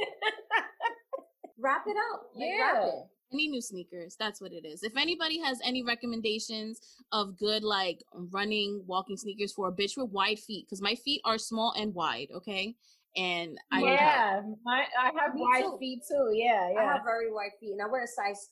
wrap 1.59 1.85
it 1.87 1.97
up. 2.13 2.31
Like, 2.35 2.49
yeah. 2.51 2.87
It. 2.87 2.95
Need 3.33 3.51
new 3.51 3.61
sneakers. 3.61 4.17
That's 4.19 4.41
what 4.41 4.53
it 4.53 4.67
is. 4.67 4.83
If 4.83 4.97
anybody 4.97 5.39
has 5.41 5.61
any 5.65 5.85
recommendations 5.85 6.81
of 7.13 7.39
good, 7.39 7.63
like 7.63 8.03
running, 8.13 8.83
walking 8.87 9.17
sneakers 9.17 9.53
for 9.53 9.69
a 9.69 9.73
bitch 9.73 9.97
with 9.97 10.11
wide 10.11 10.41
feet, 10.41 10.67
because 10.67 10.83
my 10.83 10.97
feet 10.97 11.21
are 11.25 11.39
small 11.39 11.73
and 11.77 11.95
wide, 11.95 12.29
okay? 12.35 12.75
And 13.17 13.59
I 13.73 13.81
yeah, 13.83 14.41
my, 14.65 14.85
I 14.99 15.07
have 15.07 15.33
wide 15.35 15.63
too. 15.63 15.77
feet 15.79 16.01
too. 16.09 16.31
Yeah, 16.33 16.71
yeah. 16.73 16.81
I 16.81 16.85
have 16.85 17.01
very 17.05 17.33
wide 17.33 17.51
feet, 17.61 17.73
and 17.73 17.83
I 17.83 17.87
wear 17.87 18.05
a 18.05 18.07
size 18.07 18.51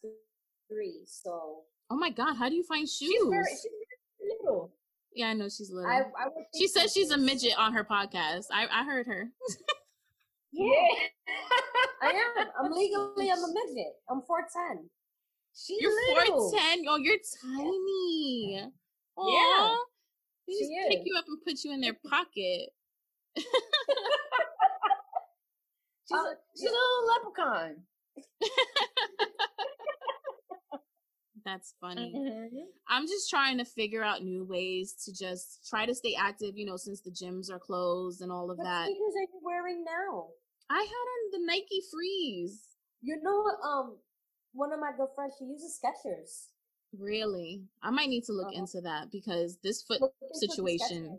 three. 0.71 1.03
So. 1.07 1.63
Oh 1.91 1.97
my 1.97 2.11
god! 2.11 2.35
How 2.35 2.49
do 2.49 2.55
you 2.55 2.65
find 2.65 2.89
shoes? 2.89 3.09
She's 3.11 3.29
very, 3.29 3.45
she's 3.45 3.71
little. 4.43 4.73
Yeah, 5.15 5.29
I 5.29 5.33
know 5.35 5.49
she's 5.49 5.71
little. 5.73 5.91
I, 5.91 6.01
I 6.01 6.29
she 6.55 6.69
says 6.69 6.93
she's 6.93 7.11
a 7.11 7.17
midget 7.17 7.55
on 7.57 7.73
her 7.73 7.85
podcast. 7.85 8.47
I 8.53 8.67
I 8.71 8.85
heard 8.85 9.07
her. 9.07 9.29
yeah, 10.53 10.65
I 12.03 12.11
am. 12.11 12.47
I'm 12.63 12.73
legally 12.73 13.31
I'm 13.31 13.39
a 13.39 13.49
midget. 13.49 13.95
I'm 14.11 14.23
four 14.27 14.41
ten. 14.53 14.89
She's 15.57 15.81
you're 15.81 15.93
four 16.27 16.51
ten. 16.53 16.85
Oh, 16.89 16.99
you're 16.99 17.17
tiny. 17.43 18.71
Aww. 19.19 19.33
Yeah. 19.33 19.75
They 20.47 20.55
just 20.55 20.71
pick 20.89 21.03
you 21.05 21.17
up 21.19 21.25
and 21.29 21.39
put 21.45 21.65
you 21.65 21.73
in 21.73 21.81
their 21.81 21.97
pocket. 22.09 22.71
She's, 26.09 26.19
uh, 26.19 26.23
a, 26.23 26.35
she's 26.57 26.71
a 26.71 26.73
little 26.73 27.07
leprechaun. 27.09 27.77
That's 31.45 31.75
funny. 31.81 32.13
Mm-hmm. 32.15 32.57
I'm 32.89 33.07
just 33.07 33.31
trying 33.31 33.59
to 33.59 33.65
figure 33.65 34.03
out 34.03 34.23
new 34.23 34.45
ways 34.45 34.93
to 35.05 35.13
just 35.15 35.67
try 35.69 35.87
to 35.87 35.95
stay 35.95 36.15
active, 36.19 36.57
you 36.57 36.67
know, 36.67 36.77
since 36.77 37.01
the 37.01 37.11
gyms 37.11 37.51
are 37.51 37.59
closed 37.59 38.21
and 38.21 38.31
all 38.31 38.51
of 38.51 38.59
what 38.59 38.65
that. 38.65 38.83
What 38.83 38.97
sneakers 38.97 39.15
are 39.17 39.29
you 39.33 39.41
wearing 39.43 39.85
now? 39.85 40.27
I 40.71 40.81
had 40.81 40.83
on 40.83 41.31
the 41.33 41.47
Nike 41.47 41.83
Frees. 41.91 42.61
You 43.01 43.19
know, 43.23 43.47
um, 43.67 43.97
one 44.53 44.73
of 44.73 44.81
my 44.81 44.91
good 44.97 45.09
friends, 45.15 45.35
she 45.39 45.47
uses 45.47 45.79
Skechers. 45.83 46.49
Really? 46.99 47.63
I 47.83 47.91
might 47.91 48.09
need 48.09 48.25
to 48.25 48.33
look 48.33 48.49
uh-huh. 48.49 48.61
into 48.61 48.81
that 48.83 49.11
because 49.11 49.59
this 49.63 49.83
foot 49.83 50.03
situation, 50.35 51.19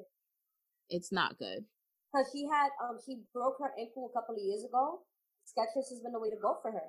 it's 0.90 1.12
not 1.12 1.38
good. 1.38 1.66
Because 2.12 2.28
she 2.34 2.48
had, 2.48 2.70
um, 2.84 2.98
she 3.06 3.22
broke 3.34 3.58
her 3.60 3.72
ankle 3.80 4.10
a 4.10 4.14
couple 4.14 4.36
of 4.36 4.42
years 4.42 4.64
ago. 4.64 5.00
Skechers 5.46 5.90
has 5.90 6.00
been 6.04 6.12
the 6.12 6.20
way 6.20 6.30
to 6.30 6.38
go 6.42 6.58
for 6.62 6.72
her. 6.72 6.82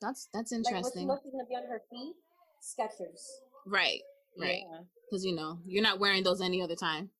That's 0.00 0.28
that's 0.32 0.52
interesting. 0.52 1.08
Like, 1.08 1.18
she's 1.22 1.32
gonna 1.32 1.44
be 1.48 1.56
on 1.56 1.64
her 1.68 1.82
feet, 1.90 2.14
Skechers. 2.62 3.22
Right, 3.66 4.00
right. 4.38 4.62
Because 5.10 5.24
yeah. 5.24 5.30
you 5.30 5.36
know 5.36 5.58
you're 5.66 5.82
not 5.82 5.98
wearing 5.98 6.22
those 6.22 6.40
any 6.40 6.62
other 6.62 6.76
time. 6.76 7.10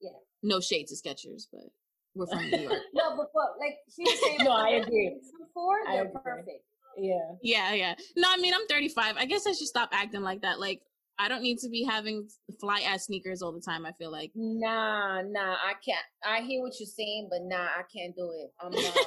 Yeah. 0.00 0.10
No 0.42 0.60
shades 0.60 0.90
of 0.92 0.98
Skechers, 0.98 1.46
but 1.52 1.70
we're 2.14 2.26
from 2.26 2.50
New 2.50 2.58
York. 2.58 2.80
no, 2.94 3.16
but, 3.16 3.30
but 3.32 3.54
like 3.60 3.78
she 3.94 4.02
was 4.02 4.20
saying, 4.20 4.38
no, 4.44 4.50
I 4.50 4.70
agree. 4.70 5.16
Before 5.38 5.78
they're 5.86 6.08
perfect. 6.08 6.64
Yeah. 6.96 7.14
Yeah, 7.42 7.72
yeah. 7.74 7.94
No, 8.16 8.28
I 8.30 8.36
mean 8.36 8.52
I'm 8.52 8.66
35. 8.66 9.16
I 9.16 9.24
guess 9.24 9.46
I 9.46 9.52
should 9.52 9.68
stop 9.68 9.90
acting 9.92 10.22
like 10.22 10.42
that. 10.42 10.58
Like 10.58 10.82
I 11.22 11.28
don't 11.28 11.42
need 11.42 11.58
to 11.58 11.68
be 11.68 11.84
having 11.84 12.28
fly 12.60 12.80
ass 12.80 13.06
sneakers 13.06 13.42
all 13.42 13.52
the 13.52 13.60
time. 13.60 13.86
I 13.86 13.92
feel 13.92 14.10
like 14.10 14.32
nah, 14.34 15.22
nah. 15.22 15.54
I 15.54 15.74
can't. 15.84 16.04
I 16.26 16.42
hear 16.42 16.60
what 16.60 16.74
you're 16.80 16.90
saying, 16.90 17.28
but 17.30 17.40
nah, 17.42 17.62
I 17.62 17.86
can't 17.94 18.14
do 18.16 18.32
it. 18.34 18.50
I'm 18.58 18.72
not. 18.72 18.98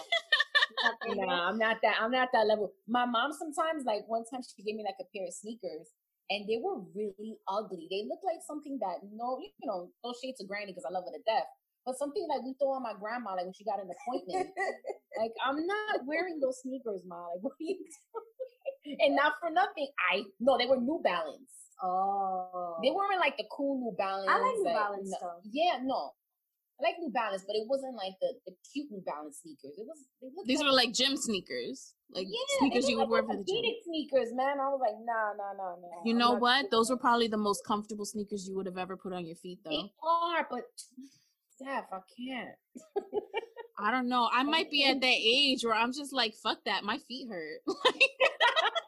nah, 1.27 1.49
I'm 1.49 1.57
not 1.57 1.77
that. 1.83 1.97
I'm 1.99 2.11
not 2.11 2.29
that 2.31 2.47
level. 2.47 2.71
My 2.87 3.05
mom 3.05 3.31
sometimes, 3.33 3.83
like 3.85 4.07
one 4.07 4.23
time, 4.31 4.41
she 4.41 4.63
gave 4.63 4.75
me 4.75 4.87
like 4.87 4.95
a 5.01 5.07
pair 5.11 5.27
of 5.27 5.33
sneakers, 5.33 5.91
and 6.29 6.47
they 6.47 6.55
were 6.63 6.79
really 6.95 7.35
ugly. 7.51 7.87
They 7.91 8.07
looked 8.07 8.23
like 8.23 8.39
something 8.47 8.79
that 8.79 9.03
no, 9.11 9.37
you 9.43 9.67
know, 9.67 9.91
no 10.03 10.13
shades 10.23 10.39
of 10.39 10.47
granny 10.47 10.71
because 10.71 10.87
I 10.87 10.93
love 10.93 11.03
her 11.03 11.11
to 11.11 11.23
death 11.27 11.51
but 11.85 11.99
something 11.99 12.25
like 12.27 12.41
we 12.41 12.55
throw 12.57 12.73
on 12.73 12.81
my 12.81 12.97
grandma, 12.99 13.37
like 13.37 13.45
when 13.45 13.53
she 13.53 13.63
got 13.63 13.77
an 13.77 13.93
appointment. 13.93 14.49
like 15.21 15.31
I'm 15.45 15.61
not 15.67 16.01
wearing 16.09 16.41
those 16.41 16.59
sneakers, 16.65 17.05
ma. 17.05 17.29
Like 17.29 17.45
what 17.45 17.53
are 17.53 17.61
you 17.61 17.77
doing? 18.85 18.97
and 18.99 19.15
not 19.15 19.33
for 19.39 19.49
nothing, 19.51 19.87
I 20.11 20.23
no, 20.39 20.57
they 20.57 20.65
were 20.65 20.81
New 20.81 20.99
Balance. 21.03 21.64
Oh, 21.83 22.77
they 22.81 22.91
weren't 22.91 23.19
like 23.19 23.37
the 23.37 23.45
cool 23.51 23.77
New 23.77 23.95
Balance. 23.97 24.29
I 24.29 24.39
like 24.39 24.57
New 24.57 24.63
Balance 24.65 25.11
no, 25.11 25.17
though. 25.21 25.39
Yeah, 25.51 25.79
no, 25.83 26.11
I 26.79 26.83
like 26.83 26.95
New 26.99 27.09
Balance, 27.09 27.43
but 27.45 27.55
it 27.55 27.67
wasn't 27.67 27.95
like 27.95 28.13
the, 28.21 28.33
the 28.45 28.53
cute 28.71 28.91
New 28.91 29.03
Balance 29.05 29.39
sneakers. 29.43 29.77
It 29.77 29.85
was. 29.85 29.97
These 30.45 30.59
like, 30.59 30.67
were 30.67 30.73
like 30.73 30.93
gym 30.93 31.15
sneakers, 31.15 31.93
like 32.11 32.27
yeah, 32.27 32.59
sneakers 32.59 32.89
you 32.89 32.97
would 32.97 33.03
like 33.03 33.11
wear 33.11 33.23
for 33.23 33.37
the 33.37 33.43
gym. 33.43 33.63
sneakers, 33.85 34.33
man. 34.33 34.59
I 34.59 34.67
was 34.69 34.79
like, 34.81 34.95
nah, 35.03 35.33
nah, 35.37 35.53
nah, 35.53 35.75
nah. 35.75 36.03
You 36.03 36.13
know 36.13 36.33
what? 36.33 36.71
Those 36.71 36.89
were 36.89 36.97
probably 36.97 37.27
the 37.27 37.37
most 37.37 37.65
comfortable 37.65 38.05
sneakers 38.05 38.47
you 38.47 38.55
would 38.55 38.65
have 38.65 38.77
ever 38.77 38.97
put 38.97 39.13
on 39.13 39.25
your 39.25 39.35
feet, 39.35 39.59
though. 39.63 39.71
They 39.71 39.91
are, 40.03 40.47
but 40.49 40.63
Steph, 41.55 41.85
I 41.91 41.99
can't. 42.17 42.55
I 43.79 43.91
don't 43.91 44.09
know. 44.09 44.29
I 44.31 44.43
might 44.43 44.69
be 44.69 44.85
at 44.85 44.99
that 44.99 45.07
age 45.07 45.63
where 45.63 45.73
I'm 45.73 45.93
just 45.93 46.13
like, 46.13 46.33
fuck 46.35 46.59
that. 46.65 46.83
My 46.83 46.97
feet 47.07 47.29
hurt. 47.29 47.59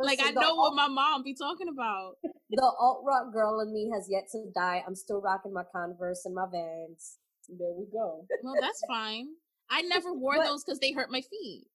like 0.00 0.20
I 0.22 0.30
know 0.30 0.54
what 0.54 0.74
my 0.74 0.88
mom 0.88 1.22
be 1.22 1.34
talking 1.34 1.68
about. 1.68 2.14
The 2.50 2.72
alt 2.78 3.02
rock 3.06 3.32
girl 3.32 3.60
in 3.60 3.72
me 3.72 3.90
has 3.92 4.06
yet 4.10 4.24
to 4.32 4.44
die. 4.54 4.82
I'm 4.86 4.94
still 4.94 5.20
rocking 5.20 5.52
my 5.52 5.64
Converse 5.74 6.22
and 6.24 6.34
my 6.34 6.46
Vans. 6.50 7.18
There 7.48 7.72
we 7.76 7.86
go. 7.92 8.26
Well, 8.42 8.54
that's 8.60 8.82
fine. 8.88 9.28
I 9.70 9.82
never 9.82 10.12
wore 10.14 10.36
but, 10.36 10.44
those 10.44 10.64
because 10.64 10.78
they 10.78 10.92
hurt 10.92 11.10
my 11.10 11.22
feet. 11.22 11.66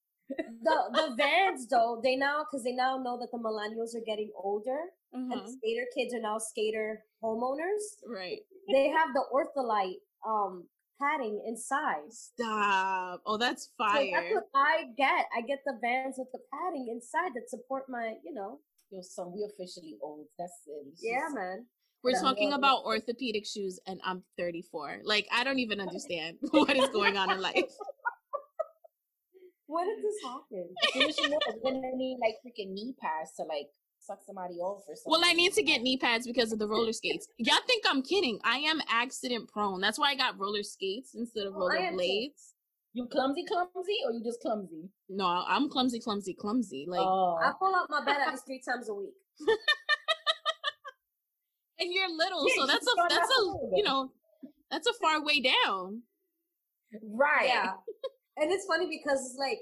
The 0.64 0.78
the 0.94 1.16
Vans 1.18 1.68
though, 1.68 2.00
they 2.04 2.16
now 2.16 2.46
because 2.50 2.64
they 2.64 2.72
now 2.72 2.98
know 2.98 3.18
that 3.20 3.32
the 3.32 3.38
millennials 3.38 3.96
are 3.96 4.06
getting 4.06 4.32
older 4.36 4.80
mm-hmm. 5.14 5.32
and 5.32 5.42
skater 5.42 5.86
kids 5.98 6.14
are 6.14 6.22
now 6.22 6.38
skater 6.38 7.04
homeowners. 7.24 8.00
Right. 8.08 8.40
They 8.72 8.90
have 8.90 9.10
the 9.14 9.26
ortholite 9.34 10.00
um 10.26 10.68
padding 11.02 11.42
inside. 11.48 12.12
Stop. 12.12 13.22
Oh, 13.26 13.38
that's 13.38 13.70
fire. 13.78 14.06
So 14.06 14.12
that's 14.14 14.34
what 14.34 14.48
I 14.56 14.84
get. 14.98 15.26
I 15.36 15.42
get 15.42 15.60
the 15.66 15.74
Vans 15.82 16.16
with 16.18 16.28
the 16.32 16.40
padding 16.54 16.88
inside 16.92 17.32
that 17.36 17.50
support 17.50 17.86
my, 17.90 18.14
you 18.24 18.34
know. 18.34 18.60
Yo, 18.92 19.02
son, 19.02 19.32
we 19.34 19.48
officially 19.48 19.98
old. 20.02 20.28
That's 20.38 20.54
it. 20.68 20.88
It's 20.92 21.02
yeah, 21.04 21.20
just, 21.22 21.36
man. 21.36 21.66
We're 22.04 22.20
talking 22.20 22.54
about 22.54 22.84
orthopedic 22.84 23.46
shoes, 23.46 23.80
and 23.86 24.02
I'm 24.04 24.24
34. 24.38 25.02
Like, 25.04 25.28
I 25.32 25.44
don't 25.44 25.60
even 25.60 25.80
understand 25.88 26.38
what 26.52 26.76
is 26.76 26.90
going 26.90 27.18
on 27.18 27.32
in 27.32 27.42
life. 27.42 27.64
When 29.68 29.88
did 29.88 30.04
this 30.04 30.16
happen? 30.26 30.68
you 31.18 31.30
know, 31.30 31.40
gonna 31.64 31.80
need 31.96 32.18
like 32.20 32.36
freaking 32.46 32.74
knee 32.74 32.94
pads 33.02 33.32
to 33.38 33.44
like 33.44 33.68
suck 34.02 34.20
somebody 34.26 34.56
off 34.56 34.84
or 34.88 34.96
something. 34.96 35.12
Well, 35.12 35.22
I 35.24 35.34
need 35.34 35.54
to 35.54 35.64
get 35.64 35.82
knee 35.82 35.98
pads 35.98 36.26
because 36.26 36.52
of 36.52 36.60
the 36.60 36.68
roller 36.68 36.94
skates. 36.94 37.28
Y'all 37.38 37.58
think 37.68 37.84
I'm 37.88 38.02
kidding? 38.02 38.40
I 38.44 38.58
am 38.58 38.82
accident 38.90 39.50
prone. 39.52 39.82
That's 39.82 40.00
why 40.00 40.12
I 40.12 40.16
got 40.16 40.40
roller 40.40 40.64
skates 40.64 41.16
instead 41.16 41.48
of 41.48 41.54
oh, 41.56 41.60
roller 41.60 41.92
blades. 41.94 42.54
You 42.94 43.08
clumsy, 43.08 43.46
clumsy, 43.46 43.98
or 44.06 44.12
you 44.12 44.22
just 44.24 44.42
clumsy? 44.42 44.90
No, 45.08 45.26
I'm 45.26 45.70
clumsy, 45.70 46.00
clumsy, 46.00 46.34
clumsy. 46.34 46.86
Like 46.90 47.00
oh. 47.02 47.40
I 47.42 47.54
pull 47.58 47.74
out 47.74 47.88
my 47.90 48.04
bed 48.04 48.18
at 48.20 48.32
least 48.32 48.46
three 48.46 48.62
times 48.68 48.90
a 48.90 48.94
week. 48.94 49.14
and 51.80 51.94
you're 51.94 52.10
little, 52.10 52.46
yeah, 52.50 52.56
so 52.58 52.68
that's 52.68 52.86
a 52.86 52.92
that's 53.08 53.30
a 53.30 53.42
you 53.78 53.84
know 53.84 54.12
that's 54.70 54.88
a 54.88 54.94
far 55.02 55.24
way 55.24 55.42
down. 55.42 56.02
Right. 57.02 57.48
Yeah. 57.48 57.72
and 58.38 58.52
it's 58.52 58.66
funny 58.66 58.88
because 58.90 59.26
it's 59.26 59.38
like 59.40 59.60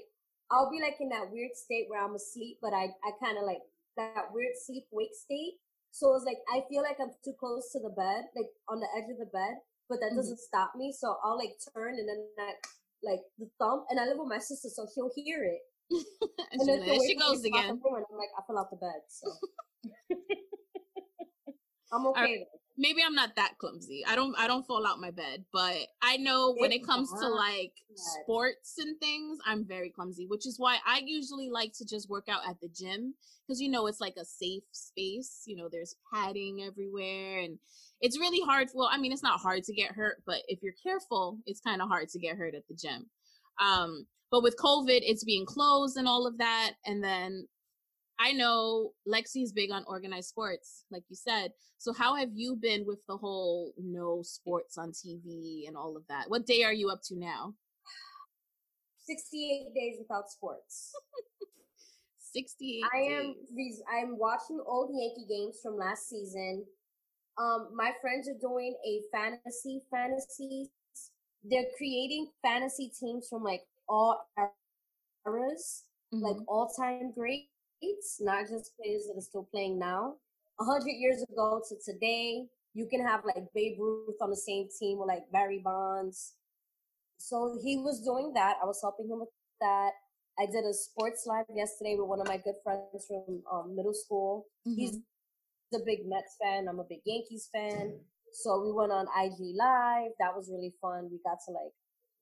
I'll 0.50 0.70
be 0.70 0.80
like 0.80 0.96
in 0.98 1.08
that 1.10 1.30
weird 1.30 1.54
state 1.54 1.86
where 1.88 2.04
I'm 2.04 2.16
asleep, 2.16 2.58
but 2.60 2.72
I 2.72 2.88
I 3.04 3.12
kind 3.22 3.38
of 3.38 3.44
like 3.44 3.62
that 3.96 4.30
weird 4.32 4.54
sleep 4.54 4.84
wake 4.90 5.14
state. 5.14 5.58
So 5.90 6.14
it's 6.14 6.24
like 6.24 6.38
I 6.46 6.62
feel 6.70 6.82
like 6.82 6.98
I'm 7.00 7.10
too 7.24 7.34
close 7.38 7.72
to 7.72 7.80
the 7.80 7.90
bed, 7.90 8.30
like 8.36 8.50
on 8.68 8.78
the 8.78 8.90
edge 8.96 9.10
of 9.10 9.18
the 9.18 9.30
bed, 9.30 9.58
but 9.88 9.98
that 10.00 10.14
mm-hmm. 10.14 10.22
doesn't 10.22 10.38
stop 10.38 10.72
me. 10.76 10.94
So 10.94 11.16
I'll 11.24 11.38
like 11.38 11.58
turn 11.74 11.98
and 11.98 12.06
then 12.08 12.22
like 13.02 13.20
the 13.38 13.48
thump, 13.58 13.86
and 13.90 13.98
I 13.98 14.06
live 14.06 14.18
with 14.18 14.28
my 14.28 14.38
sister, 14.38 14.68
so 14.70 14.86
she'll 14.94 15.10
hear 15.16 15.42
it. 15.42 15.62
and 16.52 16.68
then 16.68 16.86
there 16.86 17.00
she 17.02 17.16
goes 17.16 17.42
again. 17.42 17.70
and 17.70 17.82
I'm 17.82 18.18
like, 18.18 18.30
I 18.38 18.46
fell 18.46 18.58
out 18.58 18.70
the 18.70 18.78
bed. 18.78 19.02
So 19.08 19.26
I'm 21.92 22.06
okay 22.06 22.46
maybe 22.80 23.02
I'm 23.06 23.14
not 23.14 23.36
that 23.36 23.58
clumsy. 23.58 24.02
I 24.08 24.16
don't 24.16 24.34
I 24.38 24.46
don't 24.46 24.66
fall 24.66 24.86
out 24.86 24.98
my 24.98 25.10
bed, 25.10 25.44
but 25.52 25.76
I 26.02 26.16
know 26.16 26.54
when 26.58 26.72
it 26.72 26.84
comes 26.84 27.10
to 27.20 27.28
like 27.28 27.72
sports 27.94 28.76
and 28.78 28.98
things, 28.98 29.38
I'm 29.46 29.66
very 29.66 29.90
clumsy, 29.90 30.26
which 30.26 30.46
is 30.46 30.58
why 30.58 30.78
I 30.86 31.02
usually 31.04 31.50
like 31.50 31.72
to 31.76 31.84
just 31.84 32.08
work 32.08 32.24
out 32.28 32.40
at 32.48 32.58
the 32.60 32.68
gym 32.68 33.14
because 33.46 33.60
you 33.60 33.68
know 33.68 33.86
it's 33.86 34.00
like 34.00 34.16
a 34.18 34.24
safe 34.24 34.62
space. 34.72 35.42
You 35.46 35.56
know, 35.56 35.68
there's 35.70 35.94
padding 36.12 36.62
everywhere 36.66 37.40
and 37.40 37.58
it's 38.00 38.18
really 38.18 38.40
hard. 38.40 38.68
Well, 38.74 38.88
I 38.90 38.96
mean, 38.96 39.12
it's 39.12 39.22
not 39.22 39.40
hard 39.40 39.62
to 39.64 39.74
get 39.74 39.92
hurt, 39.92 40.22
but 40.26 40.38
if 40.48 40.60
you're 40.62 40.72
careful, 40.82 41.38
it's 41.44 41.60
kind 41.60 41.82
of 41.82 41.88
hard 41.88 42.08
to 42.08 42.18
get 42.18 42.38
hurt 42.38 42.54
at 42.54 42.66
the 42.66 42.74
gym. 42.74 43.10
Um, 43.60 44.06
but 44.30 44.42
with 44.42 44.56
COVID, 44.56 45.00
it's 45.02 45.24
being 45.24 45.44
closed 45.44 45.98
and 45.98 46.08
all 46.08 46.26
of 46.26 46.38
that. 46.38 46.72
And 46.86 47.04
then 47.04 47.46
I 48.20 48.32
know 48.32 48.92
Lexi's 49.08 49.50
big 49.50 49.70
on 49.72 49.84
organized 49.88 50.28
sports, 50.28 50.84
like 50.90 51.04
you 51.08 51.16
said. 51.16 51.52
So 51.78 51.92
how 51.94 52.14
have 52.14 52.28
you 52.34 52.54
been 52.54 52.84
with 52.86 52.98
the 53.08 53.16
whole 53.16 53.72
no 53.78 54.20
sports 54.22 54.76
on 54.76 54.92
TV 54.92 55.66
and 55.66 55.76
all 55.76 55.96
of 55.96 56.02
that? 56.08 56.26
What 56.28 56.46
day 56.46 56.62
are 56.62 56.72
you 56.72 56.90
up 56.90 57.00
to 57.04 57.16
now? 57.16 57.54
68 59.06 59.74
days 59.74 59.96
without 59.98 60.30
sports. 60.30 60.92
68 62.32 62.82
I 62.94 62.98
am 63.14 63.34
I'm 63.90 64.18
watching 64.18 64.62
old 64.64 64.90
Yankee 64.94 65.26
games 65.28 65.58
from 65.62 65.76
last 65.76 66.08
season. 66.08 66.64
Um 67.38 67.70
my 67.74 67.92
friends 68.00 68.28
are 68.28 68.38
doing 68.38 68.76
a 68.86 69.00
fantasy 69.10 69.80
fantasy 69.90 70.70
they're 71.44 71.66
creating 71.76 72.28
fantasy 72.42 72.92
teams 72.98 73.28
from 73.28 73.42
like 73.42 73.62
all 73.88 74.28
eras, 75.26 75.84
mm-hmm. 76.12 76.22
like 76.22 76.36
all-time 76.46 77.12
great 77.16 77.49
not 78.20 78.48
just 78.48 78.76
players 78.76 79.06
that 79.06 79.18
are 79.18 79.22
still 79.22 79.48
playing 79.50 79.78
now. 79.78 80.14
A 80.60 80.64
hundred 80.64 80.92
years 80.92 81.22
ago 81.22 81.62
to 81.68 81.74
today, 81.84 82.46
you 82.74 82.86
can 82.86 83.04
have 83.04 83.24
like 83.24 83.44
Babe 83.54 83.78
Ruth 83.78 84.16
on 84.20 84.30
the 84.30 84.36
same 84.36 84.68
team 84.78 84.98
with 84.98 85.08
like 85.08 85.30
Barry 85.32 85.60
Bonds. 85.64 86.34
So 87.18 87.58
he 87.62 87.76
was 87.76 88.00
doing 88.00 88.32
that. 88.34 88.56
I 88.62 88.66
was 88.66 88.80
helping 88.80 89.08
him 89.08 89.20
with 89.20 89.28
that. 89.60 89.90
I 90.38 90.46
did 90.46 90.64
a 90.64 90.72
sports 90.72 91.24
live 91.26 91.44
yesterday 91.54 91.96
with 91.98 92.08
one 92.08 92.20
of 92.20 92.28
my 92.28 92.38
good 92.38 92.54
friends 92.62 93.06
from 93.06 93.42
um, 93.52 93.76
middle 93.76 93.92
school. 93.92 94.46
Mm-hmm. 94.66 94.80
He's 94.80 94.98
a 95.74 95.78
big 95.84 96.06
Mets 96.06 96.36
fan. 96.40 96.66
I'm 96.68 96.78
a 96.78 96.84
big 96.84 97.00
Yankees 97.04 97.48
fan. 97.52 97.98
So 98.32 98.62
we 98.64 98.72
went 98.72 98.92
on 98.92 99.06
IG 99.20 99.56
live. 99.56 100.12
That 100.18 100.34
was 100.34 100.48
really 100.50 100.72
fun. 100.80 101.08
We 101.10 101.18
got 101.24 101.38
to 101.46 101.52
like, 101.52 101.72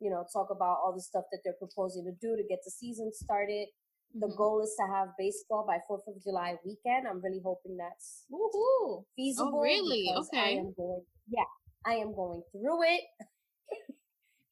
you 0.00 0.10
know, 0.10 0.24
talk 0.32 0.48
about 0.50 0.78
all 0.82 0.92
the 0.94 1.02
stuff 1.02 1.24
that 1.30 1.40
they're 1.44 1.58
proposing 1.58 2.04
to 2.04 2.12
do 2.20 2.36
to 2.36 2.42
get 2.48 2.60
the 2.64 2.70
season 2.70 3.12
started. 3.12 3.68
The 4.14 4.26
mm-hmm. 4.26 4.36
goal 4.36 4.62
is 4.62 4.74
to 4.78 4.86
have 4.92 5.08
baseball 5.18 5.64
by 5.66 5.78
Fourth 5.86 6.02
of 6.08 6.22
July 6.22 6.56
weekend. 6.64 7.06
I'm 7.06 7.20
really 7.22 7.40
hoping 7.44 7.76
that's 7.76 8.24
Woo-hoo. 8.30 9.04
feasible. 9.14 9.52
Oh, 9.54 9.60
really? 9.60 10.10
Okay. 10.16 10.38
I 10.38 10.48
am 10.50 10.72
going, 10.76 11.02
yeah, 11.28 11.44
I 11.84 11.94
am 11.94 12.14
going 12.14 12.42
through 12.52 12.82
it. 12.84 13.00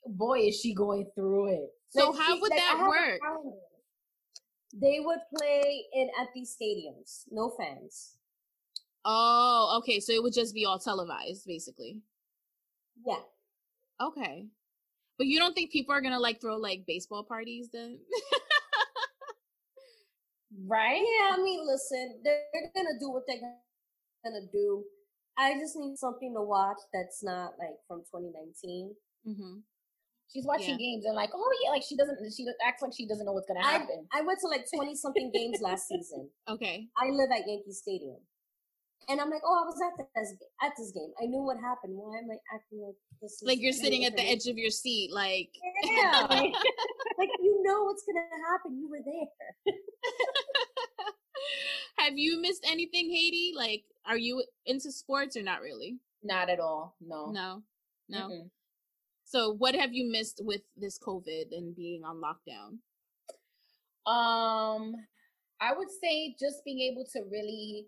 Boy, 0.07 0.41
is 0.41 0.61
she 0.61 0.75
going 0.75 1.07
through 1.15 1.55
it. 1.55 1.71
So 1.89 2.11
like, 2.11 2.21
how 2.21 2.41
would 2.41 2.51
like, 2.51 2.61
that 2.61 2.87
work? 2.87 3.21
They 4.75 5.01
would 5.01 5.21
play 5.37 5.85
in 5.95 6.09
at 6.21 6.29
these 6.35 6.55
stadiums, 6.55 7.25
no 7.31 7.53
fans. 7.59 8.17
Oh, 9.05 9.79
okay. 9.79 10.01
So 10.01 10.13
it 10.13 10.23
would 10.23 10.35
just 10.35 10.55
be 10.55 10.67
all 10.67 10.79
televised, 10.79 11.47
basically. 11.47 12.03
Yeah. 13.07 13.21
Okay. 14.01 14.47
But 15.17 15.29
you 15.29 15.39
don't 15.39 15.55
think 15.55 15.71
people 15.71 15.95
are 15.95 16.03
gonna 16.03 16.21
like 16.21 16.41
throw 16.41 16.57
like 16.57 16.85
baseball 16.87 17.25
parties 17.25 17.71
then? 17.73 17.99
right? 20.67 21.01
Yeah, 21.01 21.37
I 21.37 21.43
mean, 21.43 21.67
listen, 21.67 22.21
they're, 22.25 22.43
they're 22.53 22.71
gonna 22.75 22.99
do 23.01 23.11
what 23.11 23.23
they're 23.27 23.41
gonna 24.25 24.47
do. 24.53 24.85
I 25.39 25.55
just 25.55 25.77
need 25.77 25.97
something 25.97 26.33
to 26.35 26.43
watch 26.43 26.79
that's 26.93 27.23
not 27.23 27.53
like 27.59 27.77
from 27.87 28.01
2019. 28.01 28.95
Mm-hmm. 29.29 29.59
She's 30.33 30.45
watching 30.45 30.71
yeah. 30.71 30.77
games 30.77 31.05
and 31.05 31.15
like, 31.15 31.31
oh 31.35 31.51
yeah, 31.63 31.71
like 31.71 31.83
she 31.87 31.97
doesn't. 31.97 32.19
She 32.35 32.47
acts 32.67 32.83
like 32.83 32.93
she 32.97 33.07
doesn't 33.07 33.25
know 33.25 33.33
what's 33.33 33.47
gonna 33.47 33.63
happen. 33.63 34.07
I, 34.13 34.21
I 34.21 34.23
went 34.23 34.39
to 34.41 34.49
like 34.49 34.67
20 34.75 34.95
something 34.97 35.31
games 35.33 35.61
last 35.61 35.89
season. 35.89 36.31
Okay. 36.49 36.87
I 36.97 37.11
live 37.11 37.31
at 37.33 37.47
Yankee 37.47 37.73
Stadium. 37.73 38.19
And 39.09 39.21
I'm 39.21 39.31
like, 39.31 39.43
oh, 39.45 39.63
I 39.63 39.65
was 39.65 39.81
at 39.81 40.05
this 40.17 40.35
at 40.63 40.73
this 40.77 40.91
game. 40.91 41.13
I 41.23 41.27
knew 41.27 41.43
what 41.43 41.59
happened. 41.59 41.95
Why 41.95 42.19
am 42.19 42.29
I 42.31 42.39
acting 42.55 42.83
like 42.85 42.97
this? 43.23 43.41
Like 43.43 43.61
you're 43.61 43.73
sitting 43.73 44.05
at 44.05 44.17
the 44.17 44.23
edge 44.23 44.47
of 44.47 44.59
your 44.59 44.71
seat, 44.71 45.13
like 45.13 45.51
yeah, 45.85 46.27
like, 46.31 46.53
like 47.19 47.31
you 47.41 47.63
know 47.63 47.85
what's 47.85 48.05
gonna 48.05 48.27
happen. 48.51 48.79
You 48.79 48.91
were 48.91 49.03
there. 49.05 49.75
Have 51.99 52.19
you 52.19 52.41
missed 52.41 52.65
anything, 52.69 53.11
Haiti? 53.11 53.53
Like, 53.57 53.85
are 54.07 54.19
you 54.19 54.45
into 54.67 54.91
sports 54.91 55.37
or 55.37 55.43
not 55.43 55.61
really? 55.61 55.99
Not 56.23 56.51
at 56.51 56.61
all. 56.61 56.97
No. 57.01 57.31
No. 57.31 57.63
No. 58.09 58.29
Mm-hmm. 58.29 58.47
So, 59.25 59.55
what 59.55 59.75
have 59.75 59.93
you 59.93 60.11
missed 60.11 60.41
with 60.45 60.63
this 60.77 60.99
COVID 60.99 61.47
and 61.51 61.75
being 61.75 62.03
on 62.05 62.23
lockdown? 62.23 62.79
Um, 64.11 64.95
I 65.61 65.75
would 65.77 65.91
say 65.91 66.37
just 66.39 66.65
being 66.65 66.81
able 66.81 67.05
to 67.13 67.23
really 67.31 67.87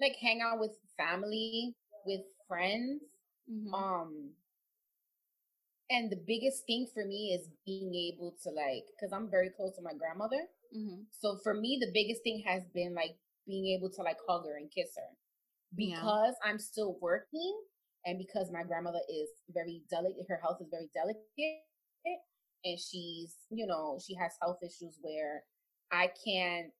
like 0.00 0.16
hang 0.20 0.40
out 0.42 0.60
with 0.60 0.72
family, 0.96 1.74
with 2.04 2.22
friends. 2.48 3.02
Mm-hmm. 3.50 3.74
Um 3.74 4.30
and 5.90 6.10
the 6.10 6.20
biggest 6.26 6.66
thing 6.66 6.86
for 6.92 7.04
me 7.04 7.32
is 7.38 7.48
being 7.64 7.94
able 7.94 8.34
to 8.42 8.50
like 8.50 8.84
because 8.94 9.12
i'm 9.12 9.30
very 9.30 9.50
close 9.50 9.74
to 9.76 9.82
my 9.82 9.92
grandmother 9.94 10.42
mm-hmm. 10.76 11.02
so 11.10 11.38
for 11.42 11.54
me 11.54 11.78
the 11.80 11.90
biggest 11.92 12.22
thing 12.22 12.42
has 12.46 12.62
been 12.74 12.94
like 12.94 13.16
being 13.46 13.66
able 13.76 13.90
to 13.90 14.02
like 14.02 14.16
hug 14.28 14.44
her 14.44 14.56
and 14.56 14.70
kiss 14.70 14.90
her 14.96 15.10
because 15.76 16.34
yeah. 16.42 16.50
i'm 16.50 16.58
still 16.58 16.98
working 17.00 17.56
and 18.04 18.18
because 18.18 18.50
my 18.52 18.62
grandmother 18.62 19.00
is 19.08 19.28
very 19.52 19.82
delicate 19.90 20.26
her 20.28 20.40
health 20.42 20.58
is 20.60 20.68
very 20.70 20.90
delicate 20.94 21.62
and 22.64 22.78
she's 22.78 23.36
you 23.50 23.66
know 23.66 23.98
she 24.04 24.14
has 24.14 24.32
health 24.40 24.58
issues 24.62 24.98
where 25.02 25.42
i 25.92 26.10
can't 26.24 26.72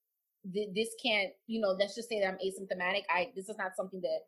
this 0.45 0.89
can't, 1.03 1.31
you 1.47 1.59
know, 1.59 1.75
let's 1.79 1.95
just 1.95 2.09
say 2.09 2.19
that 2.21 2.27
I'm 2.27 2.37
asymptomatic. 2.37 3.03
I 3.09 3.31
this 3.35 3.49
is 3.49 3.57
not 3.57 3.75
something 3.75 4.01
that 4.01 4.21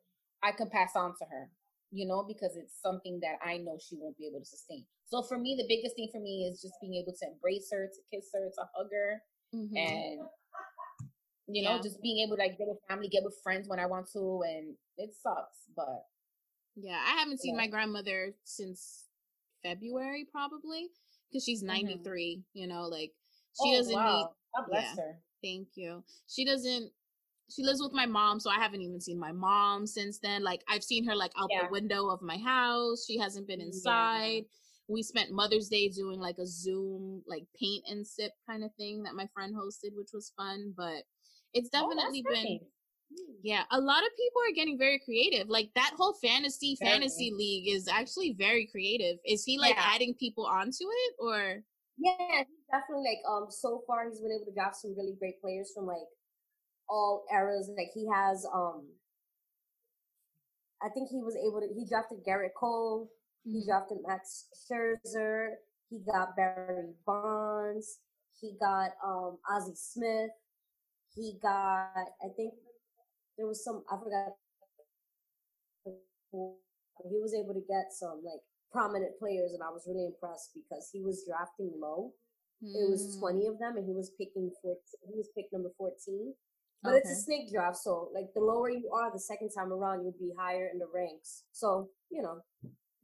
I 0.43 0.51
can 0.51 0.69
pass 0.69 0.91
on 0.95 1.11
to 1.19 1.25
her, 1.29 1.49
you 1.91 2.07
know, 2.07 2.23
because 2.27 2.55
it's 2.55 2.81
something 2.81 3.19
that 3.21 3.37
I 3.45 3.57
know 3.57 3.77
she 3.79 3.97
won't 3.99 4.17
be 4.17 4.27
able 4.27 4.39
to 4.39 4.45
sustain. 4.45 4.85
So 5.05 5.23
for 5.23 5.37
me, 5.37 5.55
the 5.57 5.65
biggest 5.67 5.95
thing 5.95 6.09
for 6.11 6.19
me 6.21 6.49
is 6.51 6.61
just 6.61 6.75
being 6.81 6.95
able 6.95 7.13
to 7.17 7.27
embrace 7.27 7.69
her, 7.71 7.87
to 7.87 8.01
kiss 8.15 8.29
her, 8.33 8.49
to 8.49 8.63
hug 8.75 8.87
her, 8.91 9.21
mm-hmm. 9.55 9.75
and 9.75 10.19
you 11.47 11.63
know, 11.63 11.75
yeah. 11.75 11.81
just 11.81 12.01
being 12.01 12.25
able 12.25 12.37
to 12.37 12.43
like 12.43 12.57
get 12.57 12.67
with 12.67 12.77
family, 12.87 13.07
get 13.09 13.23
with 13.23 13.35
friends 13.43 13.67
when 13.67 13.79
I 13.79 13.87
want 13.87 14.07
to, 14.13 14.41
and 14.45 14.75
it 14.97 15.11
sucks, 15.21 15.65
but 15.75 16.05
yeah, 16.75 16.99
I 17.05 17.17
haven't 17.19 17.39
seen 17.39 17.55
yeah. 17.55 17.61
my 17.61 17.67
grandmother 17.67 18.33
since 18.43 19.05
February 19.63 20.27
probably 20.31 20.87
because 21.29 21.43
she's 21.43 21.63
93. 21.63 21.99
Mm-hmm. 22.03 22.59
You 22.59 22.67
know, 22.67 22.83
like 22.83 23.11
she 23.61 23.73
oh, 23.73 23.77
doesn't 23.77 23.95
wow. 23.95 24.17
need. 24.17 24.25
God 24.55 24.65
bless 24.69 24.95
yeah. 24.95 25.03
her. 25.03 25.19
Thank 25.41 25.69
you. 25.75 26.03
She 26.27 26.45
doesn't 26.45 26.91
she 27.51 27.63
lives 27.63 27.81
with 27.81 27.93
my 27.93 28.05
mom, 28.05 28.39
so 28.39 28.49
I 28.49 28.55
haven't 28.55 28.81
even 28.81 29.01
seen 29.01 29.19
my 29.19 29.31
mom 29.31 29.87
since 29.87 30.19
then. 30.19 30.43
Like 30.43 30.61
I've 30.69 30.83
seen 30.83 31.05
her 31.07 31.15
like 31.15 31.31
out 31.37 31.49
yeah. 31.49 31.63
the 31.63 31.71
window 31.71 32.09
of 32.09 32.21
my 32.21 32.37
house. 32.37 33.05
She 33.07 33.17
hasn't 33.17 33.47
been 33.47 33.61
inside. 33.61 34.43
Yeah. 34.43 34.53
We 34.87 35.03
spent 35.03 35.31
Mother's 35.31 35.67
Day 35.67 35.89
doing 35.89 36.19
like 36.19 36.37
a 36.39 36.47
Zoom 36.47 37.23
like 37.27 37.43
paint 37.59 37.85
and 37.89 38.05
sip 38.05 38.31
kind 38.47 38.63
of 38.63 38.73
thing 38.75 39.03
that 39.03 39.15
my 39.15 39.27
friend 39.33 39.55
hosted, 39.55 39.95
which 39.95 40.09
was 40.13 40.31
fun. 40.37 40.73
But 40.75 41.03
it's 41.53 41.69
oh, 41.73 41.89
definitely 41.89 42.23
oh, 42.27 42.33
been 42.33 42.43
nice. 42.43 42.61
Mm. 43.11 43.35
yeah, 43.41 43.63
a 43.71 43.79
lot 43.79 44.03
of 44.03 44.09
people 44.17 44.41
are 44.47 44.55
getting 44.55 44.77
very 44.77 44.99
creative. 45.03 45.49
Like 45.49 45.69
that 45.75 45.93
whole 45.97 46.13
fantasy 46.21 46.77
very 46.79 46.91
fantasy 46.91 47.31
league 47.35 47.67
is 47.67 47.87
actually 47.87 48.35
very 48.37 48.67
creative. 48.67 49.17
Is 49.25 49.43
he 49.43 49.57
like 49.57 49.75
yeah. 49.75 49.91
adding 49.93 50.13
people 50.19 50.45
onto 50.45 50.83
it 50.83 51.13
or 51.19 51.63
yeah, 51.99 52.43
he's 52.47 52.65
definitely 52.71 53.11
like 53.11 53.23
um 53.27 53.47
so 53.49 53.83
far 53.85 54.07
he's 54.07 54.21
been 54.21 54.31
able 54.31 54.45
to 54.47 54.55
draft 54.55 54.77
some 54.77 54.95
really 54.95 55.15
great 55.19 55.41
players 55.41 55.71
from 55.75 55.85
like 55.85 56.07
all 56.89 57.25
eras. 57.31 57.69
Like 57.75 57.91
he 57.93 58.07
has 58.07 58.45
um 58.53 58.87
I 60.81 60.87
think 60.89 61.09
he 61.09 61.21
was 61.21 61.35
able 61.35 61.59
to 61.59 61.67
he 61.67 61.85
drafted 61.87 62.23
Gerrit 62.25 62.55
Cole, 62.57 63.11
mm-hmm. 63.45 63.59
he 63.59 63.65
drafted 63.67 63.99
Max 64.07 64.47
Scherzer, 64.55 65.59
he 65.89 65.99
got 65.99 66.35
Barry 66.35 66.93
Bonds, 67.05 67.99
he 68.39 68.55
got 68.59 68.91
um 69.05 69.37
Ozzie 69.51 69.75
Smith, 69.75 70.31
he 71.15 71.37
got 71.41 71.91
I 72.23 72.31
think 72.35 72.53
there 73.37 73.47
was 73.47 73.63
some 73.63 73.83
I 73.91 73.97
forgot 73.97 74.35
he 77.09 77.17
was 77.19 77.33
able 77.33 77.53
to 77.53 77.63
get 77.67 77.91
some 77.91 78.21
like 78.23 78.43
prominent 78.71 79.17
players, 79.19 79.53
and 79.53 79.63
I 79.63 79.69
was 79.69 79.85
really 79.87 80.05
impressed 80.05 80.51
because 80.53 80.89
he 80.91 81.01
was 81.01 81.25
drafting 81.27 81.71
low. 81.79 82.13
Mm. 82.63 82.75
It 82.75 82.89
was 82.91 83.15
hmm. 83.15 83.39
20 83.39 83.47
of 83.47 83.59
them, 83.59 83.77
and 83.77 83.85
he 83.85 83.93
was 83.93 84.11
picking 84.17 84.51
14. 84.61 84.77
He 85.07 85.15
was 85.15 85.29
picked 85.35 85.53
number 85.53 85.71
14. 85.77 86.33
But 86.81 86.89
okay. 86.89 86.97
it's 86.99 87.11
a 87.11 87.15
snake 87.15 87.51
draft, 87.51 87.77
so 87.77 88.09
like 88.13 88.27
the 88.33 88.41
lower 88.41 88.69
you 88.69 88.89
are, 88.93 89.11
the 89.11 89.19
second 89.19 89.49
time 89.51 89.73
around, 89.73 90.03
you'll 90.03 90.15
be 90.19 90.31
higher 90.37 90.69
in 90.71 90.79
the 90.79 90.87
ranks. 90.93 91.43
So 91.51 91.89
you 92.09 92.21
know, 92.21 92.39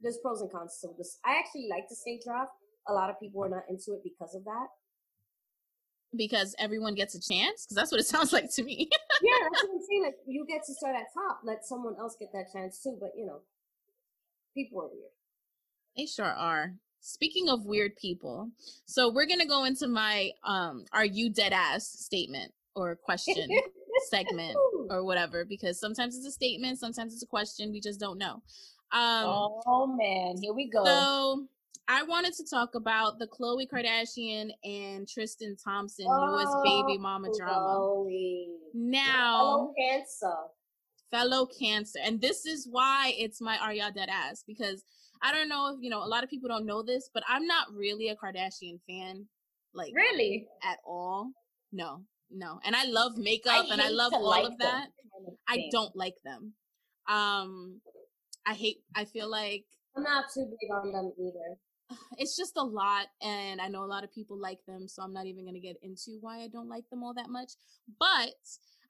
there's 0.00 0.18
pros 0.18 0.40
and 0.40 0.50
cons 0.50 0.78
to 0.80 0.88
this. 0.96 1.18
I 1.24 1.38
actually 1.38 1.68
like 1.68 1.84
the 1.88 1.96
snake 1.96 2.24
draft. 2.24 2.52
A 2.88 2.92
lot 2.92 3.10
of 3.10 3.20
people 3.20 3.44
are 3.44 3.48
not 3.48 3.64
into 3.68 3.92
it 3.92 4.00
because 4.02 4.34
of 4.34 4.44
that. 4.44 4.68
Because 6.16 6.54
everyone 6.58 6.94
gets 6.94 7.14
a 7.14 7.20
chance, 7.20 7.66
because 7.66 7.76
that's 7.76 7.92
what 7.92 8.00
it 8.00 8.06
sounds 8.14 8.32
like 8.32 8.50
to 8.54 8.62
me. 8.62 8.88
yeah, 9.20 9.32
that's 9.42 9.64
what 9.64 9.74
I'm 9.74 9.82
saying. 9.90 10.04
Like 10.04 10.16
you 10.26 10.46
get 10.46 10.64
to 10.66 10.74
start 10.74 10.96
at 10.96 11.12
top, 11.12 11.40
let 11.44 11.66
someone 11.66 11.96
else 11.98 12.16
get 12.18 12.30
that 12.32 12.46
chance 12.52 12.82
too. 12.82 12.96
But 12.98 13.10
you 13.14 13.26
know, 13.26 13.40
people 14.54 14.80
are 14.80 14.88
weird. 14.88 15.15
They 15.96 16.06
sure 16.06 16.24
are. 16.24 16.74
Speaking 17.00 17.48
of 17.48 17.64
weird 17.64 17.96
people, 17.96 18.50
so 18.84 19.12
we're 19.12 19.26
gonna 19.26 19.46
go 19.46 19.64
into 19.64 19.86
my 19.86 20.30
um 20.44 20.84
are 20.92 21.04
you 21.04 21.30
dead 21.30 21.52
ass 21.52 21.86
statement 21.86 22.52
or 22.74 22.96
question 22.96 23.48
segment 24.10 24.56
or 24.90 25.04
whatever 25.04 25.44
because 25.44 25.78
sometimes 25.78 26.16
it's 26.16 26.26
a 26.26 26.32
statement, 26.32 26.80
sometimes 26.80 27.14
it's 27.14 27.22
a 27.22 27.26
question, 27.26 27.70
we 27.72 27.80
just 27.80 28.00
don't 28.00 28.18
know. 28.18 28.42
Um 28.92 29.52
Oh 29.66 29.86
man, 29.96 30.36
here 30.42 30.52
we 30.52 30.68
go. 30.68 30.84
So 30.84 31.46
I 31.88 32.02
wanted 32.02 32.34
to 32.34 32.44
talk 32.44 32.74
about 32.74 33.20
the 33.20 33.28
Khloe 33.28 33.68
Kardashian 33.72 34.50
and 34.64 35.08
Tristan 35.08 35.56
Thompson 35.62 36.06
oh, 36.08 36.26
newest 36.26 36.56
baby 36.64 36.98
mama 36.98 37.28
drama. 37.38 38.04
Now, 38.74 39.38
fellow 39.38 39.74
cancer, 39.78 40.34
fellow 41.12 41.46
cancer, 41.46 42.00
and 42.02 42.20
this 42.20 42.44
is 42.44 42.66
why 42.68 43.14
it's 43.16 43.40
my 43.40 43.56
Are 43.58 43.72
y'all 43.72 43.92
dead 43.92 44.08
ass 44.10 44.42
because 44.44 44.82
I 45.22 45.32
don't 45.32 45.48
know 45.48 45.74
if 45.74 45.82
you 45.82 45.90
know 45.90 46.02
a 46.02 46.06
lot 46.06 46.24
of 46.24 46.30
people 46.30 46.48
don't 46.48 46.66
know 46.66 46.82
this, 46.82 47.10
but 47.12 47.22
I'm 47.28 47.46
not 47.46 47.66
really 47.74 48.08
a 48.08 48.16
Kardashian 48.16 48.80
fan. 48.88 49.26
Like 49.74 49.92
really 49.94 50.46
at 50.62 50.78
all. 50.86 51.30
No, 51.72 52.02
no. 52.30 52.60
And 52.64 52.74
I 52.74 52.84
love 52.84 53.16
makeup 53.16 53.66
I 53.68 53.72
and 53.72 53.80
I 53.80 53.88
love 53.88 54.12
all 54.12 54.28
like 54.28 54.46
of 54.46 54.58
that. 54.58 54.88
Kind 54.88 55.28
of 55.28 55.34
I 55.48 55.68
don't 55.70 55.94
like 55.94 56.14
them. 56.24 56.54
Um 57.08 57.80
I 58.46 58.54
hate 58.54 58.78
I 58.94 59.04
feel 59.04 59.30
like 59.30 59.64
I'm 59.96 60.02
not 60.02 60.26
too 60.32 60.44
big 60.44 60.70
on 60.70 60.92
them 60.92 61.12
either. 61.18 61.58
It's 62.18 62.36
just 62.36 62.56
a 62.56 62.62
lot 62.62 63.06
and 63.22 63.60
I 63.60 63.68
know 63.68 63.84
a 63.84 63.86
lot 63.86 64.04
of 64.04 64.12
people 64.12 64.38
like 64.40 64.58
them, 64.66 64.88
so 64.88 65.02
I'm 65.02 65.12
not 65.12 65.26
even 65.26 65.44
going 65.44 65.54
to 65.54 65.60
get 65.60 65.76
into 65.82 66.18
why 66.20 66.40
I 66.40 66.48
don't 66.48 66.68
like 66.68 66.88
them 66.90 67.02
all 67.04 67.14
that 67.14 67.28
much. 67.28 67.52
But 67.98 68.34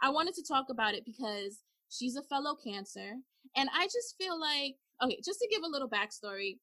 I 0.00 0.10
wanted 0.10 0.34
to 0.34 0.42
talk 0.42 0.66
about 0.70 0.94
it 0.94 1.04
because 1.04 1.60
she's 1.90 2.16
a 2.16 2.22
fellow 2.22 2.56
cancer 2.56 3.16
and 3.54 3.68
I 3.74 3.84
just 3.86 4.16
feel 4.18 4.40
like 4.40 4.76
okay, 5.02 5.20
just 5.24 5.40
to 5.40 5.48
give 5.48 5.62
a 5.62 5.68
little 5.68 5.88
backstory, 5.88 6.58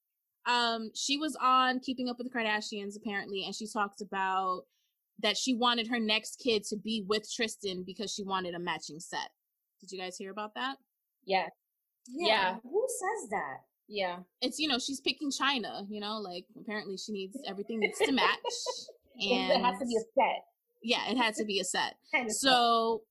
um, 0.45 0.91
she 0.93 1.17
was 1.17 1.38
on 1.41 1.79
Keeping 1.79 2.09
Up 2.09 2.17
with 2.17 2.31
the 2.31 2.38
Kardashians 2.38 2.95
apparently, 2.97 3.45
and 3.45 3.55
she 3.55 3.67
talked 3.67 4.01
about 4.01 4.63
that 5.19 5.38
she 5.38 5.53
wanted 5.53 5.88
her 5.88 5.99
next 5.99 6.39
kid 6.43 6.63
to 6.65 6.77
be 6.77 7.03
with 7.07 7.29
Tristan 7.31 7.84
because 7.86 8.13
she 8.13 8.23
wanted 8.23 8.55
a 8.55 8.59
matching 8.59 8.99
set. 8.99 9.29
Did 9.79 9.91
you 9.91 9.99
guys 9.99 10.17
hear 10.17 10.31
about 10.31 10.55
that? 10.55 10.77
Yeah. 11.25 11.47
Yeah. 12.07 12.27
yeah. 12.27 12.55
Who 12.63 12.88
says 12.88 13.29
that? 13.29 13.57
Yeah. 13.88 14.17
It's 14.41 14.59
you 14.59 14.67
know, 14.67 14.79
she's 14.79 14.99
picking 14.99 15.31
China, 15.31 15.86
you 15.89 15.99
know, 15.99 16.17
like 16.17 16.45
apparently 16.59 16.97
she 16.97 17.11
needs 17.11 17.38
everything 17.47 17.79
needs 17.79 17.99
to 17.99 18.11
match. 18.11 18.27
and 19.21 19.51
it 19.51 19.61
has 19.63 19.79
to 19.79 19.86
be 19.86 19.95
a 19.95 20.03
set. 20.15 20.43
yeah, 20.81 21.09
it 21.11 21.17
had 21.17 21.36
to 21.36 21.45
be 21.45 21.59
a 21.59 21.63
set. 21.63 21.95
so 22.29 23.03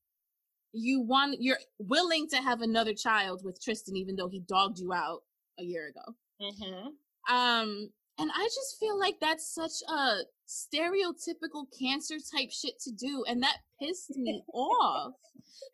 you 0.72 1.00
want 1.00 1.36
you're 1.40 1.58
willing 1.78 2.28
to 2.28 2.36
have 2.36 2.62
another 2.62 2.94
child 2.94 3.44
with 3.44 3.62
Tristan, 3.62 3.96
even 3.96 4.16
though 4.16 4.28
he 4.28 4.40
dogged 4.40 4.78
you 4.78 4.92
out 4.92 5.22
a 5.58 5.62
year 5.62 5.88
ago. 5.88 6.14
Mm-hmm. 6.40 7.34
Um, 7.34 7.90
and 8.18 8.30
I 8.34 8.44
just 8.44 8.78
feel 8.78 8.98
like 8.98 9.16
that's 9.20 9.54
such 9.54 9.82
a 9.88 10.20
stereotypical 10.48 11.66
cancer 11.78 12.16
type 12.34 12.50
shit 12.50 12.78
to 12.80 12.92
do, 12.92 13.24
and 13.28 13.42
that 13.42 13.58
pissed 13.80 14.16
me 14.16 14.42
off 14.54 15.14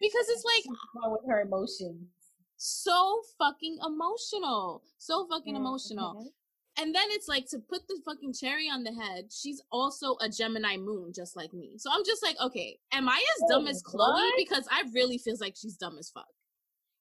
because 0.01 0.26
it's 0.28 0.44
like 0.44 1.11
with 1.11 1.20
her 1.28 1.40
emotions, 1.40 2.09
so 2.57 3.22
fucking 3.38 3.78
emotional, 3.86 4.82
so 4.99 5.26
fucking 5.28 5.55
mm-hmm. 5.55 5.64
emotional. 5.64 6.32
And 6.81 6.95
then 6.95 7.07
it's 7.11 7.26
like 7.26 7.47
to 7.51 7.59
put 7.59 7.87
the 7.89 8.01
fucking 8.05 8.35
cherry 8.35 8.68
on 8.68 8.85
the 8.85 8.93
head, 8.93 9.24
she's 9.31 9.61
also 9.72 10.16
a 10.20 10.29
Gemini 10.29 10.76
moon, 10.76 11.12
just 11.14 11.37
like 11.37 11.53
me. 11.53 11.74
So 11.76 11.91
I'm 11.93 12.05
just 12.07 12.22
like, 12.22 12.37
okay, 12.41 12.79
am 12.93 13.09
I 13.09 13.16
as 13.16 13.43
oh, 13.45 13.49
dumb 13.51 13.66
as 13.66 13.83
oh, 13.87 13.91
Khloe? 13.91 14.12
What? 14.12 14.35
Because 14.37 14.66
I 14.70 14.85
really 14.95 15.18
feels 15.18 15.41
like 15.41 15.57
she's 15.57 15.76
dumb 15.76 15.97
as 15.99 16.11
fuck. 16.11 16.29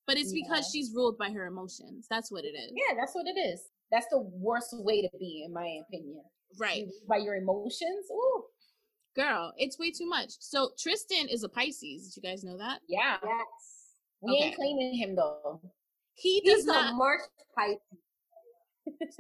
But 0.08 0.18
it's 0.18 0.34
yeah. 0.34 0.42
because 0.44 0.70
she's 0.72 0.94
ruled 0.96 1.18
by 1.20 1.30
her 1.30 1.46
emotions. 1.46 2.08
That's 2.10 2.32
what 2.32 2.44
it 2.44 2.56
is. 2.56 2.72
Yeah, 2.74 2.96
that's 3.00 3.14
what 3.14 3.28
it 3.28 3.40
is. 3.40 3.62
That's 3.92 4.08
the 4.10 4.20
worst 4.20 4.74
way 4.74 5.02
to 5.04 5.10
be, 5.20 5.44
in 5.46 5.54
my 5.54 5.80
opinion. 5.88 6.24
Right. 6.60 6.88
By 7.08 7.18
your 7.18 7.36
emotions. 7.36 8.08
Ooh. 8.12 8.44
Girl, 9.16 9.54
it's 9.58 9.78
way 9.78 9.92
too 9.92 10.08
much. 10.08 10.32
So 10.40 10.72
Tristan 10.80 11.28
is 11.28 11.44
a 11.44 11.50
Pisces. 11.50 12.14
Did 12.14 12.16
you 12.16 12.30
guys 12.30 12.44
know 12.44 12.58
that? 12.58 12.80
Yeah. 12.88 13.18
Yes. 13.24 13.46
We 14.22 14.32
okay. 14.32 14.46
ain't 14.46 14.56
claiming 14.56 14.96
him 14.96 15.16
though. 15.16 15.62
He 16.16 16.42
does 16.46 16.58
He's 16.58 16.66
not. 16.66 16.96
March 16.96 17.22
Pisces 17.56 17.80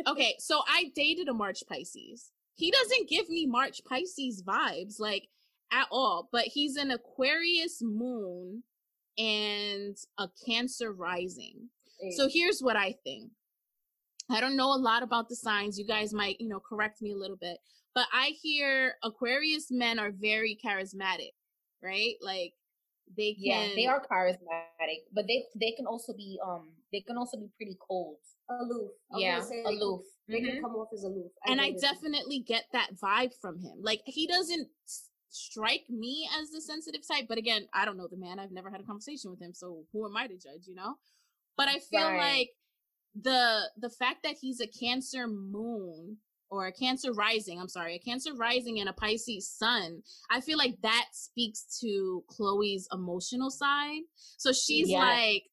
okay, 0.08 0.36
so 0.40 0.62
I 0.68 0.92
dated 0.96 1.28
a 1.28 1.34
March 1.34 1.64
Pisces. 1.68 2.32
He 2.56 2.72
doesn't 2.72 3.10
give 3.10 3.30
me 3.30 3.46
March 3.46 3.82
Pisces 3.86 4.44
vibes 4.44 5.00
like 5.00 5.28
at 5.72 5.88
all, 5.92 6.30
but 6.32 6.46
he's 6.46 6.76
an 6.76 6.92
Aquarius 6.92 7.82
moon 7.82 8.64
and 9.18 9.96
a 10.18 10.30
Cancer 10.46 10.92
rising. 10.92 11.70
So 12.16 12.30
here's 12.32 12.62
what 12.62 12.76
I 12.76 12.96
think. 13.04 13.32
I 14.30 14.40
don't 14.42 14.58
know 14.58 14.74
a 14.74 14.78
lot 14.78 15.04
about 15.04 15.30
the 15.30 15.36
signs. 15.36 15.80
You 15.80 15.86
guys 15.86 16.14
might, 16.14 16.40
you 16.40 16.48
know, 16.48 16.60
correct 16.60 17.02
me 17.02 17.12
a 17.14 17.18
little 17.18 17.38
bit, 17.38 17.58
but 17.96 18.06
I 18.14 18.34
hear 18.42 18.96
Aquarius 19.04 19.72
men 19.72 20.00
are 20.00 20.12
very 20.12 20.58
charismatic, 20.64 21.32
right? 21.82 22.16
Like 22.22 22.54
they 23.16 23.34
can 23.34 23.44
Yeah, 23.44 23.68
they 23.76 23.86
are 23.88 24.04
charismatic, 24.06 25.04
but 25.14 25.26
they 25.28 25.46
they 25.56 25.72
can 25.72 25.88
also 25.88 26.14
be 26.14 26.40
um 26.46 26.70
they 26.92 27.02
can 27.02 27.18
also 27.18 27.38
be 27.38 27.50
pretty 27.58 27.78
cold 27.88 28.18
aloof. 28.50 28.92
I'm 29.14 29.20
yeah, 29.20 29.42
aloof. 29.66 30.02
They 30.28 30.42
mm-hmm. 30.42 30.50
can 30.50 30.62
come 30.62 30.72
off 30.72 30.90
as 30.94 31.04
aloof. 31.04 31.32
I 31.46 31.52
and 31.52 31.62
I 31.62 31.72
definitely 31.72 32.40
get 32.40 32.66
that 32.74 32.92
vibe 33.02 33.34
from 33.40 33.60
him. 33.60 33.78
Like 33.82 34.02
he 34.06 34.28
doesn't 34.28 34.68
strike 35.30 35.84
me 35.90 36.28
as 36.40 36.50
the 36.50 36.62
sensitive 36.62 37.02
type, 37.08 37.26
but 37.28 37.38
again, 37.38 37.68
I 37.74 37.86
don't 37.86 37.98
know 37.98 38.08
the 38.10 38.18
man. 38.18 38.40
I've 38.40 38.52
never 38.52 38.70
had 38.70 38.82
a 38.82 38.86
conversation 38.86 39.32
with 39.32 39.42
him, 39.42 39.54
so 39.54 39.84
who 39.92 40.06
am 40.06 40.18
I 40.18 40.28
to 40.28 40.34
judge? 40.34 40.68
You 40.68 40.76
know. 40.76 40.96
But 41.56 41.70
I 41.70 41.80
feel 41.80 42.12
right. 42.12 42.18
like 42.38 42.50
the 43.22 43.62
the 43.78 43.90
fact 43.90 44.24
that 44.24 44.36
he's 44.40 44.62
a 44.62 44.68
Cancer 44.68 45.28
moon 45.28 46.18
or 46.50 46.68
a 46.68 46.72
Cancer 46.72 47.12
rising, 47.14 47.60
I'm 47.60 47.68
sorry, 47.68 47.96
a 47.96 48.00
Cancer 48.00 48.34
rising 48.34 48.80
and 48.80 48.90
a 48.90 48.94
Pisces 48.94 49.50
sun, 49.50 50.02
I 50.32 50.42
feel 50.42 50.58
like 50.58 50.78
that 50.82 51.08
speaks 51.12 51.80
to 51.82 52.24
Khloe's 52.32 52.88
emotional 52.94 53.50
side. 53.50 54.02
So 54.38 54.54
she's 54.54 54.90
yes. 54.90 55.00
like, 55.00 55.44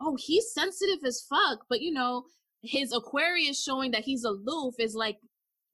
oh, 0.00 0.16
he's 0.18 0.52
sensitive 0.52 1.04
as 1.06 1.24
fuck, 1.28 1.60
but 1.68 1.80
you 1.80 1.92
know, 1.92 2.24
his 2.62 2.92
Aquarius 2.92 3.62
showing 3.62 3.90
that 3.90 4.04
he's 4.04 4.24
aloof 4.24 4.74
is 4.78 4.94
like 4.94 5.18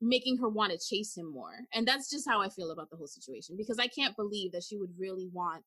making 0.00 0.38
her 0.38 0.48
want 0.48 0.72
to 0.72 0.78
chase 0.78 1.16
him 1.16 1.30
more. 1.32 1.52
And 1.74 1.86
that's 1.86 2.10
just 2.10 2.28
how 2.28 2.40
I 2.40 2.48
feel 2.48 2.70
about 2.70 2.90
the 2.90 2.96
whole 2.96 3.06
situation 3.06 3.56
because 3.56 3.78
I 3.78 3.88
can't 3.88 4.16
believe 4.16 4.52
that 4.52 4.64
she 4.64 4.76
would 4.76 4.90
really 4.98 5.28
want 5.32 5.64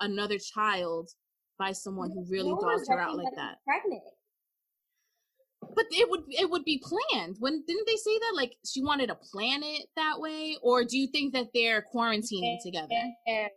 another 0.00 0.38
child 0.38 1.10
by 1.58 1.72
someone 1.72 2.10
who 2.10 2.24
really 2.30 2.50
no 2.50 2.60
dogs 2.60 2.88
her 2.88 3.00
out 3.00 3.16
like 3.16 3.34
that. 3.36 3.56
Pregnant. 3.66 4.02
But 5.74 5.86
it 5.90 6.08
would 6.08 6.22
it 6.28 6.48
would 6.50 6.64
be 6.64 6.82
planned. 6.82 7.36
When 7.40 7.62
didn't 7.66 7.86
they 7.86 7.96
say 7.96 8.18
that 8.18 8.32
like 8.34 8.56
she 8.64 8.82
wanted 8.82 9.08
to 9.08 9.14
plan 9.14 9.60
it 9.62 9.86
that 9.96 10.18
way 10.18 10.56
or 10.62 10.84
do 10.84 10.96
you 10.98 11.08
think 11.08 11.32
that 11.34 11.48
they're 11.54 11.84
quarantining 11.94 12.58
together? 12.62 12.88
I 13.30 13.48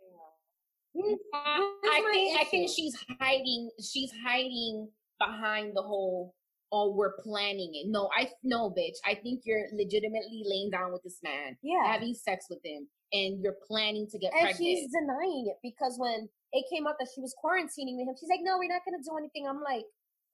think 0.94 2.40
I 2.40 2.44
think 2.50 2.70
she's 2.70 2.96
hiding 3.18 3.70
she's 3.80 4.12
hiding 4.24 4.88
behind 5.18 5.72
the 5.74 5.82
whole 5.82 6.34
oh 6.72 6.90
we're 6.90 7.12
planning 7.22 7.70
it. 7.74 7.86
No, 7.88 8.08
I 8.16 8.30
no 8.42 8.70
bitch. 8.70 8.96
I 9.04 9.14
think 9.14 9.42
you're 9.44 9.66
legitimately 9.72 10.42
laying 10.46 10.70
down 10.70 10.92
with 10.92 11.02
this 11.02 11.18
man, 11.22 11.56
yeah, 11.62 11.86
having 11.86 12.14
sex 12.14 12.46
with 12.50 12.60
him, 12.64 12.88
and 13.12 13.40
you're 13.42 13.56
planning 13.68 14.08
to 14.10 14.18
get 14.18 14.32
pregnant. 14.32 14.50
and 14.50 14.58
pregnant. 14.58 14.78
she's 14.78 14.90
denying 14.90 15.46
it 15.52 15.58
because 15.62 15.96
when 15.98 16.28
it 16.52 16.64
came 16.72 16.86
up 16.86 16.96
that 16.98 17.08
she 17.14 17.20
was 17.20 17.34
quarantining 17.44 18.00
with 18.00 18.08
him, 18.08 18.14
she's 18.18 18.30
like, 18.30 18.40
"No, 18.42 18.58
we're 18.58 18.72
not 18.72 18.82
gonna 18.84 19.02
do 19.04 19.16
anything." 19.18 19.46
I'm 19.46 19.62
like, 19.62 19.84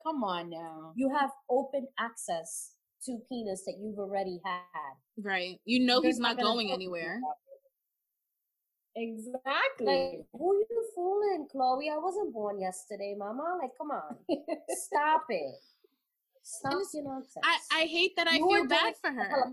"Come 0.07 0.23
on 0.25 0.49
now, 0.49 0.93
you 0.97 1.11
have 1.11 1.31
open 1.51 1.87
access 1.99 2.75
to 3.05 3.19
penis 3.29 3.65
that 3.67 3.77
you've 3.81 3.99
already 3.99 4.41
had, 4.45 4.95
right? 5.23 5.61
You 5.65 5.85
know 5.85 6.01
he's 6.01 6.19
not, 6.19 6.37
not 6.37 6.43
going 6.43 6.71
anywhere." 6.71 7.21
Exactly. 8.97 9.87
Like, 9.87 10.27
who 10.33 10.57
you 10.57 10.91
fooling, 10.93 11.47
Khloe? 11.55 11.93
I 11.93 11.99
wasn't 11.99 12.33
born 12.33 12.59
yesterday, 12.59 13.15
Mama. 13.17 13.59
Like, 13.63 13.71
come 13.79 13.93
on, 13.93 14.17
stop 14.71 15.25
it. 15.29 15.55
Nonsense. 16.65 17.35
I, 17.43 17.83
I 17.83 17.85
hate 17.85 18.13
that 18.17 18.27
I 18.27 18.37
you 18.37 18.49
feel 18.49 18.67
bad 18.67 18.95
for 19.01 19.11
her. 19.11 19.45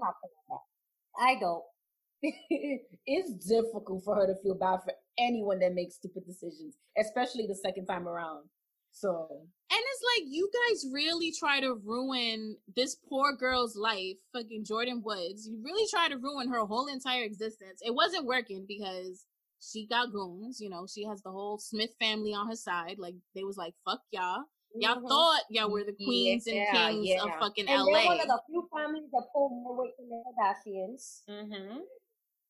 I 1.19 1.35
don't. 1.39 1.63
it's 2.21 3.47
difficult 3.47 4.03
for 4.03 4.15
her 4.15 4.27
to 4.27 4.35
feel 4.41 4.55
bad 4.55 4.79
for 4.83 4.93
anyone 5.19 5.59
that 5.59 5.73
makes 5.73 5.95
stupid 5.95 6.25
decisions, 6.25 6.75
especially 6.97 7.45
the 7.47 7.55
second 7.55 7.85
time 7.85 8.07
around. 8.07 8.45
So, 8.91 9.27
and 9.29 9.79
it's 9.79 10.03
like 10.15 10.31
you 10.31 10.49
guys 10.69 10.85
really 10.91 11.33
try 11.37 11.59
to 11.59 11.75
ruin 11.83 12.55
this 12.75 12.95
poor 13.09 13.35
girl's 13.35 13.75
life, 13.75 14.15
fucking 14.33 14.63
Jordyn 14.63 15.03
Woods. 15.03 15.47
You 15.47 15.59
really 15.63 15.85
try 15.89 16.07
to 16.07 16.17
ruin 16.17 16.49
her 16.49 16.65
whole 16.65 16.87
entire 16.87 17.23
existence. 17.23 17.81
It 17.85 17.93
wasn't 17.93 18.25
working 18.25 18.65
because 18.67 19.25
she 19.59 19.85
got 19.85 20.13
goons. 20.13 20.59
You 20.61 20.69
know, 20.69 20.87
she 20.87 21.03
has 21.05 21.21
the 21.21 21.31
whole 21.31 21.57
Smith 21.57 21.91
family 21.99 22.33
on 22.33 22.47
her 22.47 22.55
side. 22.55 22.95
Like 22.97 23.15
they 23.35 23.43
was 23.43 23.57
like, 23.57 23.73
"Fuck 23.83 24.01
y'all." 24.11 24.45
Y'all 24.77 24.97
mm-hmm. 24.97 25.07
thought 25.07 25.41
y'all 25.49 25.71
were 25.71 25.83
the 25.83 25.93
queens 25.93 26.43
yeah, 26.45 26.65
and 26.67 26.95
kings 26.95 27.07
yeah. 27.07 27.23
of 27.23 27.29
fucking 27.39 27.67
and 27.67 27.81
LA. 27.81 27.93
They're 27.93 28.05
one 28.05 28.19
of 28.19 28.27
the 28.27 28.41
few 28.47 28.67
families 28.75 29.09
that 29.11 29.23
pull 29.33 29.49
more 29.49 29.77
weight 29.77 29.93
than 29.97 30.09
the 30.09 30.21
Kardashians. 30.25 31.21
Mm-hmm. 31.29 31.79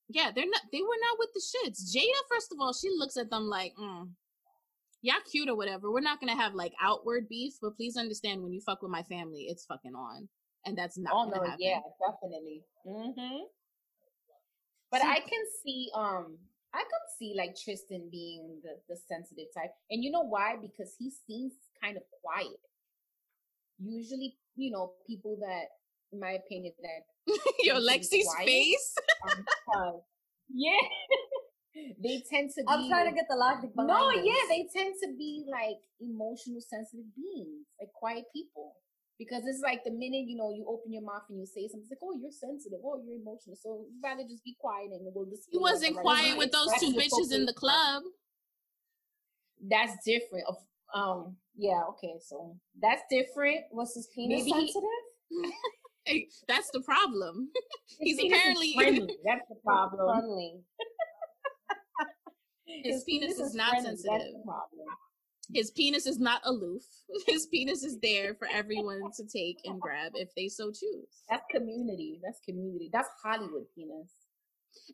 Yeah, 0.09 0.31
they're 0.35 0.49
not. 0.49 0.61
They 0.71 0.81
were 0.81 1.01
not 1.01 1.17
with 1.19 1.29
the 1.33 1.41
shits. 1.41 1.95
Jada, 1.95 2.21
first 2.31 2.51
of 2.51 2.59
all, 2.59 2.73
she 2.73 2.89
looks 2.89 3.17
at 3.17 3.29
them 3.29 3.43
like, 3.43 3.73
mm, 3.79 4.09
"Y'all 5.01 5.15
cute 5.31 5.49
or 5.49 5.55
whatever." 5.55 5.91
We're 5.91 6.01
not 6.01 6.19
gonna 6.19 6.35
have 6.35 6.53
like 6.53 6.73
outward 6.81 7.27
beef, 7.27 7.53
but 7.61 7.75
please 7.75 7.97
understand 7.97 8.41
when 8.43 8.53
you 8.53 8.61
fuck 8.61 8.81
with 8.81 8.91
my 8.91 9.03
family, 9.03 9.47
it's 9.49 9.65
fucking 9.65 9.95
on, 9.95 10.27
and 10.65 10.77
that's 10.77 10.97
not. 10.97 11.13
Oh 11.13 11.29
no, 11.29 11.41
happen. 11.41 11.57
yeah, 11.59 11.79
definitely. 11.99 12.63
Mm-hmm. 12.87 13.45
But 14.91 15.03
I 15.03 15.19
can 15.19 15.43
see, 15.63 15.89
um, 15.95 16.37
I 16.73 16.79
can 16.79 17.03
see 17.17 17.33
like 17.35 17.55
Tristan 17.55 18.07
being 18.11 18.61
the 18.63 18.77
the 18.87 18.99
sensitive 19.07 19.47
type, 19.57 19.71
and 19.89 20.03
you 20.03 20.11
know 20.11 20.23
why? 20.23 20.55
Because 20.61 20.95
he 20.99 21.11
seems 21.27 21.53
kind 21.81 21.97
of 21.97 22.03
quiet. 22.21 22.59
Usually, 23.79 24.35
you 24.55 24.71
know, 24.71 24.93
people 25.07 25.37
that, 25.41 25.65
in 26.11 26.19
my 26.19 26.31
opinion, 26.31 26.73
that 26.81 27.33
your 27.63 27.77
Lexi's 27.77 28.25
quiet, 28.25 28.47
face. 28.47 28.95
yeah, 30.53 30.71
they 32.03 32.23
tend 32.29 32.51
to. 32.55 32.61
Be, 32.61 32.67
I'm 32.67 32.87
trying 32.89 33.09
to 33.09 33.15
get 33.15 33.25
the 33.29 33.35
logic. 33.35 33.71
No, 33.75 34.11
this. 34.11 34.25
yeah, 34.25 34.43
they 34.49 34.67
tend 34.73 34.95
to 35.03 35.09
be 35.17 35.45
like 35.49 35.79
emotional, 35.99 36.61
sensitive 36.61 37.13
beings, 37.15 37.67
like 37.79 37.91
quiet 37.93 38.25
people 38.33 38.75
because 39.17 39.43
it's 39.45 39.61
like 39.63 39.83
the 39.83 39.91
minute 39.91 40.27
you 40.27 40.35
know 40.35 40.51
you 40.51 40.65
open 40.67 40.91
your 40.91 41.01
mouth 41.01 41.23
and 41.29 41.39
you 41.39 41.45
say 41.45 41.67
something, 41.67 41.87
it's 41.87 41.91
like, 41.91 42.03
oh, 42.03 42.17
you're 42.19 42.31
sensitive, 42.31 42.79
oh, 42.83 42.99
you're 43.03 43.15
emotional. 43.15 43.55
So 43.55 43.85
you'd 43.87 44.03
rather 44.03 44.23
just 44.27 44.43
be 44.43 44.55
quiet 44.59 44.91
and 44.91 45.07
we'll 45.13 45.25
just. 45.25 45.47
He 45.51 45.57
wasn't 45.57 45.95
quiet 45.97 46.37
with 46.37 46.51
those 46.51 46.71
two 46.79 46.93
bitches 46.93 47.31
in 47.31 47.45
the 47.45 47.53
club. 47.53 48.03
That's 49.61 49.93
different. 50.05 50.45
Um, 50.93 51.37
yeah, 51.57 51.81
okay, 51.89 52.15
so 52.21 52.55
that's 52.81 53.01
different. 53.09 53.61
Was 53.71 53.93
his 53.93 54.07
penis 54.13 54.45
Maybe 54.45 54.51
sensitive? 54.51 54.89
He, 56.05 56.29
that's 56.47 56.69
the 56.71 56.81
problem. 56.81 57.49
He's 57.99 58.19
apparently 58.19 58.75
That's 59.25 59.41
the 59.49 59.55
problem. 59.65 60.19
Friendly. 60.19 60.61
his, 62.83 62.95
his 62.95 63.03
penis, 63.05 63.33
penis, 63.33 63.39
is, 63.39 63.55
not 63.55 63.69
friendly. 63.71 63.89
sensitive. 63.89 64.11
That's 64.11 64.31
the 64.31 64.43
problem. 64.45 64.87
His 65.53 65.71
penis 65.71 66.05
is 66.05 66.19
not 66.19 66.41
aloof. 66.45 66.83
His 67.25 67.47
penis 67.47 67.83
is 67.83 67.99
there 68.01 68.35
for 68.35 68.47
everyone 68.53 69.01
to 69.17 69.25
take 69.25 69.57
and 69.65 69.81
grab 69.81 70.11
if 70.13 70.29
they 70.35 70.47
so 70.47 70.67
choose. 70.67 71.23
That's 71.27 71.45
community. 71.51 72.19
That's 72.23 72.39
community. 72.45 72.89
That's 72.93 73.09
Hollywood 73.23 73.65
penis. 73.75 74.11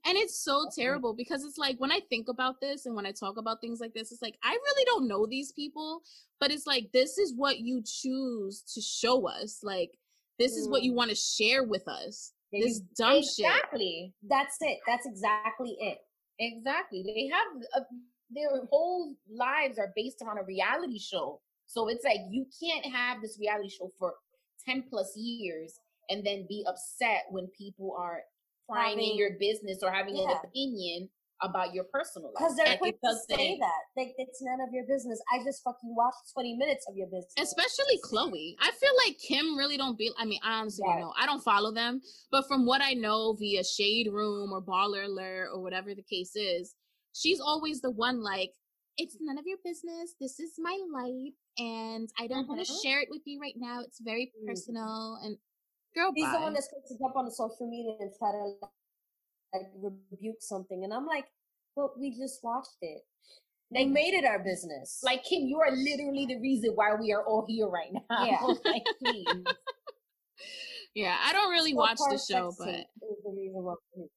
And 0.06 0.18
it's 0.18 0.44
so 0.44 0.68
terrible 0.76 1.14
because 1.14 1.44
it's 1.44 1.58
like 1.58 1.80
when 1.80 1.92
I 1.92 2.00
think 2.10 2.28
about 2.28 2.60
this 2.62 2.86
and 2.86 2.96
when 2.96 3.06
I 3.06 3.12
talk 3.12 3.38
about 3.38 3.62
things 3.62 3.80
like 3.80 3.94
this, 3.94 4.12
it's 4.12 4.22
like 4.22 4.38
I 4.44 4.52
really 4.52 4.86
don't 4.86 5.08
know 5.08 5.26
these 5.26 5.52
people, 5.52 6.02
but 6.40 6.52
it's 6.52 6.68
like 6.68 6.90
this 6.94 7.18
is 7.18 7.34
what 7.36 7.60
you 7.60 7.84
choose 7.86 8.64
to 8.74 8.82
show 8.82 9.28
us. 9.28 9.60
Like 9.64 9.92
this 10.40 10.54
is 10.54 10.68
what 10.68 10.84
you 10.84 10.94
mm. 10.94 10.96
want 10.96 11.10
to 11.10 11.16
share 11.16 11.64
with 11.64 11.88
us. 11.88 12.34
This 12.52 12.82
dumb 12.98 13.18
exactly. 13.18 13.24
shit. 13.24 13.46
Exactly. 13.46 14.14
That's 14.28 14.58
it. 14.62 14.80
That's 14.86 15.06
exactly 15.06 15.78
it. 15.80 16.00
Exactly. 16.40 17.04
They 17.04 17.30
have 17.34 17.64
a, 17.76 17.86
their 18.30 18.66
whole 18.70 19.16
lives 19.30 19.78
are 19.78 19.94
based 19.96 20.24
on 20.28 20.38
a 20.38 20.44
reality 20.44 21.00
show. 21.00 21.40
So 21.68 21.88
it's 21.88 22.04
like 22.04 22.20
you 22.30 22.46
can't 22.62 22.86
have 22.86 23.22
this 23.22 23.38
reality 23.40 23.70
show 23.70 23.92
for 23.98 24.14
10 24.68 24.86
plus 24.90 25.14
years 25.16 25.74
and 26.10 26.26
then 26.26 26.46
be 26.50 26.66
upset 26.68 27.24
when 27.30 27.48
people 27.58 27.96
are 27.98 28.22
in 28.98 29.18
your 29.18 29.32
business 29.40 29.80
or 29.82 29.92
having 29.92 30.16
yeah. 30.16 30.32
an 30.32 30.38
opinion 30.44 31.10
about 31.42 31.74
your 31.74 31.86
personal 31.86 32.30
life. 32.30 32.36
Because 32.38 32.56
they're 32.56 32.78
quick 32.78 33.00
to 33.04 33.14
say 33.30 33.58
that. 33.60 33.82
Like, 33.98 34.14
it's 34.18 34.42
none 34.42 34.62
of 34.62 34.74
your 34.74 34.86
business. 34.88 35.20
I 35.34 35.44
just 35.44 35.64
fucking 35.64 35.96
watched 35.96 36.34
20 36.34 36.56
minutes 36.56 36.86
of 36.88 36.96
your 36.96 37.08
business. 37.08 37.34
Especially 37.38 38.00
Khloe. 38.06 38.56
I 38.60 38.72
feel 38.72 38.92
like 39.06 39.18
Kim 39.20 39.58
really 39.58 39.78
don't 39.78 39.98
be, 39.98 40.12
I 40.18 40.26
mean, 40.26 40.40
I 40.44 40.60
honestly 40.60 40.86
don't 40.88 41.00
know. 41.00 41.14
I 41.20 41.26
don't 41.26 41.44
follow 41.44 41.74
them. 41.74 42.02
But 42.32 42.48
from 42.48 42.66
what 42.66 42.82
I 42.82 42.94
know 42.94 43.36
via 43.40 43.64
Shade 43.64 44.10
Room 44.12 44.52
or 44.52 44.62
Baller 44.62 45.06
Alert 45.06 45.50
or 45.54 45.62
whatever 45.62 45.94
the 45.96 46.04
case 46.04 46.36
is, 46.36 46.76
she's 47.14 47.40
always 47.40 47.82
the 47.82 47.92
one 47.92 48.24
like, 48.24 48.52
it's 48.98 49.18
none 49.20 49.38
of 49.38 49.46
your 49.48 49.58
business. 49.64 50.16
This 50.20 50.40
is 50.40 50.54
my 50.60 50.78
life. 50.94 51.34
And 51.58 52.10
I 52.20 52.28
don't 52.28 52.44
mm-hmm. 52.44 52.56
want 52.56 52.66
to 52.66 52.74
share 52.84 53.02
it 53.02 53.08
with 53.10 53.22
you 53.26 53.40
right 53.42 53.56
now. 53.58 53.82
It's 53.82 54.00
very 54.02 54.32
mm. 54.44 54.48
personal. 54.48 55.18
And 55.24 55.38
girl, 55.96 56.12
he's 56.16 56.26
bye. 56.26 56.34
the 56.34 56.42
one 56.42 56.54
that's 56.54 56.70
going 56.70 56.84
to 56.88 56.98
jump 56.98 57.16
on 57.16 57.26
the 57.26 57.32
social 57.32 57.70
media 57.70 57.96
and 58.00 58.12
try 58.18 58.32
to 58.32 58.54
like 59.54 59.68
rebuke 59.76 60.38
something. 60.39 60.84
And 60.84 60.94
I'm 60.94 61.06
like, 61.06 61.26
but 61.76 62.00
we 62.00 62.12
just 62.12 62.44
watched 62.44 62.78
it. 62.82 63.02
They 63.74 63.86
made 63.86 64.14
it 64.14 64.26
our 64.26 64.39
business. 64.39 65.00
Like 65.04 65.24
Kim, 65.24 65.44
you 65.48 65.60
are 65.60 65.72
literally 65.72 66.26
the 66.26 66.39
reason 66.39 66.72
why 66.76 66.94
we 67.00 67.14
are 67.14 67.24
all 67.24 67.46
here 67.48 67.68
right 67.68 67.92
now. 67.94 68.26
Yeah. 68.26 68.42
like, 68.66 68.84
yeah, 70.94 71.18
I 71.24 71.32
don't 71.32 71.52
really 71.52 71.74
watch 71.74 71.98
the 71.98 72.18
show, 72.18 72.54
but 72.58 72.88
the 73.00 74.08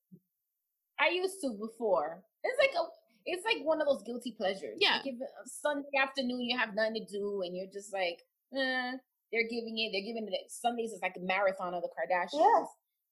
I 0.99 1.11
used 1.11 1.41
to 1.43 1.51
before. 1.51 2.22
It's 2.43 2.59
like 2.59 2.75
a 2.75 2.85
it's 3.27 3.45
like 3.45 3.64
one 3.64 3.81
of 3.81 3.87
those 3.87 4.03
guilty 4.03 4.35
pleasures. 4.37 4.77
Yeah. 4.81 4.97
Like 4.97 5.07
if 5.07 5.14
uh, 5.22 5.47
Sunday 5.47 5.89
afternoon 6.01 6.43
you 6.43 6.59
have 6.59 6.75
nothing 6.75 6.95
to 6.95 7.05
do 7.07 7.43
and 7.45 7.57
you're 7.57 7.70
just 7.72 7.93
like, 7.93 8.20
eh, 8.57 8.93
they're 9.35 9.51
giving 9.51 9.74
it, 9.78 9.91
they're 9.91 10.07
giving 10.07 10.30
it 10.30 10.47
Sundays 10.49 10.93
is 10.93 11.03
like 11.03 11.18
a 11.18 11.26
marathon 11.26 11.74
of 11.74 11.82
the 11.82 11.91
Kardashians. 11.91 12.39
Yeah. 12.39 12.64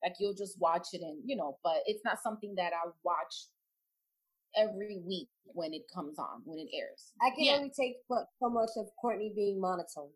Like 0.02 0.14
you'll 0.18 0.34
just 0.34 0.58
watch 0.60 0.88
it 0.92 1.02
and 1.02 1.18
you 1.26 1.36
know, 1.36 1.58
but 1.62 1.82
it's 1.86 2.04
not 2.04 2.22
something 2.22 2.54
that 2.56 2.72
I 2.72 2.88
watch 3.02 3.34
every 4.56 5.00
week 5.04 5.28
when 5.44 5.74
it 5.74 5.82
comes 5.92 6.18
on, 6.18 6.42
when 6.44 6.58
it 6.58 6.68
airs. 6.74 7.12
I 7.20 7.30
can 7.30 7.44
yeah. 7.44 7.52
only 7.54 7.70
take 7.70 7.96
so 8.08 8.48
much 8.48 8.70
of 8.76 8.86
Kourtney 9.02 9.34
being 9.34 9.60
monotone 9.60 10.10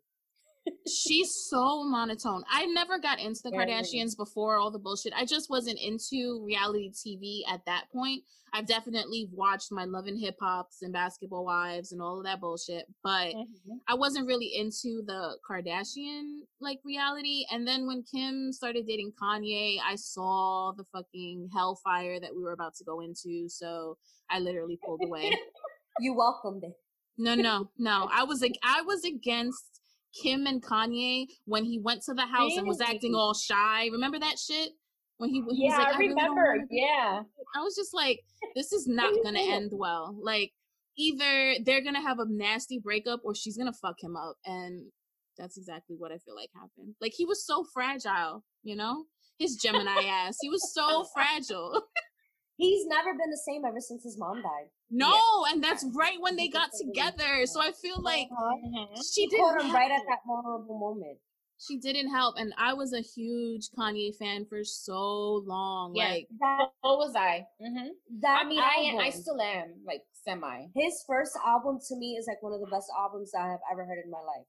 she's 0.87 1.47
so 1.49 1.83
monotone. 1.83 2.43
I 2.49 2.65
never 2.65 2.99
got 2.99 3.19
into 3.19 3.41
the 3.43 3.51
Kardashians 3.51 4.15
before 4.17 4.57
all 4.57 4.71
the 4.71 4.79
bullshit. 4.79 5.13
I 5.15 5.25
just 5.25 5.49
wasn't 5.49 5.79
into 5.79 6.43
reality 6.45 6.91
TV 6.91 7.41
at 7.51 7.61
that 7.65 7.85
point. 7.91 8.23
I've 8.53 8.65
definitely 8.65 9.27
watched 9.33 9.71
my 9.71 9.83
Love 9.83 10.07
and 10.07 10.19
Hip 10.19 10.37
Hops 10.39 10.81
and 10.81 10.93
Basketball 10.93 11.45
Wives 11.45 11.91
and 11.91 12.01
all 12.01 12.17
of 12.17 12.23
that 12.23 12.39
bullshit, 12.39 12.85
but 13.03 13.27
mm-hmm. 13.27 13.73
I 13.87 13.93
wasn't 13.93 14.25
really 14.25 14.51
into 14.55 15.03
the 15.05 15.37
Kardashian 15.49 16.39
like 16.61 16.79
reality. 16.85 17.45
And 17.51 17.67
then 17.67 17.85
when 17.87 18.03
Kim 18.03 18.53
started 18.53 18.87
dating 18.87 19.11
Kanye, 19.21 19.77
I 19.85 19.95
saw 19.95 20.71
the 20.77 20.85
fucking 20.85 21.49
hellfire 21.53 22.19
that 22.19 22.35
we 22.35 22.41
were 22.41 22.53
about 22.53 22.75
to 22.75 22.85
go 22.85 23.01
into, 23.01 23.49
so 23.49 23.97
I 24.29 24.39
literally 24.39 24.79
pulled 24.83 25.01
away. 25.03 25.37
you 25.99 26.15
welcomed 26.15 26.63
it. 26.63 26.73
No, 27.17 27.35
no, 27.35 27.69
no. 27.77 28.07
I 28.13 28.23
was 28.23 28.41
like, 28.41 28.57
I 28.63 28.81
was 28.81 29.03
against 29.03 29.76
Kim 30.21 30.47
and 30.47 30.61
Kanye 30.61 31.27
when 31.45 31.63
he 31.63 31.79
went 31.79 32.03
to 32.03 32.13
the 32.13 32.25
house 32.25 32.51
really? 32.51 32.57
and 32.57 32.67
was 32.67 32.81
acting 32.81 33.15
all 33.15 33.33
shy. 33.33 33.87
Remember 33.91 34.19
that 34.19 34.39
shit? 34.39 34.71
When 35.17 35.29
he, 35.29 35.43
he 35.49 35.65
yeah, 35.65 35.77
was 35.77 35.77
like, 35.79 35.87
I, 35.87 35.97
I 35.97 35.99
remember. 35.99 36.41
Really 36.41 36.65
yeah. 36.69 37.21
I 37.55 37.61
was 37.61 37.75
just 37.75 37.93
like, 37.93 38.19
this 38.55 38.71
is 38.71 38.87
not 38.87 39.13
gonna 39.23 39.41
end 39.41 39.71
well. 39.73 40.15
Like, 40.21 40.51
either 40.97 41.55
they're 41.63 41.83
gonna 41.83 42.01
have 42.01 42.19
a 42.19 42.25
nasty 42.27 42.79
breakup 42.79 43.21
or 43.23 43.33
she's 43.35 43.57
gonna 43.57 43.73
fuck 43.73 44.01
him 44.01 44.15
up. 44.15 44.35
And 44.45 44.91
that's 45.37 45.57
exactly 45.57 45.95
what 45.97 46.11
I 46.11 46.17
feel 46.17 46.35
like 46.35 46.49
happened. 46.53 46.95
Like 46.99 47.13
he 47.15 47.25
was 47.25 47.45
so 47.45 47.63
fragile, 47.73 48.43
you 48.63 48.75
know? 48.75 49.05
His 49.37 49.55
Gemini 49.55 50.03
ass. 50.03 50.37
He 50.41 50.49
was 50.49 50.73
so 50.73 51.05
fragile. 51.13 51.83
He's 52.57 52.87
never 52.87 53.11
been 53.11 53.29
the 53.29 53.41
same 53.45 53.63
ever 53.65 53.79
since 53.79 54.03
his 54.03 54.17
mom 54.17 54.41
died. 54.41 54.69
No, 54.89 55.11
yeah. 55.11 55.53
and 55.53 55.63
that's 55.63 55.85
right 55.93 56.17
when 56.19 56.35
they 56.35 56.47
got 56.47 56.69
together. 56.79 57.45
So 57.45 57.61
I 57.61 57.71
feel 57.71 58.01
like 58.01 58.27
uh-huh. 58.31 59.01
she 59.13 59.27
didn't 59.27 59.61
him 59.61 59.73
right 59.73 59.91
at 59.91 60.01
that 60.07 60.19
vulnerable 60.25 60.79
moment. 60.79 61.17
She 61.59 61.77
didn't 61.79 62.11
help, 62.11 62.35
and 62.37 62.53
I 62.57 62.73
was 62.73 62.93
a 62.93 63.01
huge 63.01 63.69
Kanye 63.77 64.15
fan 64.15 64.45
for 64.45 64.63
so 64.63 65.43
long. 65.45 65.93
Yeah, 65.95 66.09
like, 66.09 66.27
that, 66.39 66.67
so 66.83 66.97
was 66.97 67.15
I. 67.15 67.47
Mm-hmm. 67.59 67.87
That 68.21 68.43
I 68.45 68.47
mean, 68.47 68.59
album, 68.59 69.01
I 69.01 69.07
I 69.07 69.09
still 69.09 69.41
am 69.41 69.73
like 69.85 70.03
semi. 70.23 70.67
His 70.75 71.03
first 71.07 71.33
album 71.45 71.79
to 71.87 71.95
me 71.97 72.15
is 72.19 72.27
like 72.27 72.43
one 72.43 72.53
of 72.53 72.59
the 72.59 72.67
best 72.67 72.87
albums 72.97 73.31
I 73.33 73.47
have 73.47 73.59
ever 73.71 73.85
heard 73.85 74.05
in 74.05 74.11
my 74.11 74.19
life 74.19 74.45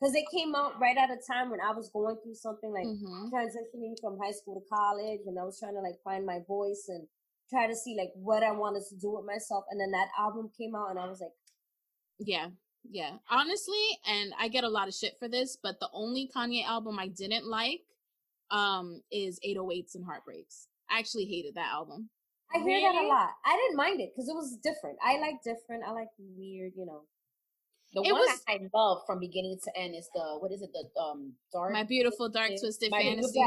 because 0.00 0.14
it 0.14 0.24
came 0.32 0.54
out 0.54 0.80
right 0.80 0.96
at 0.96 1.10
a 1.10 1.20
time 1.30 1.50
when 1.50 1.60
I 1.60 1.72
was 1.72 1.90
going 1.92 2.16
through 2.22 2.34
something 2.34 2.72
like 2.72 2.86
mm-hmm. 2.86 3.28
transitioning 3.28 3.94
from 4.00 4.18
high 4.18 4.32
school 4.32 4.60
to 4.60 4.66
college, 4.68 5.20
and 5.26 5.38
I 5.38 5.44
was 5.44 5.60
trying 5.60 5.74
to 5.74 5.80
like 5.80 6.00
find 6.02 6.24
my 6.24 6.40
voice 6.48 6.86
and 6.88 7.06
try 7.50 7.66
to 7.66 7.76
see 7.76 7.96
like 7.98 8.12
what 8.14 8.42
I 8.42 8.52
wanted 8.52 8.84
to 8.88 8.96
do 8.96 9.10
with 9.12 9.26
myself. 9.26 9.64
And 9.70 9.80
then 9.80 9.90
that 9.90 10.08
album 10.18 10.50
came 10.56 10.74
out, 10.74 10.90
and 10.90 10.98
I 10.98 11.06
was 11.06 11.20
like, 11.20 11.32
yeah, 12.18 12.48
yeah. 12.88 13.12
Honestly, 13.28 13.98
and 14.06 14.32
I 14.38 14.48
get 14.48 14.64
a 14.64 14.68
lot 14.68 14.88
of 14.88 14.94
shit 14.94 15.14
for 15.18 15.28
this, 15.28 15.58
but 15.62 15.80
the 15.80 15.88
only 15.92 16.30
Kanye 16.34 16.64
album 16.64 16.98
I 16.98 17.08
didn't 17.08 17.46
like 17.46 17.82
um 18.50 19.00
is 19.12 19.38
808s 19.46 19.94
and 19.94 20.04
Heartbreaks. 20.04 20.68
I 20.90 20.98
actually 20.98 21.26
hated 21.26 21.54
that 21.54 21.68
album. 21.72 22.10
I 22.54 22.58
hear 22.58 22.66
really? 22.66 22.82
that 22.82 23.04
a 23.04 23.06
lot. 23.06 23.30
I 23.44 23.56
didn't 23.56 23.76
mind 23.76 24.00
it 24.00 24.10
because 24.12 24.28
it 24.28 24.34
was 24.34 24.58
different. 24.62 24.98
I 25.04 25.18
like 25.18 25.36
different. 25.44 25.84
I 25.86 25.92
like 25.92 26.08
weird, 26.18 26.72
you 26.76 26.84
know. 26.84 27.02
The 27.94 28.02
it 28.02 28.12
one 28.12 28.22
was, 28.22 28.42
I 28.48 28.58
love 28.72 29.02
from 29.06 29.18
beginning 29.20 29.58
to 29.64 29.80
end 29.80 29.94
is 29.96 30.08
the 30.14 30.36
what 30.38 30.52
is 30.52 30.62
it? 30.62 30.70
The 30.72 31.00
um 31.00 31.34
dark. 31.52 31.72
My 31.72 31.84
beautiful 31.84 32.28
dark 32.28 32.50
twisted 32.60 32.90
fantasy. 32.90 33.40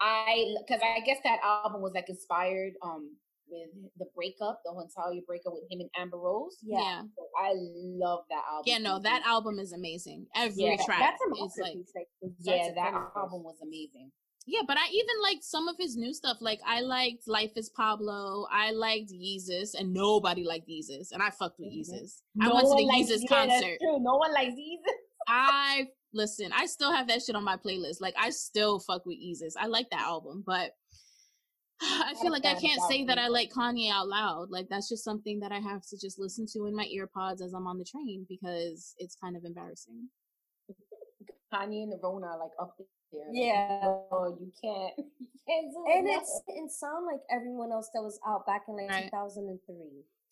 I 0.00 0.54
because 0.66 0.82
I 0.82 1.00
guess 1.00 1.18
that 1.24 1.38
album 1.42 1.80
was 1.80 1.92
like 1.94 2.08
inspired 2.08 2.72
um 2.82 3.16
with 3.48 3.70
the 3.98 4.06
breakup, 4.14 4.60
the 4.64 4.72
entire 4.72 5.20
breakup 5.26 5.52
with 5.54 5.64
him 5.70 5.80
and 5.80 5.90
Amber 5.96 6.18
Rose. 6.18 6.58
Yeah, 6.62 6.80
yeah. 6.80 7.00
So 7.16 7.22
I 7.38 7.52
love 7.54 8.24
that 8.30 8.44
album. 8.48 8.64
Yeah, 8.66 8.78
no, 8.78 8.98
that 9.00 9.22
album 9.26 9.58
is 9.58 9.72
amazing. 9.72 10.26
Every 10.34 10.64
yeah, 10.64 10.76
track 10.84 11.00
that's 11.00 11.20
a 11.20 11.44
is 11.44 11.54
like, 11.60 11.76
like 11.94 12.32
yeah, 12.40 12.70
that 12.74 12.94
album 13.16 13.42
was 13.42 13.56
amazing. 13.62 14.10
Yeah, 14.46 14.60
but 14.66 14.76
I 14.76 14.88
even 14.92 15.22
liked 15.22 15.44
some 15.44 15.68
of 15.68 15.76
his 15.78 15.96
new 15.96 16.12
stuff. 16.12 16.36
Like 16.40 16.60
I 16.66 16.80
liked 16.80 17.26
Life 17.26 17.52
is 17.56 17.70
Pablo. 17.70 18.46
I 18.52 18.72
liked 18.72 19.10
Yeezus, 19.10 19.70
and 19.78 19.92
nobody 19.92 20.44
liked 20.44 20.68
Yeezus, 20.68 21.12
and 21.12 21.22
I 21.22 21.30
fucked 21.30 21.58
with 21.58 21.70
mm-hmm. 21.70 21.94
Yeezus. 21.94 22.20
No 22.34 22.50
I 22.50 22.54
went 22.54 22.66
to 22.66 22.74
the 22.74 22.92
Yeezus 22.92 23.20
yeah, 23.22 23.28
concert. 23.28 23.78
true. 23.80 23.98
No 24.00 24.16
one 24.16 24.32
likes 24.34 24.52
Yeezus. 24.52 24.92
I 25.28 25.86
listen. 26.12 26.50
I 26.52 26.66
still 26.66 26.92
have 26.92 27.08
that 27.08 27.22
shit 27.22 27.36
on 27.36 27.44
my 27.44 27.56
playlist. 27.56 28.00
Like 28.00 28.14
I 28.20 28.30
still 28.30 28.80
fuck 28.80 29.06
with 29.06 29.16
Yeezus. 29.16 29.54
I 29.58 29.66
like 29.66 29.88
that 29.90 30.00
album, 30.00 30.44
but 30.46 30.72
I 31.84 32.14
feel 32.20 32.30
like 32.30 32.46
I 32.46 32.54
can't 32.54 32.80
say 32.88 33.04
that 33.04 33.18
I 33.18 33.28
like 33.28 33.50
Kanye 33.50 33.90
out 33.90 34.08
loud. 34.08 34.50
Like 34.50 34.68
that's 34.68 34.88
just 34.88 35.04
something 35.04 35.40
that 35.40 35.52
I 35.52 35.58
have 35.58 35.82
to 35.88 35.98
just 35.98 36.18
listen 36.18 36.46
to 36.52 36.66
in 36.66 36.74
my 36.74 36.86
earpods 36.86 37.42
as 37.42 37.52
I'm 37.52 37.66
on 37.66 37.78
the 37.78 37.84
train 37.84 38.26
because 38.28 38.94
it's 38.98 39.16
kind 39.16 39.36
of 39.36 39.44
embarrassing. 39.44 40.08
Kanye 41.52 41.84
and 41.84 41.92
the 41.92 41.98
Rona 42.02 42.26
are 42.26 42.38
like 42.38 42.50
up 42.60 42.76
there. 43.12 43.26
Yeah. 43.32 43.80
Oh, 44.10 44.36
you 44.40 44.52
can't. 44.62 44.94
You 45.46 45.84
can't 45.86 45.98
and 45.98 46.08
it's 46.08 46.40
it 46.48 46.70
sound 46.70 47.04
like 47.04 47.20
everyone 47.30 47.70
else 47.70 47.90
that 47.92 48.00
was 48.00 48.18
out 48.26 48.46
back 48.46 48.62
in 48.66 48.76
like 48.76 48.88
right. 48.88 49.04
2003. 49.04 49.76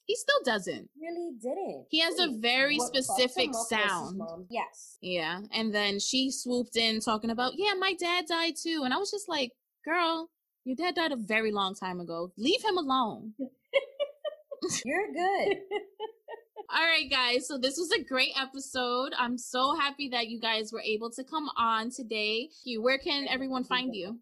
He 0.06 0.16
still 0.16 0.40
doesn't. 0.42 0.88
Really 0.98 1.32
didn't. 1.40 1.84
He 1.90 2.00
has 2.00 2.18
a 2.18 2.38
very 2.40 2.76
what 2.76 2.88
specific 2.88 3.50
sound. 3.54 4.22
Yes. 4.48 4.96
Yeah. 5.02 5.40
And 5.52 5.74
then 5.74 6.00
she 6.00 6.30
swooped 6.30 6.76
in 6.76 7.00
talking 7.00 7.28
about, 7.28 7.52
yeah, 7.56 7.74
my 7.78 7.92
dad 7.92 8.24
died 8.26 8.54
too. 8.60 8.82
And 8.84 8.94
I 8.94 8.96
was 8.96 9.10
just 9.10 9.28
like, 9.28 9.52
girl, 9.84 10.30
your 10.64 10.76
dad 10.76 10.94
died 10.94 11.12
a 11.12 11.16
very 11.16 11.52
long 11.52 11.74
time 11.74 12.00
ago. 12.00 12.32
Leave 12.36 12.62
him 12.62 12.78
alone. 12.78 13.34
You're 14.84 15.12
good. 15.12 15.56
All 16.74 16.80
right, 16.80 17.10
guys. 17.10 17.46
So 17.46 17.58
this 17.58 17.76
was 17.76 17.90
a 17.90 18.02
great 18.02 18.32
episode. 18.40 19.12
I'm 19.18 19.36
so 19.36 19.74
happy 19.74 20.08
that 20.10 20.28
you 20.28 20.40
guys 20.40 20.72
were 20.72 20.80
able 20.80 21.10
to 21.10 21.24
come 21.24 21.48
on 21.58 21.90
today. 21.90 22.48
You, 22.64 22.82
Where 22.82 22.98
can 22.98 23.26
everyone 23.28 23.64
find 23.64 23.94
you? 23.94 24.18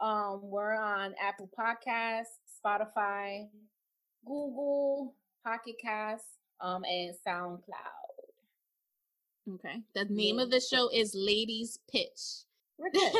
Um, 0.00 0.40
we're 0.42 0.74
on 0.74 1.14
Apple 1.20 1.48
Podcasts, 1.58 2.38
Spotify, 2.64 3.46
Google, 4.26 5.14
Pocket 5.44 5.76
Cast, 5.80 6.24
um, 6.60 6.82
and 6.84 7.14
SoundCloud. 7.26 8.12
Okay. 9.54 9.82
The 9.94 10.04
name 10.04 10.38
of 10.38 10.50
the 10.50 10.60
show 10.60 10.88
is 10.92 11.14
Ladies 11.14 11.78
Pitch. 11.90 12.44
We're 12.78 12.90
good. 12.90 13.12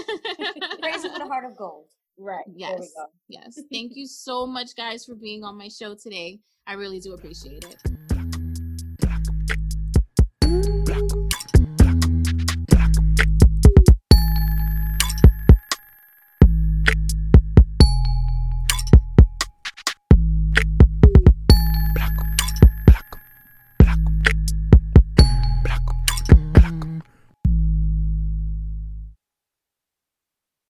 Crazy 0.80 1.08
with 1.08 1.22
a 1.22 1.26
heart 1.26 1.44
of 1.44 1.56
gold. 1.56 1.86
Right. 2.18 2.44
Yes. 2.54 2.92
Yes. 3.28 3.60
Thank 3.72 3.92
you 3.94 4.06
so 4.06 4.46
much, 4.46 4.74
guys, 4.76 5.04
for 5.04 5.14
being 5.14 5.44
on 5.44 5.56
my 5.56 5.68
show 5.68 5.94
today. 5.94 6.40
I 6.66 6.74
really 6.74 7.00
do 7.00 7.14
appreciate 7.14 7.64
it. 7.64 8.11